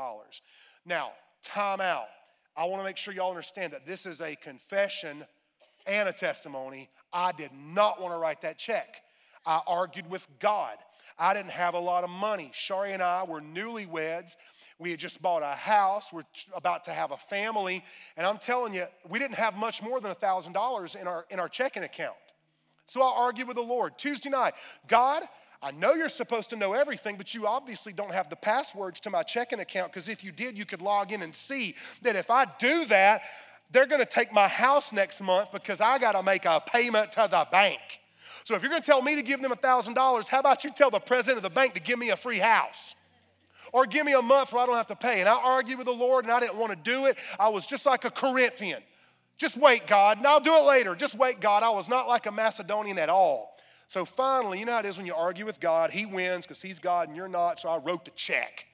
Now, 0.87 1.13
time 1.43 1.81
out. 1.81 2.07
I 2.57 2.67
want 2.67 2.81
to 2.81 2.85
make 2.85 2.97
sure 2.97 3.15
y'all 3.15 3.31
understand 3.31 3.73
that 3.73 3.87
this 3.87 4.07
is 4.07 4.21
a 4.21 4.37
confession 4.37 5.25
and 5.87 6.09
a 6.09 6.13
testimony. 6.13 6.91
I 7.13 7.33
did 7.33 7.51
not 7.53 8.01
want 8.01 8.15
to 8.15 8.19
write 8.19 8.43
that 8.43 8.59
check. 8.59 9.03
I 9.45 9.61
argued 9.67 10.09
with 10.09 10.27
God. 10.39 10.77
I 11.19 11.35
didn't 11.35 11.51
have 11.51 11.75
a 11.75 11.79
lot 11.79 12.05
of 12.05 12.11
money. 12.11 12.51
Shari 12.53 12.93
and 12.93 13.03
I 13.03 13.25
were 13.25 13.41
newlyweds. 13.41 14.37
We 14.79 14.91
had 14.91 15.01
just 15.01 15.21
bought 15.21 15.43
a 15.43 15.57
house. 15.57 16.13
We're 16.13 16.23
about 16.55 16.85
to 16.85 16.93
have 16.93 17.11
a 17.11 17.17
family. 17.17 17.85
And 18.17 18.27
I'm 18.27 18.39
telling 18.39 18.75
you, 18.75 18.87
we 19.09 19.19
didn't 19.19 19.37
have 19.37 19.57
much 19.57 19.83
more 19.83 20.01
than 20.01 20.13
$1,000 20.13 21.01
in 21.01 21.07
our, 21.09 21.27
in 21.31 21.41
our 21.41 21.49
checking 21.49 21.83
account. 21.83 22.17
So 22.87 23.03
I 23.03 23.13
argued 23.17 23.49
with 23.49 23.57
the 23.57 23.63
Lord. 23.63 23.99
Tuesday 23.99 24.31
night, 24.31 24.55
God, 24.87 25.23
I 25.63 25.71
know 25.71 25.95
you're 25.95 26.09
supposed 26.09 26.51
to 26.51 26.57
know 26.57 26.73
everything, 26.73 27.17
but 27.17 27.35
you 27.35 27.47
obviously 27.47 27.93
don't 27.93 28.13
have 28.13 28.29
the 28.29 28.37
passwords 28.37 28.99
to 29.01 29.11
my 29.11 29.23
checking 29.23 29.61
account 29.61 29.93
because 29.93 30.09
if 30.09 30.25
you 30.25 30.33
did, 30.33 30.59
you 30.59 30.65
could 30.65 30.83
log 30.83 31.13
in 31.13 31.23
and 31.23 31.33
see 31.33 31.77
that 32.03 32.17
if 32.17 32.31
I 32.31 32.47
do 32.59 32.85
that, 32.87 33.23
they're 33.71 33.87
going 33.87 34.01
to 34.01 34.07
take 34.07 34.33
my 34.33 34.49
house 34.49 34.93
next 34.93 35.21
month 35.23 35.53
because 35.53 35.81
I 35.81 35.99
got 35.99 36.13
to 36.13 36.23
make 36.23 36.45
a 36.47 36.61
payment 36.67 37.13
to 37.13 37.29
the 37.31 37.47
bank. 37.53 37.81
So 38.45 38.57
if 38.57 38.63
you're 38.63 38.71
going 38.71 38.83
to 38.83 38.87
tell 38.87 39.03
me 39.03 39.15
to 39.15 39.23
give 39.23 39.41
them 39.41 39.53
$1,000, 39.53 40.29
how 40.29 40.41
about 40.41 40.65
you 40.65 40.71
tell 40.71 40.91
the 40.91 40.99
president 40.99 41.37
of 41.39 41.43
the 41.45 41.51
bank 41.51 41.75
to 41.75 41.81
give 41.81 41.99
me 41.99 42.11
a 42.11 42.17
free 42.17 42.39
house? 42.39 42.97
Or 43.73 43.87
give 43.87 44.05
me 44.05 44.15
a 44.15 44.21
month 44.21 44.53
where 44.53 44.63
I 44.63 44.67
don't 44.67 44.75
have 44.75 44.89
to 44.89 44.97
pay. 44.97 45.21
And 45.21 45.29
I 45.29 45.35
argued 45.35 45.79
with 45.79 45.87
the 45.87 45.93
Lord 45.93 46.25
and 46.25 46.33
I 46.33 46.41
didn't 46.41 46.57
want 46.57 46.73
to 46.73 46.91
do 46.91 47.07
it. 47.07 47.17
I 47.39 47.49
was 47.49 47.65
just 47.65 47.87
like 47.87 48.05
a 48.05 48.11
Corinthian. 48.11 48.83
Just 49.39 49.57
wait, 49.57 49.87
God, 49.87 50.19
and 50.19 50.27
I'll 50.27 50.41
do 50.41 50.55
it 50.55 50.65
later. 50.65 50.95
Just 50.95 51.15
wait, 51.15 51.41
God. 51.41 51.63
I 51.63 51.71
was 51.71 51.89
not 51.89 52.07
like 52.07 52.27
a 52.27 52.33
Macedonian 52.33 52.99
at 52.99 53.09
all. 53.09 53.52
So 53.93 54.07
finally, 54.07 54.59
you 54.59 54.65
know 54.65 54.73
how 54.73 54.79
it 54.79 54.87
is 54.87 54.97
when 54.97 55.05
you 55.05 55.15
argue 55.15 55.45
with 55.45 55.61
God, 55.61 55.91
He 55.91 56.07
wins 56.07 56.47
because 56.47 56.63
He's 56.63 56.79
God 56.79 57.09
and 57.09 57.17
you're 57.17 57.29
not. 57.29 57.61
So 57.61 57.69
I 57.69 57.77
wrote 57.77 58.07
the 58.07 58.11
check. 58.13 58.65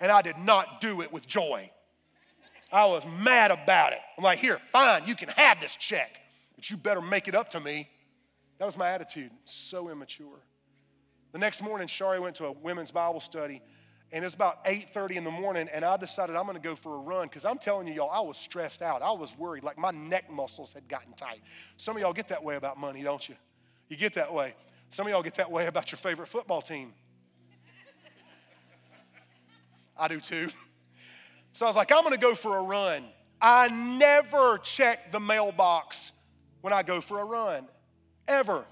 And 0.00 0.12
I 0.12 0.20
did 0.20 0.36
not 0.36 0.82
do 0.82 1.00
it 1.00 1.10
with 1.10 1.26
joy. 1.26 1.70
I 2.70 2.84
was 2.84 3.06
mad 3.06 3.50
about 3.50 3.94
it. 3.94 4.00
I'm 4.18 4.24
like, 4.24 4.38
here, 4.38 4.60
fine, 4.72 5.04
you 5.06 5.14
can 5.14 5.30
have 5.30 5.62
this 5.62 5.76
check, 5.76 6.10
but 6.56 6.68
you 6.68 6.76
better 6.76 7.00
make 7.00 7.26
it 7.26 7.34
up 7.34 7.48
to 7.52 7.60
me. 7.60 7.88
That 8.58 8.66
was 8.66 8.76
my 8.76 8.90
attitude. 8.90 9.30
So 9.44 9.88
immature. 9.88 10.42
The 11.32 11.38
next 11.38 11.62
morning, 11.62 11.88
Sharie 11.88 12.20
went 12.20 12.36
to 12.36 12.44
a 12.44 12.52
women's 12.52 12.90
Bible 12.90 13.20
study, 13.20 13.62
and 14.12 14.26
it's 14.26 14.34
about 14.34 14.62
8:30 14.66 15.16
in 15.16 15.24
the 15.24 15.30
morning, 15.30 15.70
and 15.72 15.86
I 15.86 15.96
decided 15.96 16.36
I'm 16.36 16.44
gonna 16.44 16.58
go 16.58 16.76
for 16.76 16.96
a 16.96 16.98
run 16.98 17.28
because 17.28 17.46
I'm 17.46 17.56
telling 17.56 17.88
you, 17.88 17.94
y'all, 17.94 18.10
I 18.10 18.20
was 18.20 18.36
stressed 18.36 18.82
out. 18.82 19.00
I 19.00 19.12
was 19.12 19.38
worried, 19.38 19.64
like 19.64 19.78
my 19.78 19.90
neck 19.90 20.30
muscles 20.30 20.74
had 20.74 20.86
gotten 20.86 21.14
tight. 21.14 21.40
Some 21.78 21.96
of 21.96 22.02
y'all 22.02 22.12
get 22.12 22.28
that 22.28 22.44
way 22.44 22.56
about 22.56 22.78
money, 22.78 23.02
don't 23.02 23.26
you? 23.26 23.36
You 23.88 23.96
get 23.96 24.14
that 24.14 24.32
way. 24.32 24.54
Some 24.88 25.06
of 25.06 25.12
y'all 25.12 25.22
get 25.22 25.34
that 25.36 25.50
way 25.50 25.66
about 25.66 25.92
your 25.92 25.98
favorite 25.98 26.28
football 26.28 26.62
team. 26.62 26.92
I 29.96 30.08
do 30.08 30.20
too. 30.20 30.48
So 31.52 31.64
I 31.64 31.68
was 31.68 31.76
like, 31.76 31.90
I'm 31.90 32.02
gonna 32.02 32.18
go 32.18 32.34
for 32.34 32.58
a 32.58 32.62
run. 32.62 33.04
I 33.40 33.68
never 33.68 34.58
check 34.58 35.12
the 35.12 35.20
mailbox 35.20 36.12
when 36.60 36.72
I 36.72 36.82
go 36.82 37.00
for 37.00 37.20
a 37.20 37.24
run, 37.24 37.66
ever. 38.26 38.64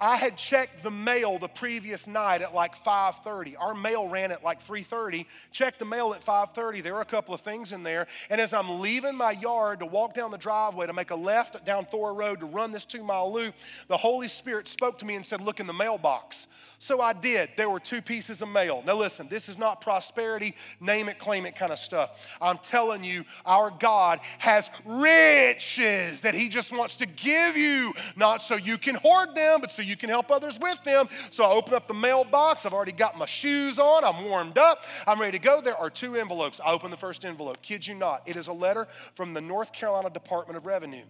I 0.00 0.16
had 0.16 0.36
checked 0.36 0.82
the 0.82 0.90
mail 0.90 1.38
the 1.38 1.48
previous 1.48 2.06
night 2.06 2.42
at 2.42 2.54
like 2.54 2.76
5:30. 2.76 3.56
Our 3.58 3.74
mail 3.74 4.08
ran 4.08 4.30
at 4.30 4.44
like 4.44 4.62
3:30. 4.62 5.26
Checked 5.50 5.78
the 5.78 5.84
mail 5.84 6.14
at 6.14 6.22
5:30. 6.22 6.82
There 6.82 6.94
were 6.94 7.00
a 7.00 7.04
couple 7.04 7.34
of 7.34 7.40
things 7.40 7.72
in 7.72 7.82
there. 7.82 8.06
And 8.30 8.40
as 8.40 8.54
I'm 8.54 8.80
leaving 8.80 9.16
my 9.16 9.32
yard 9.32 9.80
to 9.80 9.86
walk 9.86 10.14
down 10.14 10.30
the 10.30 10.38
driveway 10.38 10.86
to 10.86 10.92
make 10.92 11.10
a 11.10 11.16
left 11.16 11.64
down 11.64 11.84
Thor 11.86 12.14
Road 12.14 12.40
to 12.40 12.46
run 12.46 12.70
this 12.70 12.84
two-mile 12.84 13.32
loop, 13.32 13.54
the 13.88 13.96
Holy 13.96 14.28
Spirit 14.28 14.68
spoke 14.68 14.98
to 14.98 15.04
me 15.04 15.16
and 15.16 15.26
said, 15.26 15.40
"Look 15.40 15.58
in 15.58 15.66
the 15.66 15.72
mailbox." 15.72 16.46
So 16.80 17.00
I 17.00 17.12
did. 17.12 17.50
There 17.56 17.68
were 17.68 17.80
two 17.80 18.00
pieces 18.00 18.40
of 18.40 18.48
mail. 18.48 18.84
Now 18.86 18.94
listen, 18.94 19.26
this 19.28 19.48
is 19.48 19.58
not 19.58 19.80
prosperity, 19.80 20.54
name 20.78 21.08
it, 21.08 21.18
claim 21.18 21.44
it 21.44 21.56
kind 21.56 21.72
of 21.72 21.78
stuff. 21.78 22.28
I'm 22.40 22.58
telling 22.58 23.02
you, 23.02 23.24
our 23.44 23.70
God 23.70 24.20
has 24.38 24.70
riches 24.84 26.20
that 26.20 26.36
He 26.36 26.48
just 26.48 26.70
wants 26.70 26.94
to 26.96 27.06
give 27.06 27.56
you, 27.56 27.92
not 28.14 28.42
so 28.42 28.54
you 28.54 28.78
can 28.78 28.94
hoard 28.94 29.34
them, 29.34 29.60
but 29.60 29.72
so 29.72 29.82
you 29.88 29.96
can 29.96 30.08
help 30.08 30.30
others 30.30 30.58
with 30.60 30.82
them. 30.84 31.08
So 31.30 31.44
I 31.44 31.50
open 31.50 31.74
up 31.74 31.88
the 31.88 31.94
mailbox. 31.94 32.66
I've 32.66 32.74
already 32.74 32.92
got 32.92 33.16
my 33.18 33.26
shoes 33.26 33.78
on. 33.78 34.04
I'm 34.04 34.24
warmed 34.24 34.58
up. 34.58 34.84
I'm 35.06 35.20
ready 35.20 35.38
to 35.38 35.44
go. 35.44 35.60
There 35.60 35.76
are 35.76 35.90
two 35.90 36.16
envelopes. 36.16 36.60
I 36.64 36.72
open 36.72 36.90
the 36.90 36.96
first 36.96 37.24
envelope. 37.24 37.62
Kid 37.62 37.86
you 37.86 37.94
not, 37.94 38.28
it 38.28 38.36
is 38.36 38.48
a 38.48 38.52
letter 38.52 38.86
from 39.14 39.34
the 39.34 39.40
North 39.40 39.72
Carolina 39.72 40.10
Department 40.10 40.56
of 40.56 40.66
Revenue. 40.66 41.04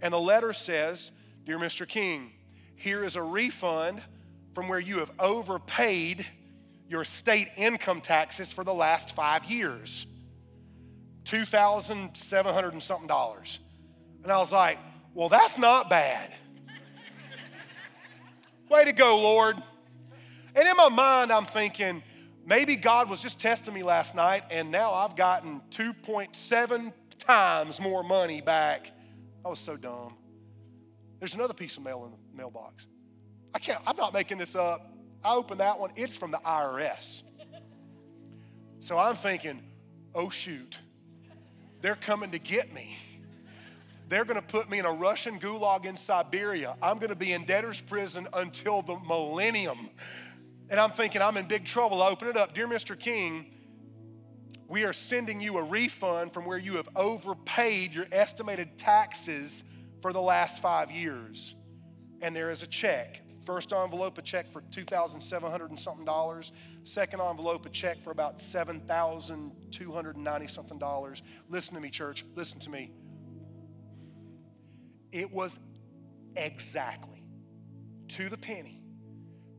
And 0.00 0.12
the 0.14 0.20
letter 0.20 0.52
says, 0.52 1.10
Dear 1.44 1.58
Mr. 1.58 1.88
King, 1.88 2.32
here 2.76 3.02
is 3.02 3.16
a 3.16 3.22
refund 3.22 4.02
from 4.54 4.68
where 4.68 4.78
you 4.78 4.98
have 4.98 5.10
overpaid 5.18 6.26
your 6.88 7.04
state 7.04 7.48
income 7.56 8.00
taxes 8.00 8.52
for 8.52 8.64
the 8.64 8.74
last 8.74 9.14
five 9.14 9.44
years 9.44 10.06
2,700 11.24 12.72
and 12.72 12.82
something 12.82 13.06
dollars. 13.06 13.58
And 14.22 14.32
I 14.32 14.38
was 14.38 14.50
like, 14.50 14.78
well, 15.12 15.28
that's 15.28 15.58
not 15.58 15.90
bad. 15.90 16.34
Way 18.70 18.84
to 18.84 18.92
go, 18.92 19.18
Lord. 19.18 19.56
And 20.54 20.68
in 20.68 20.76
my 20.76 20.88
mind, 20.88 21.32
I'm 21.32 21.46
thinking, 21.46 22.02
maybe 22.44 22.76
God 22.76 23.08
was 23.08 23.22
just 23.22 23.40
testing 23.40 23.72
me 23.72 23.82
last 23.82 24.14
night, 24.14 24.44
and 24.50 24.70
now 24.70 24.92
I've 24.92 25.16
gotten 25.16 25.62
2.7 25.70 26.92
times 27.18 27.80
more 27.80 28.02
money 28.02 28.40
back. 28.40 28.90
I 29.44 29.48
was 29.48 29.58
so 29.58 29.76
dumb. 29.76 30.14
There's 31.18 31.34
another 31.34 31.54
piece 31.54 31.76
of 31.76 31.82
mail 31.82 32.04
in 32.04 32.10
the 32.10 32.36
mailbox. 32.36 32.86
I 33.54 33.58
can't, 33.58 33.80
I'm 33.86 33.96
not 33.96 34.12
making 34.12 34.38
this 34.38 34.54
up. 34.54 34.92
I 35.24 35.34
open 35.34 35.58
that 35.58 35.80
one, 35.80 35.90
it's 35.96 36.14
from 36.14 36.30
the 36.30 36.38
IRS. 36.38 37.22
So 38.80 38.98
I'm 38.98 39.16
thinking, 39.16 39.62
oh 40.14 40.30
shoot, 40.30 40.78
they're 41.80 41.96
coming 41.96 42.30
to 42.32 42.38
get 42.38 42.72
me. 42.72 42.96
They're 44.08 44.24
gonna 44.24 44.42
put 44.42 44.70
me 44.70 44.78
in 44.78 44.86
a 44.86 44.92
Russian 44.92 45.38
gulag 45.38 45.84
in 45.84 45.96
Siberia. 45.96 46.76
I'm 46.80 46.98
gonna 46.98 47.14
be 47.14 47.32
in 47.32 47.44
debtor's 47.44 47.80
prison 47.80 48.26
until 48.32 48.82
the 48.82 48.96
millennium. 49.06 49.90
And 50.70 50.80
I'm 50.80 50.92
thinking, 50.92 51.20
I'm 51.22 51.36
in 51.36 51.46
big 51.46 51.64
trouble. 51.64 52.02
I 52.02 52.08
open 52.08 52.28
it 52.28 52.36
up. 52.36 52.54
Dear 52.54 52.66
Mr. 52.66 52.98
King, 52.98 53.46
we 54.66 54.84
are 54.84 54.92
sending 54.92 55.40
you 55.40 55.58
a 55.58 55.62
refund 55.62 56.32
from 56.32 56.44
where 56.44 56.58
you 56.58 56.76
have 56.76 56.88
overpaid 56.94 57.92
your 57.92 58.06
estimated 58.12 58.76
taxes 58.76 59.64
for 60.00 60.12
the 60.12 60.20
last 60.20 60.62
five 60.62 60.90
years. 60.90 61.54
And 62.20 62.36
there 62.36 62.50
is 62.50 62.62
a 62.62 62.66
check. 62.66 63.22
First 63.46 63.72
envelope, 63.72 64.18
a 64.18 64.22
check 64.22 64.46
for 64.46 64.60
2,700 64.70 65.70
and 65.70 65.80
something 65.80 66.04
dollars. 66.04 66.52
Second 66.84 67.22
envelope, 67.22 67.64
a 67.64 67.70
check 67.70 68.02
for 68.02 68.10
about 68.10 68.38
7,290 68.38 70.46
something 70.46 70.78
dollars. 70.78 71.22
Listen 71.48 71.74
to 71.74 71.80
me, 71.80 71.88
church. 71.88 72.26
Listen 72.34 72.60
to 72.60 72.68
me. 72.68 72.90
It 75.12 75.32
was 75.32 75.58
exactly 76.36 77.24
to 78.08 78.28
the 78.28 78.38
penny 78.38 78.82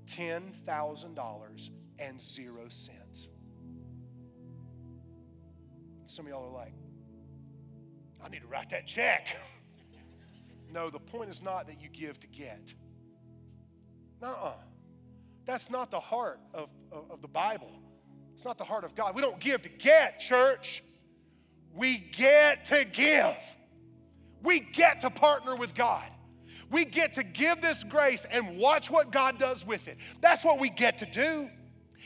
$10,000 0.05 1.69
and 1.99 2.21
zero 2.21 2.65
cents. 2.69 3.29
Some 6.05 6.25
of 6.25 6.31
y'all 6.31 6.47
are 6.47 6.51
like, 6.51 6.73
I 8.23 8.29
need 8.29 8.41
to 8.41 8.47
write 8.47 8.71
that 8.71 8.88
check. 8.88 9.38
no, 10.71 10.89
the 10.89 10.99
point 10.99 11.29
is 11.29 11.43
not 11.43 11.67
that 11.67 11.81
you 11.81 11.89
give 11.89 12.19
to 12.21 12.27
get. 12.27 12.73
Nuh-uh. 14.21 14.53
That's 15.45 15.69
not 15.69 15.91
the 15.91 15.99
heart 15.99 16.39
of, 16.53 16.69
of, 16.91 17.12
of 17.12 17.21
the 17.21 17.27
Bible. 17.27 17.71
It's 18.33 18.45
not 18.45 18.57
the 18.57 18.63
heart 18.63 18.83
of 18.83 18.95
God. 18.95 19.15
We 19.15 19.21
don't 19.21 19.39
give 19.39 19.62
to 19.63 19.69
get, 19.69 20.19
church. 20.19 20.83
We 21.73 21.97
get 21.97 22.65
to 22.65 22.85
give. 22.85 23.35
We 24.43 24.60
get 24.60 25.02
to 25.02 25.10
partner 25.10 25.56
with 25.56 25.73
God. 25.75 26.10
We 26.71 26.86
get 26.86 27.13
to 27.13 27.23
give 27.23 27.62
this 27.62 27.84
grace 27.84 28.25
and 28.30 28.58
watch 28.58 28.91
what 28.91 29.12
God 29.12 29.39
does 29.39 29.65
with 29.65 29.88
it. 29.88 29.97
That's 30.21 30.43
what 30.45 30.60
we 30.60 30.69
get 30.69 30.99
to 30.99 31.06
do 31.06 31.49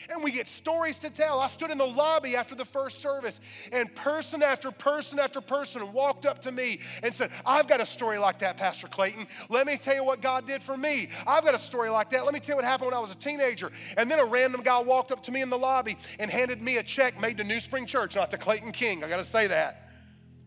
and 0.10 0.24
we 0.24 0.32
get 0.32 0.48
stories 0.48 1.00
to 1.00 1.10
tell. 1.10 1.39
I 1.39 1.48
stood 1.48 1.72
in 1.72 1.78
the 1.78 1.88
lobby 1.88 2.36
after 2.36 2.56
the 2.56 2.65
first 2.65 3.00
service, 3.00 3.39
and 3.72 3.93
person 3.96 4.43
after 4.43 4.72
person 4.72 5.19
after 5.19 5.41
person 5.41 5.91
walked 5.93 6.26
up 6.26 6.39
to 6.39 6.52
me 6.52 6.80
and 7.02 7.13
said, 7.13 7.32
I've 7.46 7.67
got 7.67 7.82
a 7.82 7.86
story 7.86 8.17
like 8.17 8.39
that, 8.39 8.58
Pastor 8.58 8.88
Clayton. 8.88 9.28
Let 9.50 9.67
me 9.67 9.78
tell 9.78 9.96
you 9.96 10.04
what 10.04 10.22
God 10.22 10.48
did 10.48 10.63
for 10.63 10.78
me. 10.78 11.10
I've 11.26 11.43
got 11.43 11.56
a 11.56 11.60
story 11.60 11.89
like 11.89 12.10
that. 12.12 12.26
Let 12.26 12.34
me 12.34 12.39
tell 12.39 12.54
you 12.54 12.58
what 12.58 12.65
happened 12.65 12.88
when 12.88 12.98
I 12.98 13.00
was 13.00 13.12
a 13.12 13.17
teenager. 13.17 13.72
And 13.98 14.10
then 14.10 14.19
a 14.19 14.26
random 14.26 14.62
guy 14.62 14.82
walked 14.82 15.12
up 15.12 15.24
to 15.24 15.32
me 15.32 15.41
in 15.41 15.50
the 15.50 15.58
lobby 15.58 15.98
and 16.19 16.30
handed 16.30 16.62
me 16.62 16.78
a 16.78 16.84
check 16.84 17.19
made 17.19 17.38
to 17.38 17.43
New 17.43 17.60
Spring 17.60 17.86
Church, 17.86 18.15
not 18.15 18.32
to 18.32 18.38
Clayton 18.38 18.72
King. 18.72 19.04
I 19.04 19.10
got 19.10 19.17
to 19.17 19.24
say 19.24 19.48
that. 19.48 19.89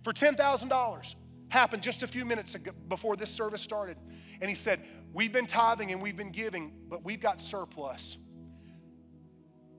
For 0.03 0.13
$10,000. 0.13 1.15
Happened 1.49 1.83
just 1.83 2.03
a 2.03 2.07
few 2.07 2.25
minutes 2.25 2.55
ago 2.55 2.73
before 2.89 3.17
this 3.17 3.31
service 3.31 3.61
started. 3.61 3.97
And 4.41 4.49
he 4.49 4.55
said, 4.57 4.85
We've 5.13 5.33
been 5.33 5.47
tithing 5.47 5.93
and 5.93 6.03
we've 6.03 6.17
been 6.17 6.31
giving, 6.31 6.73
but 6.89 7.05
we've 7.05 7.21
got 7.21 7.41
surplus. 7.41 8.19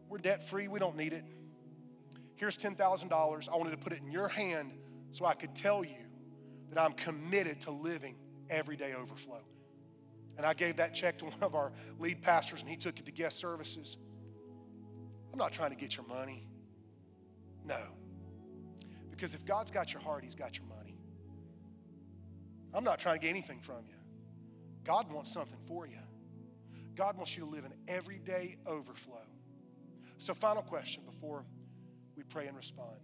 We're 0.10 0.18
debt 0.18 0.42
free, 0.48 0.68
we 0.68 0.80
don't 0.80 0.96
need 0.96 1.14
it. 1.14 1.26
Here's 2.36 2.58
$10,000. 2.58 3.50
I 3.50 3.56
wanted 3.56 3.72
to 3.72 3.78
put 3.78 3.94
it 3.94 4.00
in 4.00 4.12
your 4.12 4.28
hand 4.28 4.74
so 5.12 5.26
I 5.26 5.34
could 5.34 5.56
tell 5.56 5.84
you 5.84 5.98
that 6.70 6.80
I'm 6.80 6.94
committed 6.94 7.62
to 7.62 7.72
living 7.72 8.16
everyday 8.50 8.94
overflow. 8.94 9.42
And 10.38 10.46
I 10.46 10.54
gave 10.54 10.78
that 10.78 10.94
check 10.94 11.18
to 11.20 11.26
one 11.26 11.34
of 11.42 11.56
our 11.56 11.72
lead 12.00 12.22
pastors, 12.22 12.62
and 12.62 12.70
he 12.70 12.78
took 12.78 13.00
it 13.00 13.06
to 13.06 13.12
guest 13.12 13.40
services. 13.40 13.98
I'm 15.32 15.40
not 15.40 15.52
trying 15.52 15.72
to 15.72 15.76
get 15.76 15.98
your 15.98 16.06
money. 16.06 16.48
No. 17.66 17.80
Because 19.10 19.34
if 19.34 19.46
God's 19.46 19.72
got 19.72 19.94
your 19.94 20.02
heart, 20.02 20.24
He's 20.24 20.36
got 20.36 20.58
your 20.58 20.68
money. 20.68 20.77
I'm 22.78 22.84
not 22.84 23.00
trying 23.00 23.16
to 23.16 23.22
get 23.22 23.32
anything 23.32 23.60
from 23.60 23.88
you. 23.88 23.96
God 24.84 25.12
wants 25.12 25.34
something 25.34 25.58
for 25.68 25.88
you. 25.88 25.98
God 26.96 27.18
wants 27.18 27.36
you 27.36 27.44
to 27.44 27.50
live 27.50 27.66
in 27.66 27.74
everyday 27.88 28.58
overflow. 28.68 29.26
So, 30.18 30.36
final 30.36 30.62
question 30.62 31.02
before 31.04 31.44
we 32.16 32.22
pray 32.22 32.46
and 32.46 32.56
respond. 32.56 32.98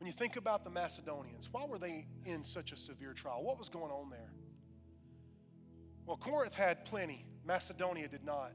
When 0.00 0.08
you 0.08 0.12
think 0.12 0.34
about 0.34 0.64
the 0.64 0.70
Macedonians, 0.70 1.48
why 1.52 1.66
were 1.66 1.78
they 1.78 2.08
in 2.24 2.42
such 2.42 2.72
a 2.72 2.76
severe 2.76 3.12
trial? 3.12 3.44
What 3.44 3.58
was 3.58 3.68
going 3.68 3.92
on 3.92 4.10
there? 4.10 4.32
Well, 6.04 6.16
Corinth 6.16 6.56
had 6.56 6.84
plenty, 6.84 7.24
Macedonia 7.44 8.08
did 8.08 8.24
not. 8.24 8.52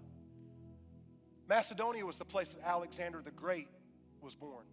Macedonia 1.47 2.05
was 2.05 2.17
the 2.17 2.25
place 2.25 2.49
that 2.49 2.67
Alexander 2.67 3.21
the 3.21 3.31
Great 3.31 3.69
was 4.19 4.35
born, 4.35 4.65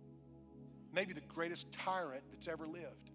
maybe 0.92 1.12
the 1.12 1.20
greatest 1.20 1.70
tyrant 1.70 2.24
that's 2.32 2.48
ever 2.48 2.66
lived. 2.66 3.07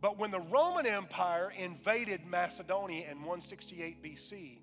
But 0.00 0.18
when 0.18 0.30
the 0.30 0.40
Roman 0.40 0.86
Empire 0.86 1.52
invaded 1.56 2.24
Macedonia 2.24 3.10
in 3.10 3.18
168 3.18 4.02
BC, 4.02 4.58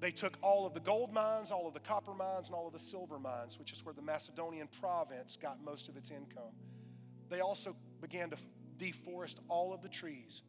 they 0.00 0.10
took 0.10 0.36
all 0.42 0.66
of 0.66 0.74
the 0.74 0.80
gold 0.80 1.12
mines, 1.12 1.50
all 1.50 1.66
of 1.66 1.74
the 1.74 1.80
copper 1.80 2.12
mines, 2.12 2.48
and 2.48 2.54
all 2.54 2.66
of 2.66 2.72
the 2.72 2.78
silver 2.78 3.18
mines, 3.18 3.58
which 3.58 3.72
is 3.72 3.84
where 3.84 3.94
the 3.94 4.02
Macedonian 4.02 4.68
province 4.68 5.36
got 5.36 5.62
most 5.64 5.88
of 5.88 5.96
its 5.96 6.10
income. 6.10 6.52
They 7.28 7.40
also 7.40 7.74
began 8.00 8.30
to 8.30 8.36
deforest 8.78 9.36
all 9.48 9.72
of 9.72 9.80
the 9.80 9.88
trees 9.88 10.42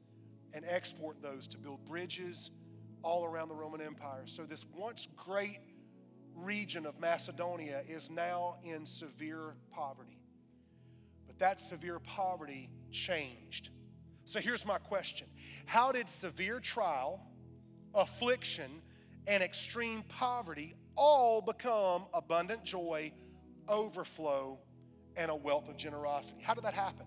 and 0.54 0.66
export 0.68 1.22
those 1.22 1.48
to 1.48 1.58
build 1.58 1.86
bridges 1.86 2.52
all 3.04 3.26
around 3.26 3.50
the 3.50 3.56
Roman 3.56 3.80
Empire. 3.80 4.24
So, 4.26 4.44
this 4.44 4.66
once 4.76 5.08
great 5.16 5.60
region 6.36 6.86
of 6.86 7.00
Macedonia 7.00 7.84
is 7.88 8.10
now 8.10 8.58
in 8.64 8.86
severe 8.86 9.56
poverty. 9.72 10.20
But 11.26 11.40
that 11.40 11.60
severe 11.60 12.00
poverty 12.00 12.70
changed. 12.92 13.70
So, 14.26 14.40
here's 14.40 14.66
my 14.66 14.78
question 14.78 15.28
How 15.66 15.92
did 15.92 16.10
severe 16.10 16.60
trial, 16.60 17.22
affliction, 17.94 18.82
and 19.26 19.44
extreme 19.44 20.04
poverty 20.04 20.76
all 20.96 21.42
become 21.42 22.06
abundant 22.14 22.64
joy, 22.64 23.12
overflow, 23.68 24.60
and 25.16 25.32
a 25.32 25.36
wealth 25.36 25.70
of 25.70 25.78
generosity? 25.78 26.42
How 26.42 26.54
did 26.54 26.64
that 26.64 26.74
happen? 26.74 27.06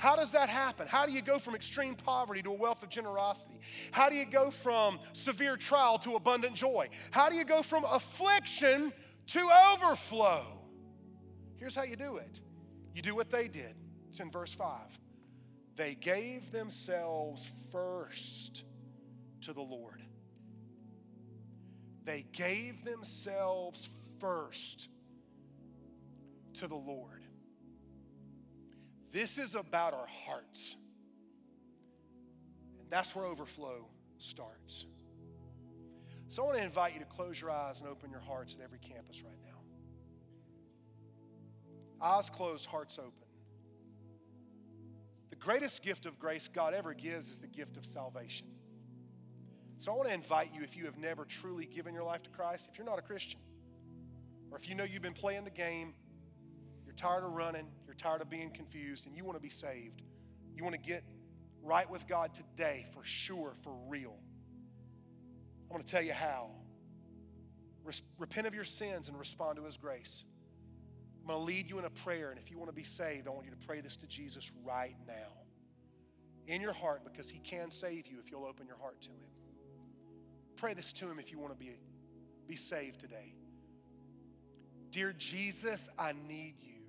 How 0.00 0.16
does 0.16 0.32
that 0.32 0.48
happen? 0.48 0.88
How 0.88 1.04
do 1.04 1.12
you 1.12 1.20
go 1.20 1.38
from 1.38 1.54
extreme 1.54 1.94
poverty 1.94 2.40
to 2.44 2.48
a 2.48 2.54
wealth 2.54 2.82
of 2.82 2.88
generosity? 2.88 3.60
How 3.90 4.08
do 4.08 4.16
you 4.16 4.24
go 4.24 4.50
from 4.50 4.98
severe 5.12 5.58
trial 5.58 5.98
to 5.98 6.16
abundant 6.16 6.54
joy? 6.54 6.88
How 7.10 7.28
do 7.28 7.36
you 7.36 7.44
go 7.44 7.62
from 7.62 7.84
affliction 7.84 8.94
to 9.26 9.50
overflow? 9.74 10.42
Here's 11.58 11.74
how 11.74 11.82
you 11.82 11.96
do 11.96 12.16
it 12.16 12.40
you 12.94 13.02
do 13.02 13.14
what 13.14 13.28
they 13.28 13.46
did. 13.46 13.74
It's 14.10 14.18
in 14.18 14.30
verse 14.32 14.52
5. 14.52 14.66
They 15.76 15.94
gave 15.94 16.50
themselves 16.50 17.48
first 17.70 18.64
to 19.42 19.52
the 19.52 19.62
Lord. 19.62 20.02
They 22.04 22.26
gave 22.32 22.84
themselves 22.84 23.88
first 24.18 24.88
to 26.54 26.66
the 26.66 26.74
Lord. 26.74 27.22
This 29.12 29.38
is 29.38 29.54
about 29.54 29.94
our 29.94 30.08
hearts. 30.26 30.74
And 32.80 32.90
that's 32.90 33.14
where 33.14 33.26
overflow 33.26 33.86
starts. 34.18 34.86
So 36.26 36.42
I 36.42 36.46
want 36.46 36.58
to 36.58 36.64
invite 36.64 36.94
you 36.94 36.98
to 36.98 37.06
close 37.06 37.40
your 37.40 37.52
eyes 37.52 37.80
and 37.80 37.88
open 37.88 38.10
your 38.10 38.20
hearts 38.20 38.56
at 38.58 38.64
every 38.64 38.80
campus 38.80 39.22
right 39.22 39.38
now. 39.40 39.60
Eyes 42.04 42.28
closed, 42.28 42.66
hearts 42.66 42.98
open. 42.98 43.19
The 45.30 45.36
greatest 45.36 45.82
gift 45.82 46.06
of 46.06 46.18
grace 46.18 46.48
God 46.48 46.74
ever 46.74 46.92
gives 46.92 47.30
is 47.30 47.38
the 47.38 47.46
gift 47.46 47.76
of 47.76 47.86
salvation. 47.86 48.48
So 49.78 49.92
I 49.92 49.96
want 49.96 50.08
to 50.08 50.14
invite 50.14 50.50
you, 50.54 50.62
if 50.62 50.76
you 50.76 50.84
have 50.84 50.98
never 50.98 51.24
truly 51.24 51.64
given 51.64 51.94
your 51.94 52.04
life 52.04 52.22
to 52.24 52.30
Christ, 52.30 52.68
if 52.70 52.76
you're 52.76 52.86
not 52.86 52.98
a 52.98 53.02
Christian, 53.02 53.40
or 54.50 54.58
if 54.58 54.68
you 54.68 54.74
know 54.74 54.84
you've 54.84 55.02
been 55.02 55.14
playing 55.14 55.44
the 55.44 55.50
game, 55.50 55.94
you're 56.84 56.94
tired 56.94 57.24
of 57.24 57.32
running, 57.32 57.66
you're 57.86 57.94
tired 57.94 58.20
of 58.20 58.28
being 58.28 58.50
confused, 58.50 59.06
and 59.06 59.16
you 59.16 59.24
want 59.24 59.38
to 59.38 59.42
be 59.42 59.48
saved, 59.48 60.02
you 60.54 60.62
want 60.64 60.74
to 60.74 60.80
get 60.80 61.04
right 61.62 61.88
with 61.88 62.06
God 62.06 62.34
today 62.34 62.86
for 62.92 63.04
sure, 63.04 63.54
for 63.62 63.72
real. 63.88 64.16
I 65.70 65.72
want 65.72 65.86
to 65.86 65.90
tell 65.90 66.02
you 66.02 66.12
how. 66.12 66.50
Repent 68.18 68.46
of 68.46 68.54
your 68.54 68.64
sins 68.64 69.08
and 69.08 69.18
respond 69.18 69.56
to 69.56 69.64
His 69.64 69.76
grace. 69.76 70.24
I'm 71.20 71.26
going 71.26 71.38
to 71.38 71.44
lead 71.44 71.70
you 71.70 71.78
in 71.78 71.84
a 71.84 71.90
prayer, 71.90 72.30
and 72.30 72.38
if 72.38 72.50
you 72.50 72.58
want 72.58 72.70
to 72.70 72.74
be 72.74 72.82
saved, 72.82 73.26
I 73.26 73.30
want 73.30 73.44
you 73.44 73.52
to 73.52 73.66
pray 73.66 73.80
this 73.80 73.96
to 73.96 74.06
Jesus 74.06 74.50
right 74.64 74.96
now 75.06 75.32
in 76.46 76.60
your 76.60 76.72
heart 76.72 77.02
because 77.04 77.28
He 77.28 77.38
can 77.38 77.70
save 77.70 78.06
you 78.06 78.18
if 78.24 78.30
you'll 78.30 78.46
open 78.46 78.66
your 78.66 78.78
heart 78.78 79.00
to 79.02 79.10
Him. 79.10 79.30
Pray 80.60 80.74
this 80.74 80.92
to 80.92 81.10
him 81.10 81.18
if 81.18 81.32
you 81.32 81.38
want 81.38 81.54
to 81.54 81.58
be, 81.58 81.70
be 82.46 82.54
saved 82.54 83.00
today. 83.00 83.32
Dear 84.90 85.14
Jesus, 85.16 85.88
I 85.98 86.12
need 86.28 86.56
you. 86.62 86.82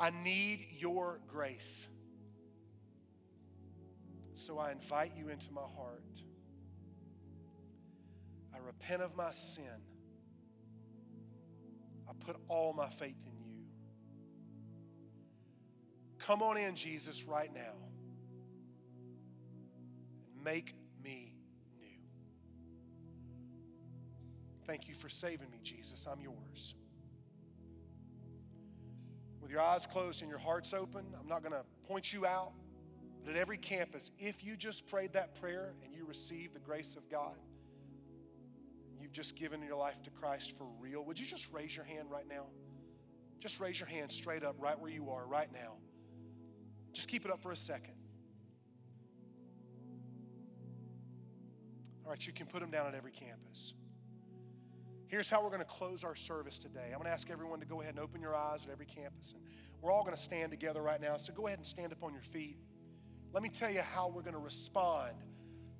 I 0.00 0.10
need 0.10 0.66
your 0.78 1.20
grace. 1.28 1.86
So 4.34 4.58
I 4.58 4.72
invite 4.72 5.12
you 5.16 5.28
into 5.28 5.52
my 5.52 5.60
heart. 5.60 6.22
I 8.52 8.58
repent 8.58 9.02
of 9.02 9.14
my 9.14 9.30
sin. 9.30 9.62
Put 12.20 12.36
all 12.48 12.72
my 12.72 12.88
faith 12.88 13.16
in 13.26 13.32
you. 13.38 13.52
Come 16.18 16.42
on 16.42 16.56
in, 16.56 16.74
Jesus, 16.74 17.26
right 17.26 17.52
now 17.54 17.86
make 20.46 20.76
me 21.02 21.34
new. 21.80 21.86
Thank 24.64 24.88
you 24.88 24.94
for 24.94 25.08
saving 25.08 25.50
me, 25.50 25.58
Jesus. 25.62 26.06
I'm 26.06 26.20
yours. 26.20 26.74
With 29.40 29.50
your 29.50 29.60
eyes 29.60 29.84
closed 29.86 30.22
and 30.22 30.30
your 30.30 30.38
hearts 30.38 30.72
open, 30.72 31.04
I'm 31.20 31.28
not 31.28 31.42
going 31.42 31.52
to 31.52 31.64
point 31.88 32.12
you 32.12 32.26
out, 32.26 32.52
but 33.24 33.34
at 33.34 33.36
every 33.36 33.58
campus, 33.58 34.12
if 34.18 34.44
you 34.44 34.56
just 34.56 34.86
prayed 34.86 35.12
that 35.14 35.34
prayer 35.40 35.74
and 35.84 35.92
you 35.92 36.06
received 36.06 36.54
the 36.54 36.60
grace 36.60 36.94
of 36.94 37.08
God, 37.10 37.34
just 39.16 39.34
given 39.34 39.62
your 39.62 39.76
life 39.76 40.02
to 40.02 40.10
Christ 40.10 40.52
for 40.58 40.66
real, 40.78 41.02
would 41.02 41.18
you 41.18 41.24
just 41.24 41.50
raise 41.50 41.74
your 41.74 41.86
hand 41.86 42.10
right 42.10 42.28
now? 42.28 42.44
Just 43.40 43.60
raise 43.60 43.80
your 43.80 43.88
hand 43.88 44.12
straight 44.12 44.44
up 44.44 44.56
right 44.58 44.78
where 44.78 44.90
you 44.90 45.08
are 45.08 45.26
right 45.26 45.50
now. 45.50 45.72
Just 46.92 47.08
keep 47.08 47.24
it 47.24 47.30
up 47.30 47.40
for 47.40 47.50
a 47.50 47.56
second. 47.56 47.94
All 52.04 52.10
right, 52.10 52.26
you 52.26 52.32
can 52.34 52.46
put 52.46 52.60
them 52.60 52.70
down 52.70 52.88
at 52.88 52.94
every 52.94 53.10
campus. 53.10 53.72
Here's 55.06 55.30
how 55.30 55.42
we're 55.42 55.48
going 55.48 55.60
to 55.60 55.64
close 55.64 56.04
our 56.04 56.14
service 56.14 56.58
today. 56.58 56.88
I'm 56.88 56.98
going 56.98 57.04
to 57.04 57.10
ask 57.10 57.30
everyone 57.30 57.60
to 57.60 57.66
go 57.66 57.80
ahead 57.80 57.94
and 57.94 58.04
open 58.04 58.20
your 58.20 58.36
eyes 58.36 58.64
at 58.66 58.70
every 58.70 58.86
campus. 58.86 59.32
And 59.32 59.40
we're 59.80 59.92
all 59.92 60.02
going 60.02 60.14
to 60.14 60.22
stand 60.22 60.50
together 60.50 60.82
right 60.82 61.00
now. 61.00 61.16
So 61.16 61.32
go 61.32 61.46
ahead 61.46 61.58
and 61.58 61.66
stand 61.66 61.90
up 61.90 62.04
on 62.04 62.12
your 62.12 62.22
feet. 62.22 62.58
Let 63.32 63.42
me 63.42 63.48
tell 63.48 63.70
you 63.70 63.80
how 63.80 64.08
we're 64.08 64.22
going 64.22 64.34
to 64.34 64.38
respond 64.38 65.14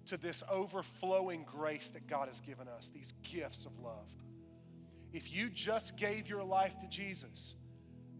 to 0.07 0.17
this 0.17 0.43
overflowing 0.51 1.45
grace 1.45 1.89
that 1.91 2.07
God 2.07 2.29
has 2.29 2.41
given 2.41 2.69
us, 2.69 2.91
these 2.91 3.15
gifts 3.23 3.67
of 3.67 3.79
love. 3.79 4.09
If 5.13 5.33
you 5.33 5.49
just 5.49 5.97
gave 5.97 6.29
your 6.29 6.43
life 6.43 6.79
to 6.81 6.89
Jesus, 6.89 7.55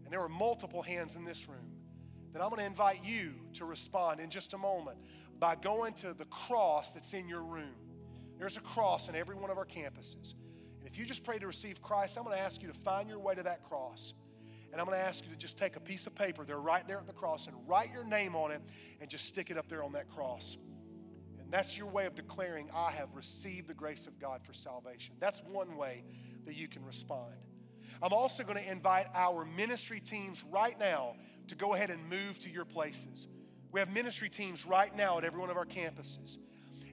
and 0.03 0.11
there 0.11 0.19
were 0.19 0.29
multiple 0.29 0.81
hands 0.81 1.15
in 1.15 1.25
this 1.25 1.47
room, 1.49 1.71
then 2.33 2.41
I'm 2.41 2.49
going 2.49 2.59
to 2.59 2.65
invite 2.65 3.03
you 3.03 3.33
to 3.53 3.65
respond 3.65 4.19
in 4.19 4.29
just 4.29 4.53
a 4.53 4.57
moment 4.57 4.97
by 5.39 5.55
going 5.55 5.93
to 5.95 6.13
the 6.13 6.25
cross 6.25 6.91
that's 6.91 7.13
in 7.13 7.27
your 7.27 7.43
room. 7.43 7.75
There's 8.37 8.57
a 8.57 8.61
cross 8.61 9.09
in 9.09 9.15
every 9.15 9.35
one 9.35 9.49
of 9.49 9.57
our 9.57 9.65
campuses. 9.65 10.33
And 10.79 10.87
if 10.87 10.97
you 10.97 11.05
just 11.05 11.23
pray 11.23 11.39
to 11.39 11.47
receive 11.47 11.81
Christ, 11.81 12.17
I'm 12.17 12.23
going 12.23 12.37
to 12.37 12.41
ask 12.41 12.61
you 12.61 12.67
to 12.67 12.73
find 12.73 13.09
your 13.09 13.19
way 13.19 13.35
to 13.35 13.43
that 13.43 13.63
cross. 13.63 14.13
And 14.71 14.79
I'm 14.79 14.87
going 14.87 14.97
to 14.97 15.03
ask 15.03 15.25
you 15.25 15.31
to 15.31 15.37
just 15.37 15.57
take 15.57 15.75
a 15.75 15.79
piece 15.79 16.05
of 16.05 16.13
paper, 16.13 16.43
they're 16.43 16.59
right 16.59 16.87
there 16.87 16.99
at 16.99 17.07
the 17.07 17.13
cross, 17.13 17.47
and 17.47 17.55
write 17.67 17.91
your 17.93 18.03
name 18.03 18.35
on 18.35 18.51
it 18.51 18.61
and 19.01 19.09
just 19.09 19.25
stick 19.25 19.49
it 19.49 19.57
up 19.57 19.67
there 19.67 19.83
on 19.83 19.93
that 19.93 20.09
cross. 20.09 20.57
And 21.47 21.53
that's 21.53 21.77
your 21.77 21.87
way 21.87 22.05
of 22.05 22.13
declaring, 22.13 22.69
I 22.75 22.91
have 22.91 23.07
received 23.15 23.69
the 23.69 23.73
grace 23.73 24.05
of 24.05 24.19
God 24.19 24.41
for 24.43 24.51
salvation. 24.51 25.15
That's 25.21 25.41
one 25.49 25.77
way 25.77 26.03
that 26.45 26.57
you 26.57 26.67
can 26.67 26.83
respond. 26.83 27.35
I'm 28.03 28.11
also 28.11 28.43
going 28.43 28.57
to 28.57 28.69
invite 28.69 29.05
our 29.15 29.45
ministry 29.45 30.01
teams 30.01 30.43
right 30.51 30.77
now 30.77 31.15
to 31.47 31.55
go 31.55 31.73
ahead 31.73 31.89
and 31.89 32.09
move 32.09 32.37
to 32.41 32.49
your 32.49 32.65
places. 32.65 33.29
We 33.71 33.79
have 33.79 33.89
ministry 33.93 34.29
teams 34.29 34.65
right 34.65 34.93
now 34.93 35.19
at 35.19 35.23
every 35.23 35.39
one 35.39 35.49
of 35.49 35.55
our 35.55 35.65
campuses. 35.65 36.37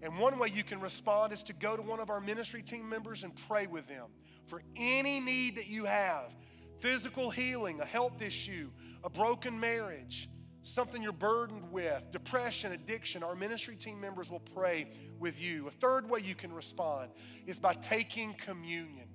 And 0.02 0.20
one 0.20 0.38
way 0.38 0.52
you 0.54 0.62
can 0.62 0.78
respond 0.78 1.32
is 1.32 1.42
to 1.42 1.52
go 1.52 1.76
to 1.76 1.82
one 1.82 1.98
of 1.98 2.08
our 2.08 2.20
ministry 2.20 2.62
team 2.62 2.88
members 2.88 3.24
and 3.24 3.34
pray 3.48 3.66
with 3.66 3.88
them 3.88 4.06
for 4.46 4.62
any 4.76 5.18
need 5.18 5.56
that 5.56 5.66
you 5.66 5.84
have 5.84 6.32
physical 6.78 7.28
healing, 7.28 7.80
a 7.80 7.84
health 7.84 8.22
issue, 8.22 8.70
a 9.02 9.10
broken 9.10 9.58
marriage, 9.58 10.28
something 10.66 11.02
you're 11.02 11.12
burdened 11.12 11.70
with, 11.70 12.10
depression, 12.10 12.72
addiction. 12.72 13.22
Our 13.22 13.34
ministry 13.34 13.76
team 13.76 14.00
members 14.00 14.30
will 14.30 14.40
pray 14.40 14.90
with 15.18 15.40
you. 15.40 15.68
A 15.68 15.70
third 15.70 16.08
way 16.08 16.20
you 16.20 16.34
can 16.34 16.52
respond 16.52 17.10
is 17.46 17.58
by 17.58 17.74
taking 17.74 18.34
communion. 18.34 19.06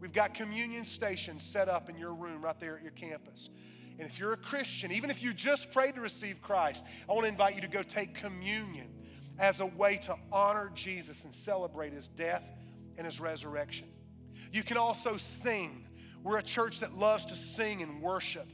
We've 0.00 0.12
got 0.12 0.34
communion 0.34 0.84
stations 0.84 1.42
set 1.42 1.68
up 1.68 1.88
in 1.88 1.96
your 1.96 2.14
room 2.14 2.42
right 2.42 2.58
there 2.60 2.76
at 2.76 2.82
your 2.82 2.92
campus. 2.92 3.50
And 3.98 4.08
if 4.08 4.18
you're 4.18 4.32
a 4.32 4.36
Christian, 4.36 4.92
even 4.92 5.10
if 5.10 5.22
you 5.22 5.32
just 5.32 5.72
prayed 5.72 5.96
to 5.96 6.00
receive 6.00 6.40
Christ, 6.40 6.84
I 7.08 7.12
want 7.12 7.24
to 7.24 7.28
invite 7.28 7.56
you 7.56 7.62
to 7.62 7.68
go 7.68 7.82
take 7.82 8.14
communion 8.14 8.92
as 9.38 9.60
a 9.60 9.66
way 9.66 9.96
to 9.98 10.14
honor 10.30 10.70
Jesus 10.74 11.24
and 11.24 11.34
celebrate 11.34 11.92
his 11.92 12.06
death 12.06 12.44
and 12.96 13.04
his 13.04 13.18
resurrection. 13.20 13.88
You 14.52 14.62
can 14.62 14.76
also 14.76 15.16
sing. 15.16 15.84
We're 16.22 16.38
a 16.38 16.42
church 16.42 16.80
that 16.80 16.96
loves 16.96 17.24
to 17.26 17.34
sing 17.34 17.82
and 17.82 18.00
worship. 18.02 18.48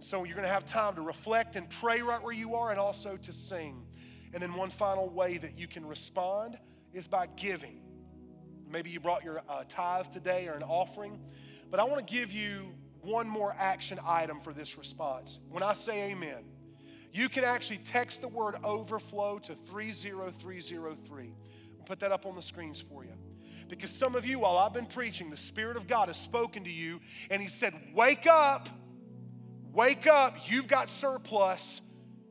So 0.00 0.24
you're 0.24 0.36
going 0.36 0.46
to 0.46 0.52
have 0.52 0.64
time 0.64 0.94
to 0.94 1.02
reflect 1.02 1.56
and 1.56 1.68
pray 1.68 2.02
right 2.02 2.22
where 2.22 2.32
you 2.32 2.54
are 2.54 2.70
and 2.70 2.78
also 2.78 3.16
to 3.16 3.32
sing. 3.32 3.84
And 4.32 4.42
then 4.42 4.54
one 4.54 4.70
final 4.70 5.08
way 5.08 5.38
that 5.38 5.58
you 5.58 5.66
can 5.66 5.84
respond 5.86 6.58
is 6.92 7.08
by 7.08 7.26
giving. 7.36 7.80
Maybe 8.70 8.90
you 8.90 9.00
brought 9.00 9.24
your 9.24 9.42
uh, 9.48 9.64
tithe 9.68 10.08
today 10.08 10.46
or 10.46 10.52
an 10.52 10.62
offering, 10.62 11.18
but 11.70 11.80
I 11.80 11.84
want 11.84 12.06
to 12.06 12.14
give 12.14 12.32
you 12.32 12.74
one 13.00 13.26
more 13.26 13.54
action 13.58 13.98
item 14.04 14.40
for 14.40 14.52
this 14.52 14.76
response. 14.76 15.40
When 15.48 15.62
I 15.62 15.72
say 15.72 16.10
amen, 16.10 16.44
you 17.12 17.28
can 17.28 17.44
actually 17.44 17.78
text 17.78 18.20
the 18.20 18.28
word 18.28 18.56
overflow 18.62 19.38
to 19.40 19.54
30303. 19.54 21.34
We'll 21.76 21.84
put 21.84 22.00
that 22.00 22.12
up 22.12 22.26
on 22.26 22.34
the 22.36 22.42
screens 22.42 22.80
for 22.80 23.04
you. 23.04 23.14
Because 23.68 23.90
some 23.90 24.14
of 24.14 24.24
you, 24.24 24.38
while 24.40 24.56
I've 24.56 24.72
been 24.72 24.86
preaching, 24.86 25.30
the 25.30 25.36
Spirit 25.36 25.76
of 25.76 25.86
God 25.86 26.08
has 26.08 26.18
spoken 26.18 26.64
to 26.64 26.70
you 26.70 27.00
and 27.30 27.40
He 27.40 27.48
said, 27.48 27.74
Wake 27.94 28.26
up, 28.26 28.68
wake 29.78 30.08
up, 30.08 30.36
you've 30.50 30.66
got 30.66 30.90
surplus, 30.90 31.80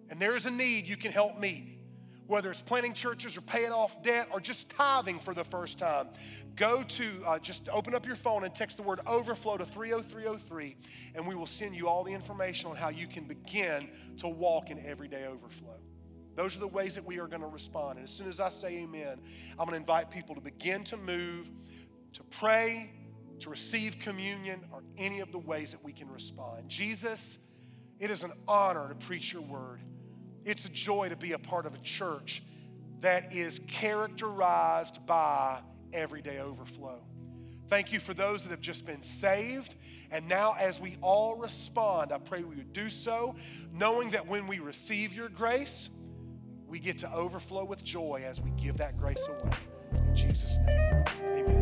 and 0.10 0.22
there's 0.22 0.46
a 0.46 0.52
need 0.52 0.86
you 0.86 0.98
can 0.98 1.14
help 1.14 1.40
meet. 1.40 1.80
Whether 2.28 2.52
it's 2.52 2.62
planting 2.62 2.94
churches 2.94 3.38
or 3.38 3.42
paying 3.42 3.72
off 3.72 4.04
debt 4.04 4.28
or 4.34 4.42
just 4.42 4.70
tithing 4.70 5.20
for 5.20 5.34
the 5.34 5.46
first 5.46 5.80
time, 5.80 6.10
go 6.58 6.84
to 6.84 7.24
uh, 7.26 7.40
just 7.40 7.70
open 7.70 7.96
up 7.96 8.06
your 8.06 8.18
phone 8.18 8.44
and 8.44 8.54
text 8.54 8.76
the 8.76 8.84
word 8.84 9.00
overflow 9.08 9.56
to 9.56 9.66
30303, 9.66 10.76
and 11.16 11.26
we 11.26 11.36
will 11.36 11.46
send 11.46 11.74
you 11.74 11.88
all 11.88 12.04
the 12.04 12.12
information 12.12 12.70
on 12.70 12.76
how 12.76 12.90
you 12.90 13.08
can 13.08 13.24
begin 13.24 13.92
to 14.18 14.28
walk 14.28 14.70
in 14.70 14.86
everyday 14.86 15.26
overflow. 15.26 15.80
Those 16.36 16.58
are 16.58 16.60
the 16.60 16.68
ways 16.68 16.96
that 16.96 17.06
we 17.06 17.18
are 17.18 17.28
going 17.28 17.42
to 17.42 17.48
respond. 17.48 17.98
And 17.98 18.04
as 18.04 18.12
soon 18.14 18.28
as 18.28 18.42
I 18.42 18.50
say 18.50 18.80
amen, 18.80 19.22
I'm 19.52 19.66
going 19.66 19.70
to 19.70 19.78
invite 19.78 20.12
people 20.12 20.36
to 20.36 20.42
begin 20.42 20.84
to 20.84 20.98
move, 20.98 21.50
to 22.12 22.24
pray, 22.26 22.92
to 23.42 23.50
receive 23.50 24.00
communion, 24.00 24.66
or 24.72 24.84
any 24.98 25.20
of 25.20 25.32
the 25.32 25.40
ways 25.40 25.72
that 25.72 25.84
we 25.84 25.94
can 25.94 26.10
respond. 26.10 26.68
Jesus, 26.68 27.40
it 28.00 28.10
is 28.10 28.24
an 28.24 28.34
honor 28.48 28.90
to 28.90 28.96
preach 28.96 29.34
your 29.34 29.42
word. 29.42 29.82
It's 30.46 30.66
a 30.66 30.70
joy 30.70 31.10
to 31.10 31.16
be 31.16 31.34
a 31.34 31.40
part 31.40 31.66
of 31.66 31.74
a 31.74 31.80
church 31.80 32.44
that 33.02 33.34
is 33.34 33.60
characterized 33.68 35.06
by 35.06 35.60
everyday 35.94 36.40
overflow. 36.40 37.02
Thank 37.70 37.92
you 37.92 38.00
for 38.00 38.14
those 38.14 38.44
that 38.44 38.52
have 38.52 38.62
just 38.62 38.86
been 38.86 39.04
saved. 39.04 39.76
And 40.10 40.28
now, 40.28 40.56
as 40.58 40.80
we 40.80 40.98
all 41.02 41.36
respond, 41.36 42.14
I 42.14 42.18
pray 42.18 42.42
we 42.42 42.56
would 42.56 42.72
do 42.72 42.90
so, 42.90 43.36
knowing 43.74 44.12
that 44.12 44.26
when 44.26 44.48
we 44.48 44.60
receive 44.60 45.14
your 45.14 45.28
grace, 45.28 45.90
we 46.66 46.80
get 46.80 46.98
to 47.00 47.14
overflow 47.14 47.66
with 47.66 47.84
joy 47.84 48.24
as 48.26 48.42
we 48.42 48.52
give 48.52 48.78
that 48.78 48.98
grace 48.98 49.28
away. 49.28 49.52
In 49.94 50.16
Jesus' 50.16 50.58
name, 50.66 51.04
amen. 51.28 51.57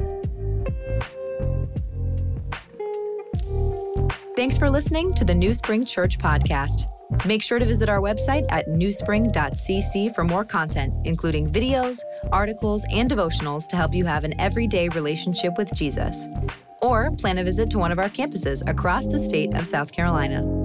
Thanks 4.36 4.58
for 4.58 4.70
listening 4.70 5.14
to 5.14 5.24
the 5.24 5.34
New 5.34 5.54
Spring 5.54 5.86
Church 5.86 6.20
podcast. 6.20 6.88
Make 7.26 7.42
sure 7.42 7.58
to 7.58 7.66
visit 7.66 7.88
our 7.88 8.02
website 8.02 8.46
at 8.50 8.68
newspring.cc 8.68 10.14
for 10.14 10.26
more 10.26 10.44
content, 10.44 10.94
including 11.06 11.50
videos, 11.50 12.00
articles, 12.34 12.86
and 12.92 13.10
devotionals 13.10 13.66
to 13.70 13.78
help 13.78 13.94
you 13.94 14.04
have 14.04 14.26
an 14.26 14.38
everyday 14.38 14.90
relationship 14.90 15.58
with 15.58 15.74
Jesus. 15.74 16.28
Or 16.82 17.12
plan 17.12 17.38
a 17.38 17.46
visit 17.46 17.70
to 17.72 17.80
one 17.80 17.94
of 17.94 18.00
our 18.00 18.10
campuses 18.10 18.62
across 18.68 19.08
the 19.08 19.20
state 19.20 19.54
of 19.54 19.66
South 19.66 19.94
Carolina. 19.94 20.65